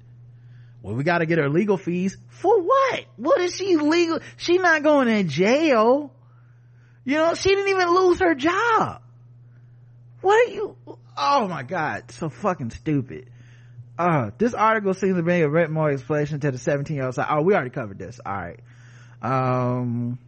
[0.82, 2.16] Well, we gotta get her legal fees.
[2.28, 3.04] For what?
[3.16, 4.18] What is she legal?
[4.36, 6.12] She not going to jail.
[7.04, 9.02] You know, she didn't even lose her job.
[10.20, 10.76] What are you?
[11.16, 13.30] Oh my god, so fucking stupid
[13.98, 17.14] uh this article seems to bring a bit more explanation to the 17 year old
[17.14, 18.20] side oh we already covered this.
[18.24, 18.60] All right.
[19.22, 20.18] Um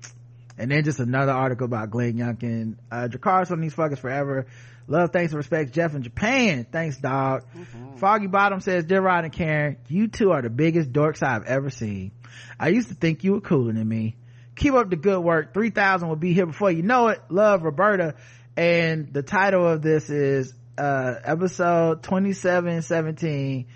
[0.56, 2.76] and then just another article about glenn youngkin.
[2.90, 4.46] Uh Dracarys on these fuckers forever.
[4.86, 6.66] Love thanks and respect jeff in japan.
[6.70, 7.44] Thanks dog.
[7.56, 7.96] Mm-hmm.
[7.96, 11.70] foggy bottom says dear rod and karen you two are the biggest dorks i've ever
[11.70, 12.12] seen.
[12.58, 14.16] I used to think you were cooler than me.
[14.56, 15.52] Keep up the good work.
[15.52, 17.20] 3000 will be here before you know it.
[17.28, 18.14] Love roberta.
[18.56, 23.66] And the title of this is uh episode 2717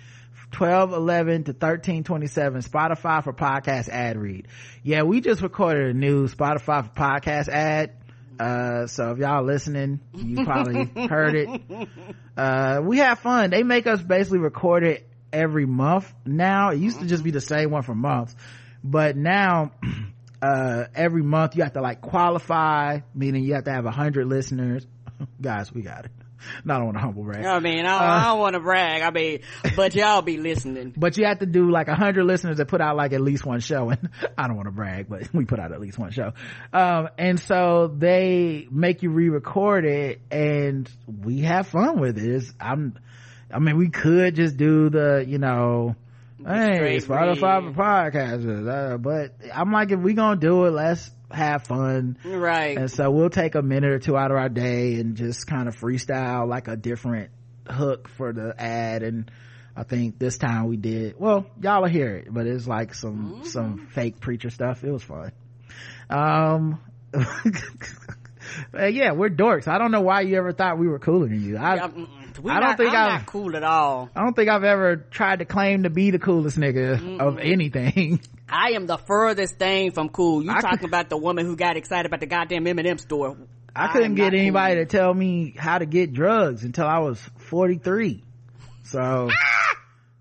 [0.51, 4.47] 12 11 to 13 27 spotify for podcast ad read.
[4.83, 7.93] Yeah we just recorded a new spotify for podcast ad.
[8.39, 11.61] Uh so if y'all listening you probably heard it.
[12.35, 13.49] Uh we have fun.
[13.51, 16.71] They make us basically record it every month now.
[16.71, 18.35] It used to just be the same one for months
[18.83, 19.71] but now
[20.41, 24.27] uh every month you have to like qualify meaning you have to have a hundred
[24.27, 24.85] listeners.
[25.41, 26.11] Guys we got it
[26.63, 27.45] not on a humble brag.
[27.45, 29.01] I mean, I, uh, I don't want to brag.
[29.01, 29.41] I mean,
[29.75, 30.93] but y'all be listening.
[30.99, 33.45] But you have to do like a hundred listeners that put out like at least
[33.45, 33.89] one show.
[33.89, 36.33] And I don't want to brag, but we put out at least one show.
[36.73, 42.29] Um, and so they make you re-record it and we have fun with it.
[42.29, 42.97] It's, I'm,
[43.51, 45.95] I mean, we could just do the, you know,
[46.45, 48.67] hey, Spotify for podcasters.
[48.67, 52.17] Uh, but I'm like, if we gonna do it, let's have fun.
[52.23, 52.77] Right.
[52.77, 55.67] And so we'll take a minute or two out of our day and just kind
[55.67, 57.31] of freestyle like a different
[57.67, 59.31] hook for the ad and
[59.75, 63.35] I think this time we did, well, y'all will hear it, but it's like some,
[63.35, 63.43] mm-hmm.
[63.45, 64.83] some fake preacher stuff.
[64.83, 65.31] It was fun.
[66.09, 66.81] Um,
[68.73, 69.69] yeah, we're dorks.
[69.69, 71.57] I don't know why you ever thought we were cooler than you.
[71.57, 71.87] I, yeah,
[72.41, 74.09] we I don't not, think I'm I've, not cool at all.
[74.15, 77.19] I don't think I've ever tried to claim to be the coolest nigga Mm-mm.
[77.21, 78.21] of anything.
[78.51, 80.43] I am the furthest thing from cool.
[80.43, 83.37] You I talking could, about the woman who got excited about the goddamn M&M store.
[83.75, 84.85] I couldn't get anybody cool.
[84.85, 88.23] to tell me how to get drugs until I was 43.
[88.83, 89.73] So, I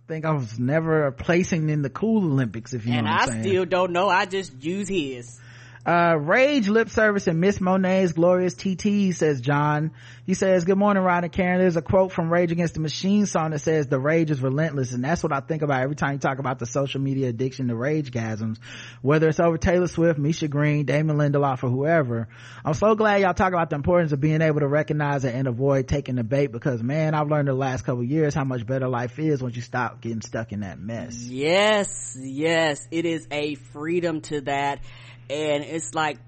[0.06, 3.28] think I was never placing in the cool Olympics, if you and know what I'm
[3.28, 3.38] saying.
[3.38, 4.08] And I still don't know.
[4.08, 5.40] I just use his.
[5.88, 9.92] Uh, Rage lip service and Miss Monáe's glorious TT, says John.
[10.26, 11.60] He says, good morning, Rod and Karen.
[11.60, 14.92] There's a quote from Rage Against the Machine song that says, the rage is relentless.
[14.92, 17.68] And that's what I think about every time you talk about the social media addiction
[17.68, 18.58] to rage gasms.
[19.00, 22.28] Whether it's over Taylor Swift, Misha Green, Damon Lindelof, or whoever.
[22.66, 25.48] I'm so glad y'all talk about the importance of being able to recognize it and
[25.48, 28.88] avoid taking the bait because man, I've learned the last couple years how much better
[28.88, 31.16] life is once you stop getting stuck in that mess.
[31.16, 32.86] Yes, yes.
[32.90, 34.80] It is a freedom to that
[35.30, 36.18] and it's like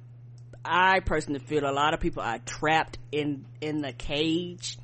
[0.65, 4.79] I personally feel a lot of people are trapped in in the cage.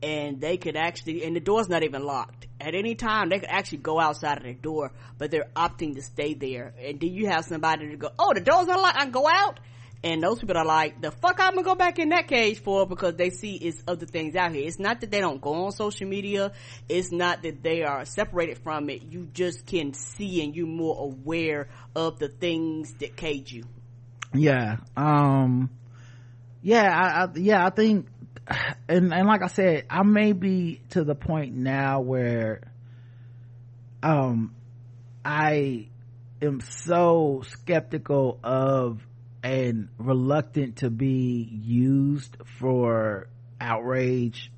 [0.00, 2.46] And they could actually and the door's not even locked.
[2.60, 6.02] At any time they could actually go outside of the door but they're opting to
[6.02, 6.72] stay there.
[6.80, 9.28] And do you have somebody to go oh the door's not locked i can go
[9.28, 9.58] out
[10.04, 12.86] and those people are like the fuck i'm gonna go back in that cage for
[12.86, 14.66] because they see it's other things out here.
[14.66, 16.52] It's not that they don't go on social media.
[16.88, 19.02] It's not that they are separated from it.
[19.10, 23.64] You just can see and you're more aware of the things that cage you.
[24.34, 25.70] Yeah um
[26.62, 28.08] yeah I, I yeah i think
[28.88, 32.60] and and like i said i may be to the point now where
[34.02, 34.54] um
[35.24, 35.86] i
[36.42, 39.00] am so skeptical of
[39.42, 43.28] and reluctant to be used for
[43.60, 44.50] outrage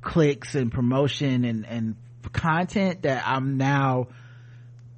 [0.00, 1.96] clicks and promotion and and
[2.32, 4.06] content that i'm now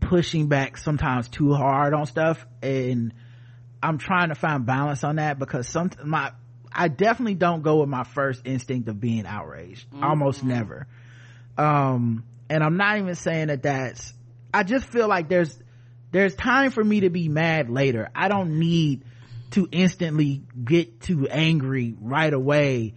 [0.09, 2.47] pushing back sometimes too hard on stuff.
[2.63, 3.13] And
[3.83, 6.33] i'm trying to find balance on that because some my
[6.73, 9.89] i definitely don't go with my first instinct of being outraged.
[9.91, 10.05] Mm-hmm.
[10.05, 10.87] almost never.
[11.57, 14.15] Um and i'm not even saying that that's
[14.55, 15.57] i just feel like there's
[16.11, 18.11] there's time for me to be mad later.
[18.15, 19.05] I don't need
[19.53, 22.95] to instantly get too angry right away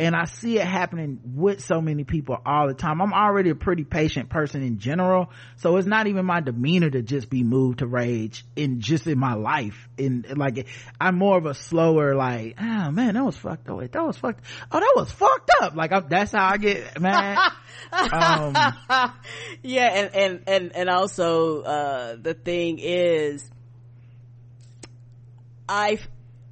[0.00, 3.02] and I see it happening with so many people all the time.
[3.02, 7.02] I'm already a pretty patient person in general, so it's not even my demeanor to
[7.02, 9.90] just be moved to rage in just in my life.
[9.98, 10.66] In like,
[10.98, 13.78] I'm more of a slower, like, oh man, that was fucked up.
[13.92, 14.42] That was fucked.
[14.72, 15.76] Oh, that was fucked up.
[15.76, 17.52] Like, I'm, that's how I get mad.
[17.92, 18.54] um,
[19.62, 23.48] yeah, and and and and also uh, the thing is,
[25.68, 25.98] I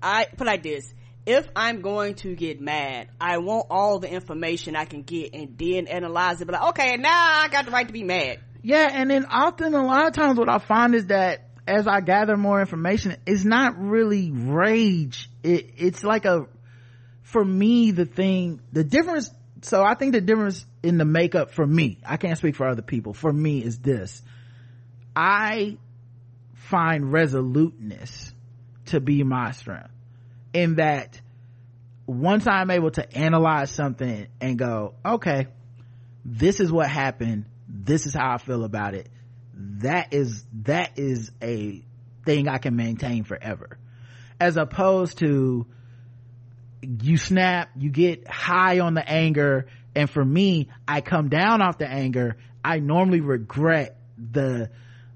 [0.02, 0.92] I put like this
[1.26, 5.58] if I'm going to get mad, I want all the information I can get and
[5.58, 6.46] then analyze it.
[6.46, 8.40] But like, okay, now I got the right to be mad.
[8.62, 12.00] Yeah, and then often a lot of times what I find is that as I
[12.00, 15.30] gather more information, it's not really rage.
[15.42, 16.46] It, it's like a,
[17.22, 19.30] for me, the thing, the difference,
[19.62, 22.82] so I think the difference in the makeup for me, I can't speak for other
[22.82, 24.22] people, for me is this.
[25.14, 25.76] I
[26.54, 28.32] find resoluteness
[28.86, 29.90] to be my strength
[30.52, 31.20] in that
[32.06, 35.48] once I'm able to analyze something and go, okay,
[36.24, 37.44] this is what happened.
[37.68, 39.08] This is how I feel about it.
[39.54, 41.82] That is, that is a
[42.24, 43.78] thing I can maintain forever.
[44.40, 45.66] As opposed to
[46.82, 49.66] you snap, you get high on the anger.
[49.94, 52.36] And for me, I come down off the anger.
[52.64, 54.70] I normally regret the,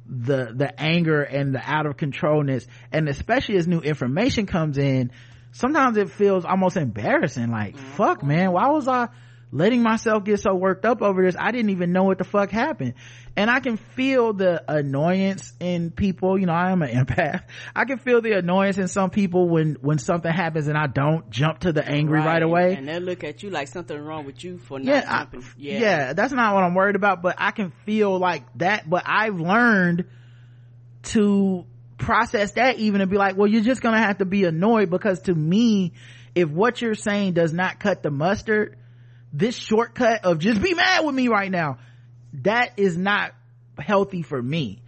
[0.07, 5.11] the the anger and the out of controlness and especially as new information comes in
[5.53, 7.93] sometimes it feels almost embarrassing like mm-hmm.
[7.93, 9.09] fuck man why was i
[9.53, 12.51] letting myself get so worked up over this i didn't even know what the fuck
[12.51, 12.95] happened.
[13.37, 17.45] And i can feel the annoyance in people you know i am an empath.
[17.75, 21.31] I can feel the annoyance in some people when when something happens and i don't
[21.31, 22.75] jump to the angry right, right away.
[22.75, 25.43] and they look at you like something wrong with you for not yeah, jumping.
[25.43, 25.79] I, yeah.
[25.79, 29.39] yeah that's not what i'm worried about but i can feel like that but i've
[29.39, 30.07] learned
[31.03, 31.67] to
[32.03, 35.21] process that even and be like, well, you're just gonna have to be annoyed because
[35.23, 35.93] to me,
[36.35, 38.77] if what you're saying does not cut the mustard,
[39.33, 41.79] this shortcut of just be mad with me right now,
[42.35, 43.33] that is not
[43.79, 44.83] healthy for me.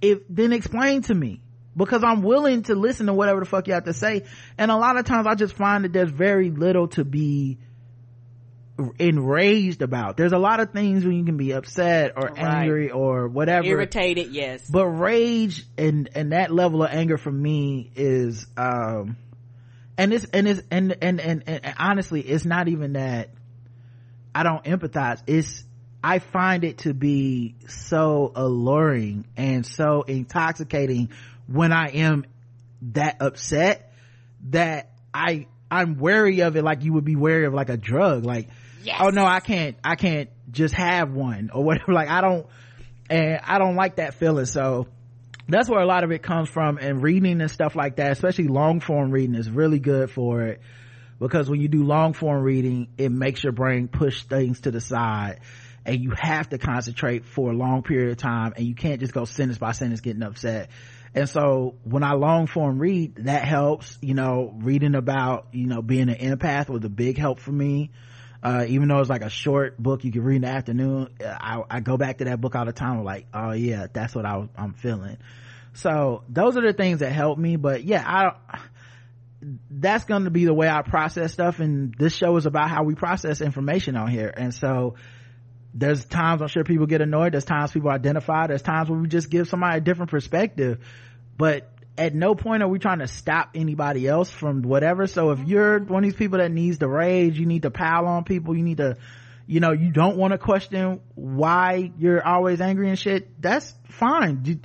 [0.00, 1.42] If, then explain to me
[1.76, 4.24] because I'm willing to listen to whatever the fuck you have to say.
[4.56, 7.58] And a lot of times I just find that there's very little to be
[8.98, 10.16] enraged about.
[10.16, 12.38] There's a lot of things when you can be upset or right.
[12.38, 13.66] angry or whatever.
[13.66, 14.66] Irritated, yes.
[14.70, 19.16] But rage and, and that level of anger for me is, um,
[19.98, 23.30] and it's, and it's, and, and, and, and honestly, it's not even that
[24.34, 25.22] i don't empathize.
[25.26, 25.64] It's
[26.02, 31.10] i find it to be so alluring and so intoxicating
[31.46, 32.24] when i am
[32.80, 33.92] that upset
[34.48, 38.24] that i i'm wary of it like you would be wary of like a drug.
[38.24, 38.48] Like
[38.82, 39.00] yes.
[39.02, 41.92] oh no i can't i can't just have one or whatever.
[41.92, 42.46] Like i don't
[43.08, 44.46] and i don't like that feeling.
[44.46, 44.86] So
[45.48, 48.46] that's where a lot of it comes from and reading and stuff like that especially
[48.46, 50.60] long form reading is really good for it
[51.20, 54.80] because when you do long form reading it makes your brain push things to the
[54.80, 55.40] side.
[55.84, 59.14] And you have to concentrate for a long period of time and you can't just
[59.14, 60.68] go sentence by sentence getting upset.
[61.14, 65.82] And so when i long form read that helps you know reading about you know
[65.82, 67.90] being an empath was a big help for me.
[68.42, 71.62] Uh, even though it's like a short book you can read in the afternoon I,
[71.68, 72.98] I go back to that book all the time.
[72.98, 75.18] I'm like oh yeah that's what I, i'm feeling.
[75.72, 77.56] So those are the things that help me.
[77.56, 78.60] But yeah i
[79.70, 82.82] that's going to be the way i process stuff and this show is about how
[82.82, 84.32] we process information on here.
[84.34, 84.96] And so
[85.72, 89.06] there's times i'm sure people get annoyed there's times people identify there's times where we
[89.06, 90.78] just give somebody a different perspective.
[91.38, 95.06] But at no point are we trying to stop anybody else from whatever.
[95.06, 98.06] So if you're one of these people that needs to rage you need to pile
[98.06, 98.98] on people you need to
[99.46, 104.60] you know you don't want to question why you're always angry and shit that's fine.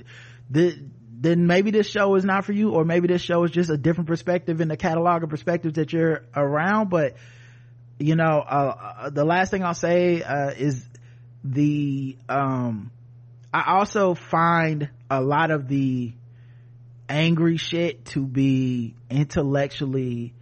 [0.50, 0.78] The
[1.18, 3.76] then maybe this show is not for you or maybe this show is just a
[3.76, 7.16] different perspective in the catalog of perspectives that you're around but
[7.98, 10.86] you know uh, uh, the last thing i'll say uh, is
[11.42, 12.90] the um
[13.52, 16.12] i also find a lot of the
[17.08, 20.34] angry shit to be intellectually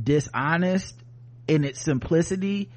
[0.00, 0.94] dishonest
[1.48, 2.70] in its simplicity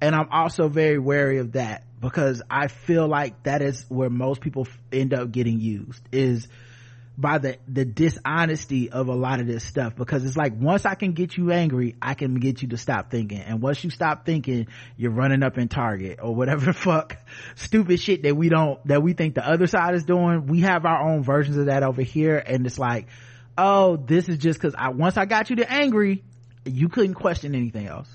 [0.00, 4.40] and i'm also very wary of that because i feel like that is where most
[4.40, 6.48] people end up getting used is
[7.18, 10.94] by the the dishonesty of a lot of this stuff because it's like once I
[10.94, 13.38] can get you angry, I can get you to stop thinking.
[13.38, 14.66] And once you stop thinking,
[14.96, 17.16] you're running up in Target or whatever fuck
[17.54, 20.46] stupid shit that we don't that we think the other side is doing.
[20.46, 23.06] We have our own versions of that over here and it's like,
[23.56, 26.22] oh, this is just cuz I once I got you to angry,
[26.66, 28.08] you couldn't question anything else.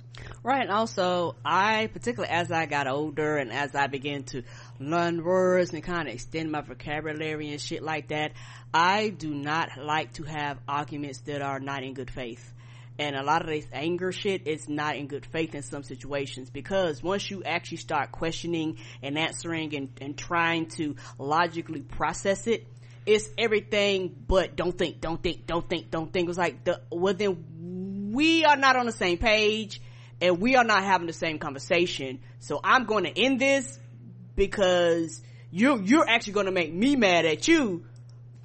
[0.43, 0.61] Right.
[0.61, 4.43] And also, I, particularly as I got older and as I began to
[4.79, 8.33] learn words and kind of extend my vocabulary and shit like that,
[8.73, 12.53] I do not like to have arguments that are not in good faith.
[12.99, 16.49] And a lot of this anger shit is not in good faith in some situations
[16.49, 22.67] because once you actually start questioning and answering and, and trying to logically process it,
[23.05, 26.29] it's everything but don't think, don't think, don't think, don't think.
[26.29, 27.43] It's like the, well then
[28.11, 29.81] we are not on the same page
[30.19, 32.19] and we are not having the same conversation.
[32.39, 33.79] So I'm going to end this
[34.35, 37.85] because you're, you're actually going to make me mad at you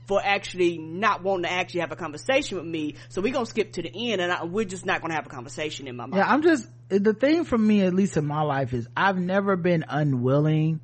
[0.06, 2.94] for actually not wanting to actually have a conversation with me.
[3.08, 5.30] So we're gonna skip to the end, and I, we're just not gonna have a
[5.30, 6.16] conversation in my mind.
[6.16, 9.56] Yeah, I'm just the thing for me, at least in my life, is I've never
[9.56, 10.80] been unwilling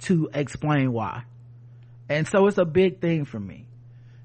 [0.00, 1.24] to explain why,
[2.08, 3.66] and so it's a big thing for me.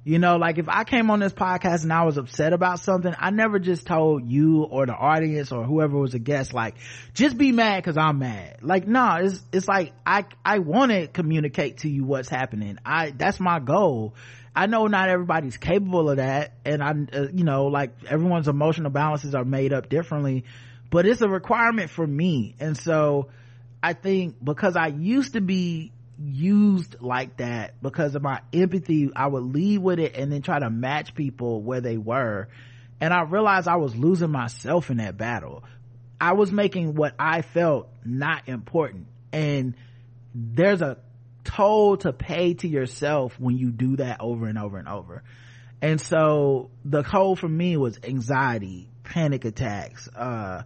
[0.07, 3.11] You know, like if I came on this podcast and I was upset about something,
[3.17, 6.75] I never just told you or the audience or whoever was a guest, like,
[7.15, 8.59] just be mad cause I'm mad.
[8.61, 12.77] Like, no, it's, it's like, I, I want to communicate to you what's happening.
[12.85, 14.13] I, that's my goal.
[14.55, 16.53] I know not everybody's capable of that.
[16.65, 20.45] And I, uh, you know, like everyone's emotional balances are made up differently,
[20.91, 22.53] but it's a requirement for me.
[22.59, 23.29] And so
[23.81, 29.27] I think because I used to be used like that because of my empathy i
[29.27, 32.47] would lead with it and then try to match people where they were.
[33.01, 35.63] And i realized i was losing myself in that battle.
[36.19, 39.07] I was making what i felt not important.
[39.33, 39.75] And
[40.33, 40.97] there's a
[41.43, 45.23] toll to pay to yourself when you do that over and over and over.
[45.81, 50.63] And so the toll for me was anxiety panic attacks uh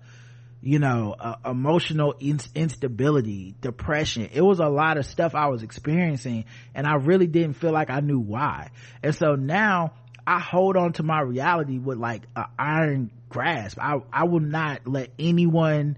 [0.62, 4.30] you know uh, emotional in- instability depression.
[4.34, 6.46] It was a lot of stuff i was experiencing
[6.76, 8.72] and i really didn't feel like i knew why.
[9.04, 9.94] And so now
[10.28, 13.78] i hold on to my reality with like an iron grasp.
[13.80, 15.98] I i will not let anyone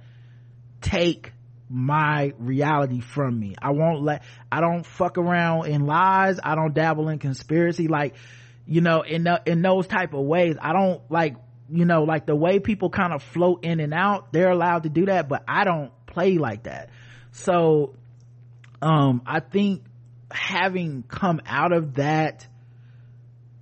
[0.82, 1.32] take
[1.70, 3.56] my reality from me.
[3.62, 6.40] I won't let i don't fuck around in lies.
[6.44, 7.88] I don't dabble in conspiracy.
[7.88, 8.16] Like
[8.68, 11.36] you know in the, in those type of ways i don't like
[11.72, 14.90] you know like the way people kind of float in and out they're allowed to
[14.90, 16.90] do that but i don't play like that.
[17.32, 17.96] So
[18.82, 19.84] um i think
[20.30, 22.48] having come out of that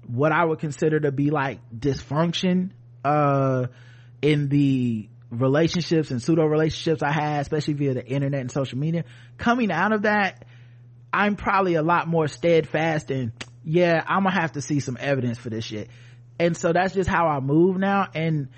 [0.07, 2.72] what i would consider to be like dysfunction
[3.03, 3.68] uh
[4.22, 9.03] in the relationships and pseudo relationships i had especially via the internet and social media
[9.38, 10.45] coming out of that
[11.14, 13.31] i'm probably a lot more steadfast and
[13.64, 15.90] yeah i'm gonna have to see some evidence for this shit
[16.40, 18.49] and so that's just how i move now and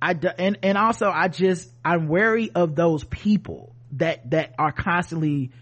[0.00, 5.52] I and and also I just I'm wary of those people that that are constantly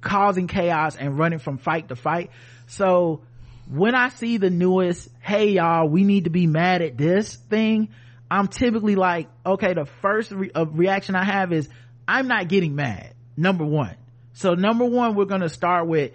[0.00, 2.30] causing chaos and running from fight to fight.
[2.66, 3.22] So
[3.68, 7.88] when I see the newest, hey y'all, we need to be mad at this thing,
[8.30, 11.68] I'm typically like, okay, the first re- uh, reaction I have is
[12.06, 13.14] I'm not getting mad.
[13.36, 13.96] Number one.
[14.34, 16.12] So number one, we're to start with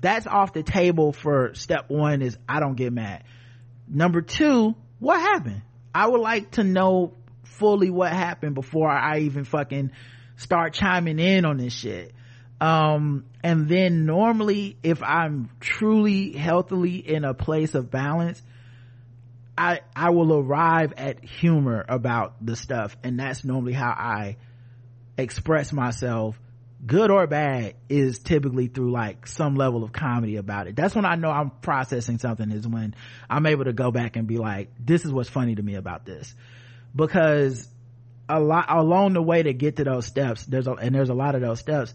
[0.00, 3.22] that's off the table for step one is I don't get mad.
[3.92, 5.62] Number two, what happened?
[5.94, 7.12] I would like to know
[7.44, 9.90] fully what happened before I even fucking
[10.36, 12.14] start chiming in on this shit.
[12.60, 18.40] Um, and then normally if I'm truly healthily in a place of balance,
[19.58, 22.96] I, I will arrive at humor about the stuff.
[23.02, 24.36] And that's normally how I
[25.18, 26.40] express myself
[26.84, 30.76] good or bad is typically through like some level of comedy about it.
[30.76, 32.94] That's when I know I'm processing something is when
[33.30, 36.04] I'm able to go back and be like, this is what's funny to me about
[36.04, 36.34] this.
[36.94, 37.68] Because
[38.28, 41.14] a lot along the way to get to those steps, there's a, and there's a
[41.14, 41.94] lot of those steps,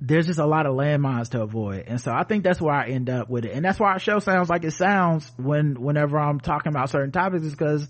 [0.00, 1.84] there's just a lot of landmines to avoid.
[1.86, 3.52] And so I think that's where I end up with it.
[3.52, 7.12] And that's why our show sounds like it sounds when, whenever I'm talking about certain
[7.12, 7.86] topics is because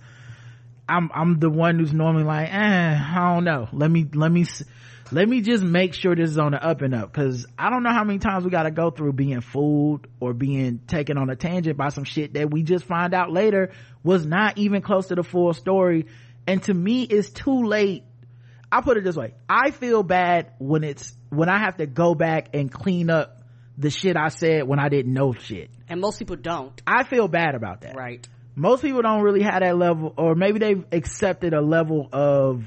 [0.89, 3.69] I'm, I'm the one who's normally like, eh, I don't know.
[3.73, 4.45] Let me, let me,
[5.13, 7.83] let me just make sure this is on the up and up because I don't
[7.83, 11.31] know how many times we got to go through being fooled or being taken on
[11.31, 13.73] a tangent by some shit that we just find out later
[14.03, 16.07] was not even close to the full story.
[16.47, 18.05] And to me, it's too late.
[18.73, 19.35] I'll put it this way.
[19.49, 23.43] I feel bad when it's, when I have to go back and clean up
[23.77, 25.71] the shit I said when I didn't know shit.
[25.89, 26.81] And most people don't.
[26.87, 27.97] I feel bad about that.
[27.97, 28.27] Right.
[28.57, 32.65] Most people don't really have that level, or maybe they've accepted a level of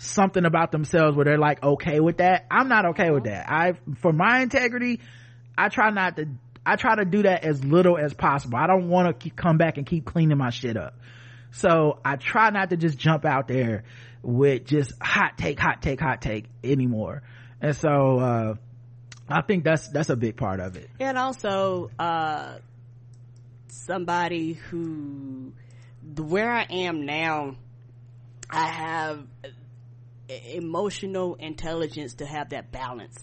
[0.00, 2.46] something about themselves where they're like okay with that.
[2.50, 3.50] I'm not okay with that.
[3.50, 5.00] I for my integrity
[5.58, 6.26] i try not to
[6.64, 8.56] i try to do that as little as possible.
[8.56, 10.94] I don't want to come back and keep cleaning my shit up.
[11.50, 13.84] So i try not to just jump out there
[14.22, 17.22] with just hot take hot take hot take anymore.
[17.60, 18.54] And so uh
[19.28, 20.88] i think that's that's a big part of it.
[20.98, 22.54] And also uh
[23.68, 25.52] somebody who
[26.16, 27.54] where i am now
[28.48, 29.26] i have
[30.56, 33.18] emotional intelligence to have that balance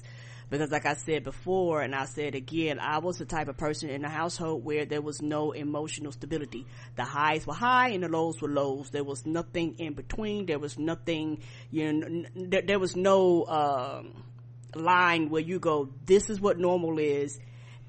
[0.49, 3.89] because like I said before and I said again, I was the type of person
[3.89, 6.65] in a household where there was no emotional stability.
[6.95, 8.89] The highs were high and the lows were lows.
[8.89, 10.45] There was nothing in between.
[10.45, 11.39] There was nothing,
[11.69, 14.23] you know, there, there was no, um,
[14.75, 17.39] line where you go, this is what normal is.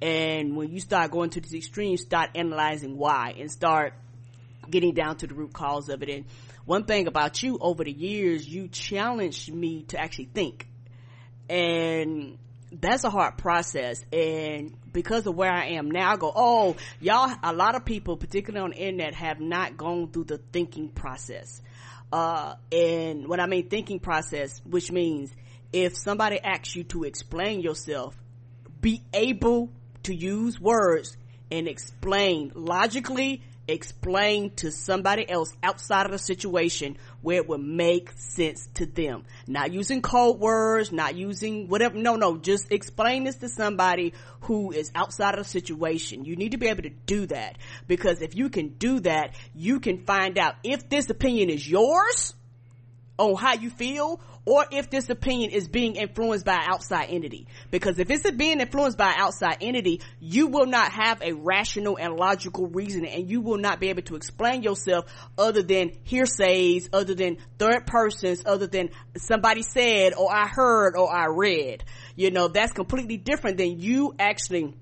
[0.01, 3.95] And when you start going to these extremes, start analyzing why and start
[4.69, 6.09] getting down to the root cause of it.
[6.09, 6.25] And
[6.69, 10.69] one thing about you over the years, you challenged me to actually think.
[11.49, 12.37] And
[12.71, 14.05] that's a hard process.
[14.13, 18.19] And because of where I am now, I go, oh, y'all, a lot of people,
[18.19, 21.63] particularly on the internet, have not gone through the thinking process.
[22.13, 25.33] Uh, and what I mean thinking process, which means
[25.73, 28.15] if somebody asks you to explain yourself,
[28.83, 29.71] be able
[30.03, 31.17] to use words
[31.51, 38.11] and explain logically explain to somebody else outside of the situation where it would make
[38.17, 39.25] sense to them.
[39.47, 41.99] Not using code words, not using whatever.
[41.99, 46.25] No, no, just explain this to somebody who is outside of the situation.
[46.25, 49.81] You need to be able to do that because if you can do that, you
[49.81, 52.35] can find out if this opinion is yours
[53.19, 57.47] on how you feel or if this opinion is being influenced by an outside entity.
[57.71, 61.99] Because if it's being influenced by an outside entity, you will not have a rational
[61.99, 65.05] and logical reason and you will not be able to explain yourself
[65.37, 68.89] other than hearsays, other than third persons, other than
[69.19, 71.85] somebody said or I heard or I read.
[72.17, 74.75] You know, that's completely different than you actually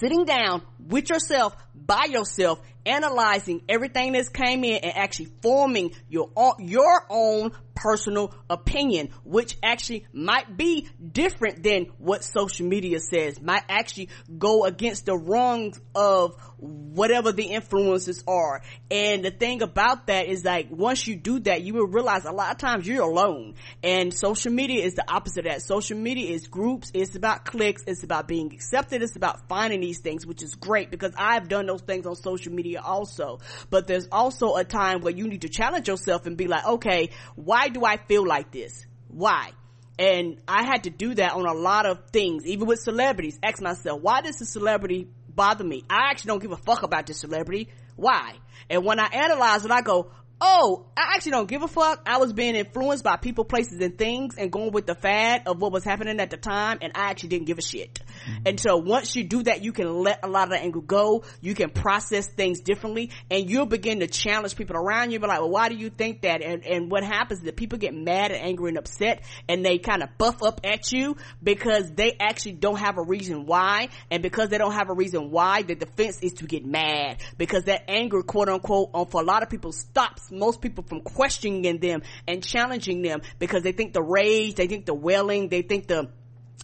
[0.00, 6.30] sitting down with yourself by yourself analyzing everything that's came in and actually forming your
[6.34, 13.40] own, your own personal opinion, which actually might be different than what social media says,
[13.40, 18.62] might actually go against the wrongs of whatever the influences are.
[18.90, 22.32] And the thing about that is like, once you do that, you will realize a
[22.32, 23.54] lot of times you're alone.
[23.84, 25.62] And social media is the opposite of that.
[25.62, 30.00] Social media is groups, it's about clicks, it's about being accepted, it's about finding these
[30.00, 33.40] things, which is great because I've done those things on social media also.
[33.70, 37.10] But there's also a time where you need to challenge yourself and be like, okay,
[37.34, 38.86] why do I feel like this?
[39.08, 39.52] Why?
[39.98, 43.38] And I had to do that on a lot of things, even with celebrities.
[43.42, 45.84] Ask myself, why does a celebrity bother me?
[45.90, 47.68] I actually don't give a fuck about this celebrity.
[47.96, 48.34] Why?
[48.70, 52.02] And when I analyze it, I go, oh, I actually don't give a fuck.
[52.06, 55.60] I was being influenced by people, places, and things and going with the fad of
[55.60, 57.94] what was happening at the time, and I actually didn't give a shit.
[57.94, 58.42] Mm-hmm.
[58.46, 61.24] And so once you do that, you can let a lot of the anger go.
[61.40, 65.20] You can process things differently, and you'll begin to challenge people around you.
[65.20, 66.42] Be like, well, why do you think that?
[66.42, 69.78] And, and what happens is that people get mad and angry and upset, and they
[69.78, 74.22] kind of buff up at you because they actually don't have a reason why, and
[74.22, 77.84] because they don't have a reason why, the defense is to get mad because that
[77.88, 82.02] anger, quote unquote, on for a lot of people stops most people from questioning them
[82.26, 86.10] and challenging them because they think the rage, they think the wailing, they think the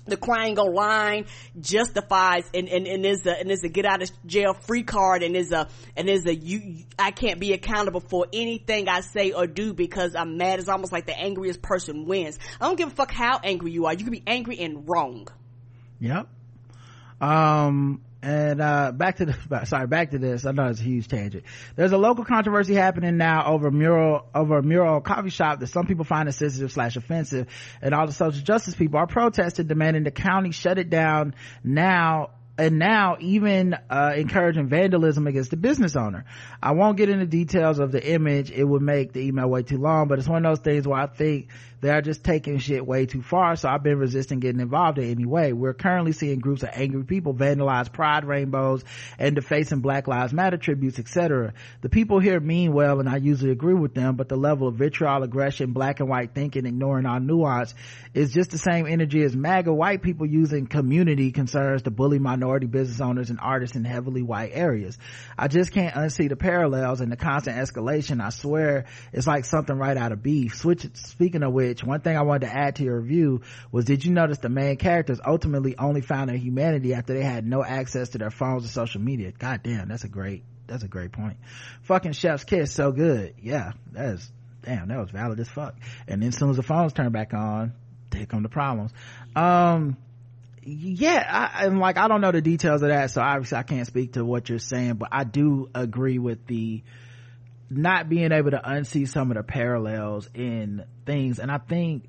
[0.06, 1.26] the crying online
[1.58, 5.22] justifies and, and, and is a, and is a get out of jail free card
[5.22, 9.32] and is a, and is a, you, I can't be accountable for anything I say
[9.32, 10.58] or do because I'm mad.
[10.58, 12.38] It's almost like the angriest person wins.
[12.60, 13.92] I don't give a fuck how angry you are.
[13.92, 15.28] You can be angry and wrong.
[16.00, 16.28] Yep.
[17.20, 21.06] Um, and uh, back to the sorry back to this i know it's a huge
[21.08, 21.44] tangent
[21.76, 25.66] there's a local controversy happening now over a mural over a mural coffee shop that
[25.66, 27.46] some people find insensitive slash offensive
[27.82, 32.30] and all the social justice people are protesting demanding the county shut it down now
[32.56, 36.24] and now even uh, encouraging vandalism against the business owner.
[36.62, 39.78] I won't get into details of the image; it would make the email way too
[39.78, 40.08] long.
[40.08, 41.48] But it's one of those things where I think
[41.84, 43.56] they're just taking shit way too far.
[43.56, 45.52] So I've been resisting getting involved in any way.
[45.52, 48.82] We're currently seeing groups of angry people vandalize pride rainbows
[49.18, 51.52] and defacing Black Lives Matter tributes, etc.
[51.82, 54.16] The people here mean well, and I usually agree with them.
[54.16, 57.74] But the level of vitriol, aggression, black and white thinking, ignoring our nuance,
[58.14, 62.66] is just the same energy as MAGA white people using community concerns to bully minority
[62.66, 64.96] business owners and artists in heavily white areas.
[65.36, 68.22] I just can't unsee the parallels and the constant escalation.
[68.22, 70.54] I swear it's like something right out of beef.
[70.56, 73.40] Switch, speaking of which, one thing I wanted to add to your review
[73.72, 77.46] was did you notice the main characters ultimately only found their humanity after they had
[77.46, 79.32] no access to their phones or social media?
[79.32, 81.38] God damn, that's a great, that's a great point.
[81.82, 83.34] Fucking Chef's Kiss, so good.
[83.40, 84.30] Yeah, that is,
[84.62, 85.74] damn, that was valid as fuck.
[86.06, 87.72] And then as soon as the phones turn back on,
[88.12, 88.92] here come the problems.
[89.34, 89.96] Um,
[90.62, 93.86] yeah, I, and like I don't know the details of that, so obviously I can't
[93.86, 96.82] speak to what you're saying, but I do agree with the
[97.70, 101.38] not being able to unsee some of the parallels in things.
[101.38, 102.04] And I think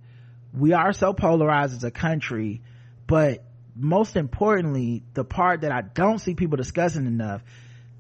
[0.53, 2.61] we are so polarized as a country,
[3.07, 3.43] but
[3.75, 7.41] most importantly, the part that I don't see people discussing enough,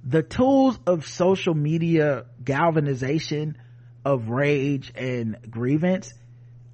[0.03, 3.57] the tools of social media galvanization
[4.05, 6.13] of rage and grievance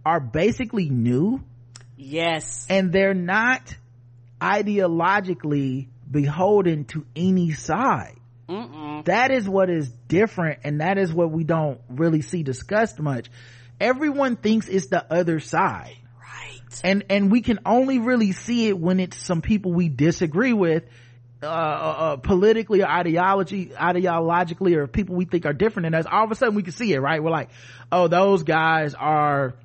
[0.05, 1.43] are basically new.
[1.97, 2.65] Yes.
[2.69, 3.75] And they're not
[4.41, 8.17] ideologically beholden to any side.
[9.05, 13.29] That is what is different and that is what we don't really see discussed much.
[13.79, 15.97] Everyone thinks it's the other side.
[16.19, 16.81] Right.
[16.83, 20.83] And, and we can only really see it when it's some people we disagree with,
[21.41, 26.05] uh, uh, uh politically or ideology, ideologically or people we think are different than us.
[26.09, 27.23] All of a sudden we can see it, right?
[27.23, 27.49] We're like,
[27.91, 29.55] oh, those guys are,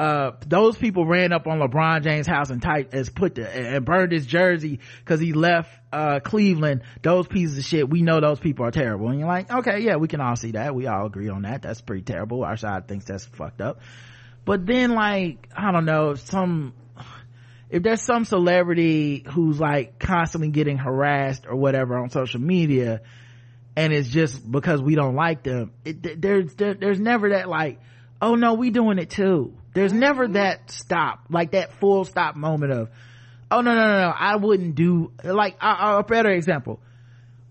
[0.00, 3.84] uh, those people ran up on LeBron James' house and tight as put the, and
[3.84, 6.84] burned his jersey because he left uh, Cleveland.
[7.02, 9.10] Those pieces of shit, we know those people are terrible.
[9.10, 10.74] And you're like, okay, yeah, we can all see that.
[10.74, 11.60] We all agree on that.
[11.60, 12.44] That's pretty terrible.
[12.44, 13.80] Our side thinks that's fucked up.
[14.46, 16.72] But then, like, I don't know, some
[17.68, 23.02] if there's some celebrity who's like constantly getting harassed or whatever on social media,
[23.76, 27.80] and it's just because we don't like them, it, there's there, there's never that like,
[28.22, 32.72] oh no, we doing it too there's never that stop, like that full stop moment
[32.72, 32.90] of,
[33.50, 36.80] oh no, no, no, no, I wouldn't do, like, a, a better example.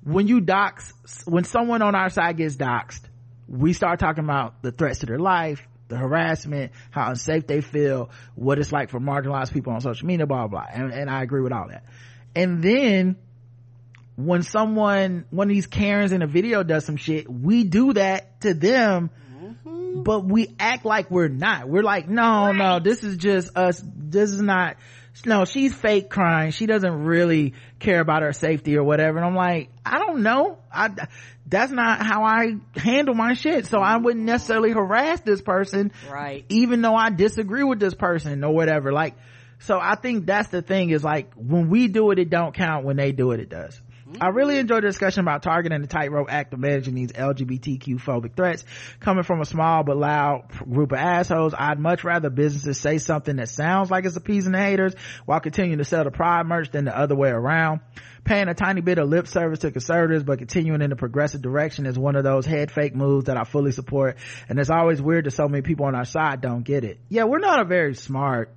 [0.03, 0.93] When you dox,
[1.25, 3.01] when someone on our side gets doxed,
[3.47, 8.09] we start talking about the threats to their life, the harassment, how unsafe they feel,
[8.35, 10.65] what it's like for marginalized people on social media, blah, blah, blah.
[10.71, 11.83] And, and I agree with all that.
[12.35, 13.17] And then,
[14.15, 18.41] when someone, one of these Karens in a video does some shit, we do that
[18.41, 19.78] to them mm-hmm.
[19.95, 21.67] But we act like we're not.
[21.67, 22.55] We're like, no, right.
[22.55, 23.81] no, this is just us.
[23.85, 24.77] This is not,
[25.25, 26.51] no, she's fake crying.
[26.51, 29.17] She doesn't really care about her safety or whatever.
[29.17, 30.59] And I'm like, I don't know.
[30.71, 30.89] I,
[31.45, 33.65] that's not how I handle my shit.
[33.65, 35.91] So I wouldn't necessarily harass this person.
[36.09, 36.45] Right.
[36.49, 38.91] Even though I disagree with this person or whatever.
[38.91, 39.15] Like,
[39.59, 42.85] so I think that's the thing is like, when we do it, it don't count.
[42.85, 43.81] When they do it, it does.
[44.19, 48.35] I really enjoyed the discussion about targeting the tightrope act of managing these LGBTQ phobic
[48.35, 48.63] threats
[48.99, 51.53] coming from a small but loud group of assholes.
[51.57, 54.95] I'd much rather businesses say something that sounds like it's appeasing the haters
[55.25, 57.81] while continuing to sell the pride merch than the other way around.
[58.23, 61.85] Paying a tiny bit of lip service to conservatives but continuing in the progressive direction
[61.85, 64.17] is one of those head fake moves that I fully support.
[64.49, 66.99] And it's always weird that so many people on our side don't get it.
[67.09, 68.53] Yeah, we're not a very smart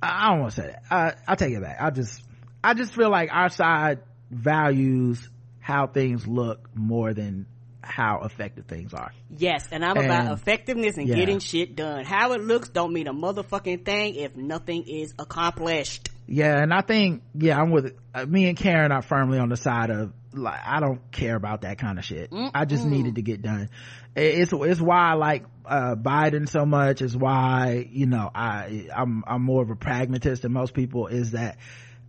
[0.00, 0.82] I don't want to say that.
[0.90, 1.78] I, I'll take it back.
[1.80, 2.22] I just,
[2.62, 3.98] I just feel like our side
[4.30, 5.28] values
[5.60, 7.46] how things look more than
[7.82, 9.12] how effective things are.
[9.36, 11.16] Yes, and I'm And- about effectiveness and yeah.
[11.16, 12.04] getting shit done.
[12.04, 16.10] How it looks don't mean a motherfucking thing if nothing is accomplished.
[16.26, 19.56] Yeah, and I think yeah, I'm with uh, me and Karen are firmly on the
[19.56, 22.30] side of like I don't care about that kind of shit.
[22.54, 23.70] I just needed to get done.
[24.14, 27.00] It's it's why I like uh, Biden so much.
[27.00, 31.06] Is why you know I I'm I'm more of a pragmatist than most people.
[31.06, 31.56] Is that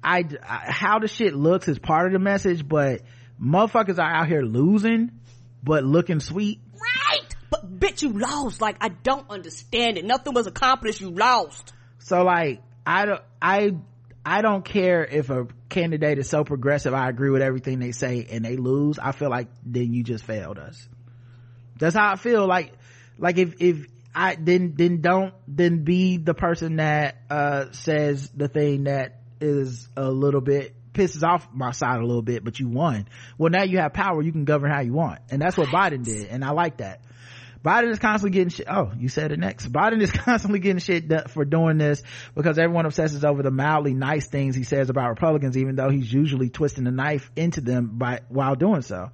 [0.03, 3.01] I, I how the shit looks is part of the message, but
[3.41, 5.11] motherfuckers are out here losing,
[5.63, 6.59] but looking sweet.
[6.73, 7.35] Right.
[7.49, 8.61] But bitch, you lost.
[8.61, 10.05] Like I don't understand it.
[10.05, 11.01] Nothing was accomplished.
[11.01, 11.73] You lost.
[11.99, 13.71] So like I don't I
[14.25, 16.93] I don't care if a candidate is so progressive.
[16.93, 18.99] I agree with everything they say and they lose.
[18.99, 20.87] I feel like then you just failed us.
[21.79, 22.47] That's how I feel.
[22.47, 22.73] Like
[23.17, 28.47] like if if I then then don't then be the person that uh says the
[28.47, 32.67] thing that is a little bit pisses off my side a little bit, but you
[32.67, 33.07] won.
[33.37, 35.19] Well now you have power, you can govern how you want.
[35.29, 37.01] And that's what Biden did, and I like that.
[37.63, 38.67] Biden is constantly getting shit.
[38.69, 39.69] Oh, you said it next.
[39.71, 42.01] Biden is constantly getting shit for doing this
[42.33, 46.11] because everyone obsesses over the mildly nice things he says about Republicans, even though he's
[46.11, 49.11] usually twisting the knife into them by while doing so.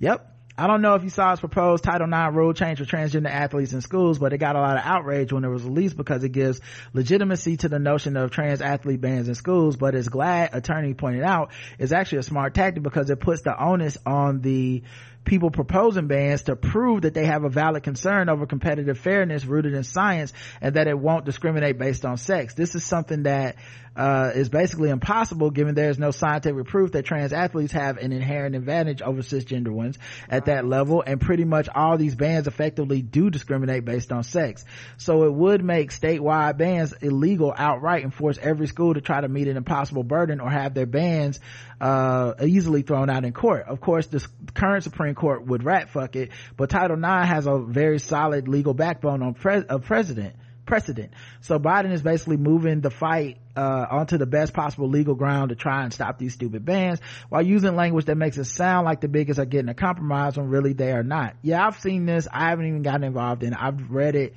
[0.00, 0.33] Yep.
[0.56, 3.72] I don't know if you saw his proposed Title IX rule change for transgender athletes
[3.72, 6.28] in schools, but it got a lot of outrage when it was released because it
[6.28, 6.60] gives
[6.92, 9.76] legitimacy to the notion of trans athlete bans in schools.
[9.76, 11.50] But as GLAAD attorney pointed out,
[11.80, 14.84] is actually a smart tactic because it puts the onus on the
[15.24, 19.74] people proposing bans to prove that they have a valid concern over competitive fairness rooted
[19.74, 22.54] in science and that it won't discriminate based on sex.
[22.54, 23.56] This is something that
[23.96, 28.12] uh, is basically impossible given there is no scientific proof that trans athletes have an
[28.12, 29.98] inherent advantage over cisgender ones
[30.28, 34.64] at that level and pretty much all these bans effectively do discriminate based on sex.
[34.96, 39.28] So it would make statewide bans illegal outright and force every school to try to
[39.28, 41.40] meet an impossible burden or have their bans
[41.80, 43.66] uh, easily thrown out in court.
[43.66, 47.58] Of course, the current Supreme Court would rat fuck it, but Title IX has a
[47.58, 51.12] very solid legal backbone on pre- of president precedent.
[51.40, 55.54] So Biden is basically moving the fight uh, onto the best possible legal ground to
[55.54, 59.08] try and stop these stupid bans while using language that makes it sound like the
[59.08, 61.36] biggest are getting a compromise when really they are not.
[61.42, 62.26] Yeah, I've seen this.
[62.30, 63.58] I haven't even gotten involved in it.
[63.60, 64.34] I've read it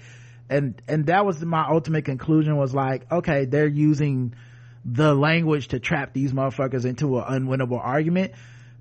[0.50, 4.34] and and that was my ultimate conclusion was like, okay, they're using
[4.86, 8.34] the language to trap these motherfuckers into an unwinnable argument.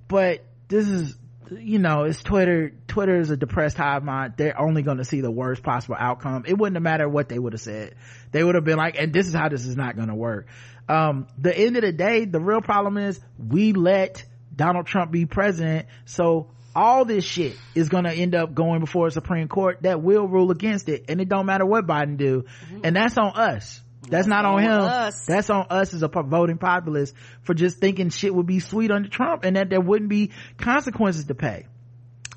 [0.07, 1.15] But this is
[1.51, 2.73] you know, it's Twitter.
[2.97, 4.33] Twitter is a depressed hive mind.
[4.37, 6.45] They're only going to see the worst possible outcome.
[6.47, 7.93] It wouldn't have mattered what they would have said.
[8.31, 10.47] They would have been like, and this is how this is not going to work.
[10.89, 14.25] Um, the end of the day, the real problem is we let
[14.55, 15.85] Donald Trump be president.
[16.05, 20.01] So all this shit is going to end up going before a Supreme Court that
[20.01, 21.05] will rule against it.
[21.07, 22.45] And it don't matter what Biden do.
[22.83, 23.79] And that's on us.
[24.09, 24.71] That's, not on on him.
[24.71, 25.23] us.
[25.27, 27.13] That's on us as a voting populace
[27.43, 31.25] for just thinking shit would be sweet under Trump and that there wouldn't be consequences
[31.25, 31.67] to pay.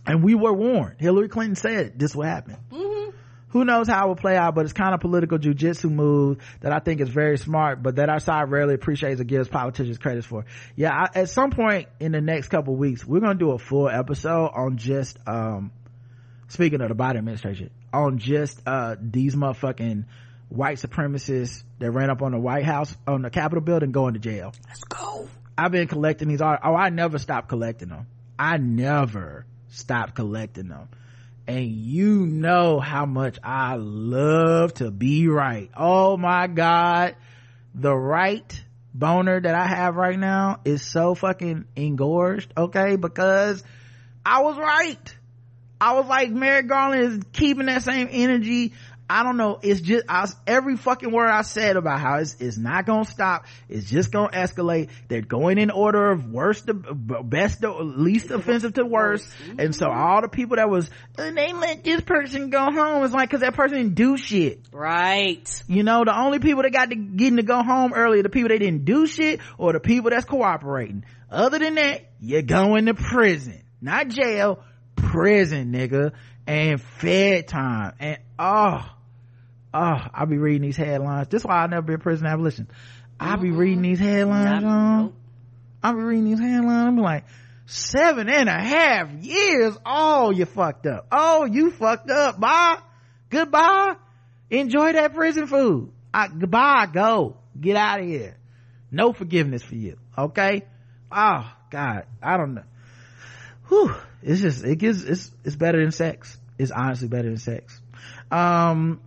[0.06, 0.96] And we were warned.
[0.98, 2.56] Hillary Clinton said this would happen.
[3.50, 6.72] Who knows how it will play out, but it's kind of political jujitsu move that
[6.72, 10.24] I think is very smart, but that our side rarely appreciates or gives politicians credit
[10.24, 10.44] for.
[10.76, 13.58] Yeah, I, at some point in the next couple weeks, we're going to do a
[13.58, 15.72] full episode on just, um,
[16.46, 20.04] speaking of the Biden administration, on just, uh, these motherfucking
[20.48, 24.20] white supremacists that ran up on the White House, on the Capitol building going to
[24.20, 24.52] jail.
[24.68, 25.28] Let's go.
[25.58, 26.60] I've been collecting these art.
[26.62, 28.06] Oh, I never stopped collecting them.
[28.38, 30.88] I never stopped collecting them.
[31.46, 35.70] And you know how much I love to be right.
[35.76, 37.16] Oh my God.
[37.74, 38.64] The right
[38.94, 42.52] boner that I have right now is so fucking engorged.
[42.56, 42.96] Okay.
[42.96, 43.64] Because
[44.24, 45.16] I was right.
[45.80, 48.74] I was like, Merrick Garland is keeping that same energy.
[49.10, 49.58] I don't know.
[49.60, 53.44] It's just I, every fucking word I said about how it's, it's not gonna stop.
[53.68, 54.90] It's just gonna escalate.
[55.08, 59.28] They're going in order of worst to best to least offensive to worst.
[59.58, 60.88] And so all the people that was
[61.18, 64.60] "Uh, they let this person go home is like because that person didn't do shit.
[64.70, 65.64] Right.
[65.66, 68.28] You know, the only people that got to getting to go home early are the
[68.28, 71.04] people that didn't do shit or the people that's cooperating.
[71.28, 74.62] Other than that, you're going to prison, not jail,
[74.94, 76.12] prison, nigga,
[76.46, 77.94] and fed time.
[77.98, 78.88] And oh,
[79.72, 81.28] Ah, oh, I'll be reading these headlines.
[81.28, 82.68] This is why I'll never be a prison abolition.
[83.18, 85.12] I'll be reading these headlines, on.
[85.82, 86.88] I'll be reading these headlines.
[86.88, 87.24] I'm like,
[87.66, 89.76] seven and a half years.
[89.86, 91.06] Oh, you fucked up.
[91.12, 92.40] Oh, you fucked up.
[92.40, 92.78] Bye.
[93.28, 93.94] Goodbye.
[94.50, 95.92] Enjoy that prison food.
[96.12, 96.86] I, goodbye.
[96.92, 97.36] Go.
[97.58, 98.36] Get out of here.
[98.90, 99.98] No forgiveness for you.
[100.18, 100.62] Okay.
[101.12, 102.06] Oh, God.
[102.22, 102.64] I don't know.
[103.68, 103.94] Whew.
[104.22, 106.36] It's just, it gives, it's, it's better than sex.
[106.58, 107.80] It's honestly better than sex.
[108.30, 109.00] Um,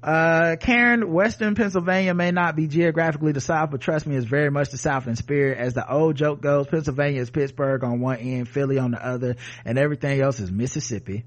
[0.00, 4.50] Uh, Karen, Western Pennsylvania may not be geographically the South, but trust me, it's very
[4.50, 5.58] much the South in spirit.
[5.58, 9.36] As the old joke goes, Pennsylvania is Pittsburgh on one end, Philly on the other,
[9.64, 11.24] and everything else is Mississippi.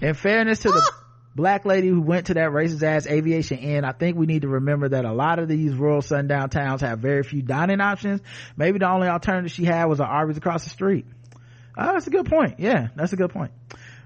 [0.00, 0.92] In fairness to the
[1.34, 4.48] black lady who went to that racist ass aviation inn, I think we need to
[4.48, 8.20] remember that a lot of these rural sundown towns have very few dining options.
[8.56, 11.06] Maybe the only alternative she had was an Arby's across the street.
[11.76, 12.60] Oh, that's a good point.
[12.60, 13.50] Yeah, that's a good point.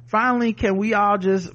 [0.06, 1.51] Finally, can we all just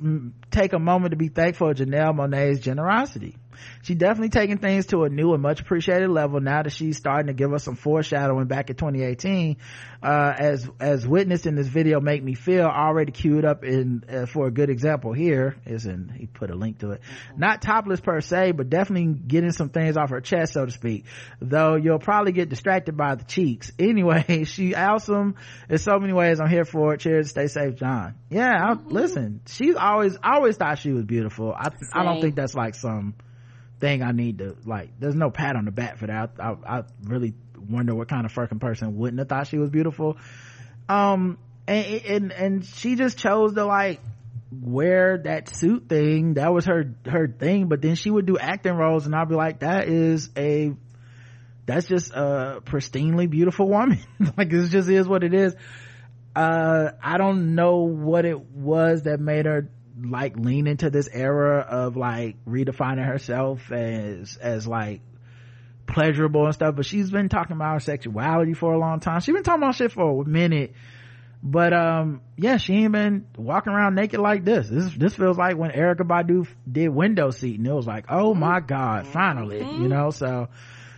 [0.51, 3.35] take a moment to be thankful for Janelle Monáe's generosity?
[3.83, 7.27] She's definitely taking things to a new and much appreciated level now that she's starting
[7.27, 9.57] to give us some foreshadowing back in 2018.
[10.03, 14.25] Uh, as, as witnessed in this video make me feel already queued up in, uh,
[14.25, 17.01] for a good example here is in, he put a link to it.
[17.37, 21.05] Not topless per se, but definitely getting some things off her chest, so to speak.
[21.39, 23.71] Though you'll probably get distracted by the cheeks.
[23.91, 25.35] Anyway, she awesome
[25.69, 26.39] in so many ways.
[26.39, 27.01] I'm here for it.
[27.01, 27.29] Cheers.
[27.29, 28.15] Stay safe, John.
[28.29, 31.53] Yeah, I, listen, she's always, I always thought she was beautiful.
[31.53, 33.15] I, I don't think that's like some,
[33.81, 34.91] thing I need to like.
[34.99, 36.31] There's no pat on the back for that.
[36.39, 37.33] I, I, I really
[37.69, 40.17] wonder what kind of fucking person wouldn't have thought she was beautiful.
[40.87, 41.37] Um,
[41.67, 43.99] and and and she just chose to like
[44.51, 46.35] wear that suit thing.
[46.35, 47.67] That was her her thing.
[47.67, 50.73] But then she would do acting roles, and I'd be like, that is a
[51.65, 53.99] that's just a pristinely beautiful woman.
[54.37, 55.55] like this just is what it is.
[56.35, 59.69] Uh, I don't know what it was that made her
[60.03, 65.01] like lean into this era of like redefining herself as as like
[65.87, 69.19] pleasurable and stuff but she's been talking about her sexuality for a long time.
[69.19, 70.73] She's been talking about shit for a minute
[71.43, 74.69] but um yeah she ain't been walking around naked like this.
[74.69, 78.33] This this feels like when Erykah Badu did window seat and it was like oh
[78.33, 80.11] my god finally you know?
[80.11, 80.49] So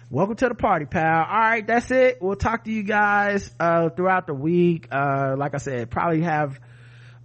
[0.10, 1.24] welcome to the party pal.
[1.24, 2.22] All right that's it.
[2.22, 4.88] We'll talk to you guys uh throughout the week.
[4.92, 6.60] Uh like i said probably have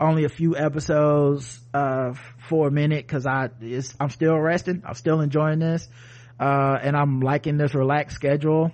[0.01, 2.15] only a few episodes uh
[2.49, 4.83] for a minute because i it's, i'm still resting.
[4.87, 5.89] I'm still enjoying this.
[6.39, 8.71] Uh and i'm liking this relaxed schedule.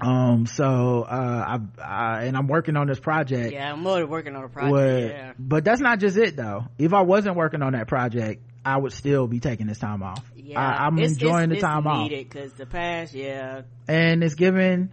[0.00, 3.52] Um so uh I, I and i'm working on this project.
[3.52, 4.72] Yeah, I'm more working on a project.
[4.72, 5.32] What- Yeah.
[5.38, 6.64] but that's not just it though.
[6.78, 10.24] If i wasn't working on that project i would still be taking this time off.
[10.36, 12.02] Yeah, I, i'm it's- enjoying it's, the time it's off.
[12.10, 14.90] needed because the past, yeah, and it's giving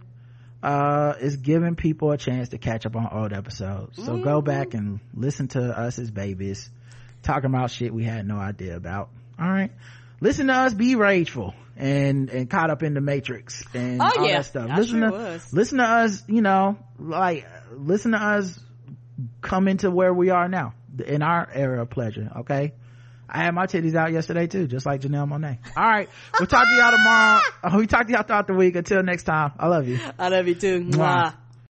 [0.62, 4.46] uh it's giving people a chance to catch up on old episodes so go Mm-hmm.
[4.46, 6.68] back and listen to us as babies
[7.22, 9.08] talking about shit we had no idea about
[9.40, 9.70] all right
[10.20, 14.26] listen to us be rageful and and caught up in the matrix and Oh, all
[14.26, 14.36] yeah.
[14.38, 15.52] that stuff I listen sure to was.
[15.52, 18.58] listen to us you know like listen to us
[19.40, 20.74] come into where we are now
[21.04, 22.72] in our era of pleasure okay
[23.34, 25.58] I had my titties out yesterday too, just like Janelle Monáe.
[25.74, 26.06] All right.
[26.38, 27.40] We'll talk to y'all tomorrow.
[27.64, 28.76] Uh, We talk to y'all throughout the week.
[28.76, 29.52] Until next time.
[29.58, 29.98] I love you.
[30.18, 30.80] I love you too.
[30.84, 30.92] Mwah.
[30.92, 31.34] Mwah.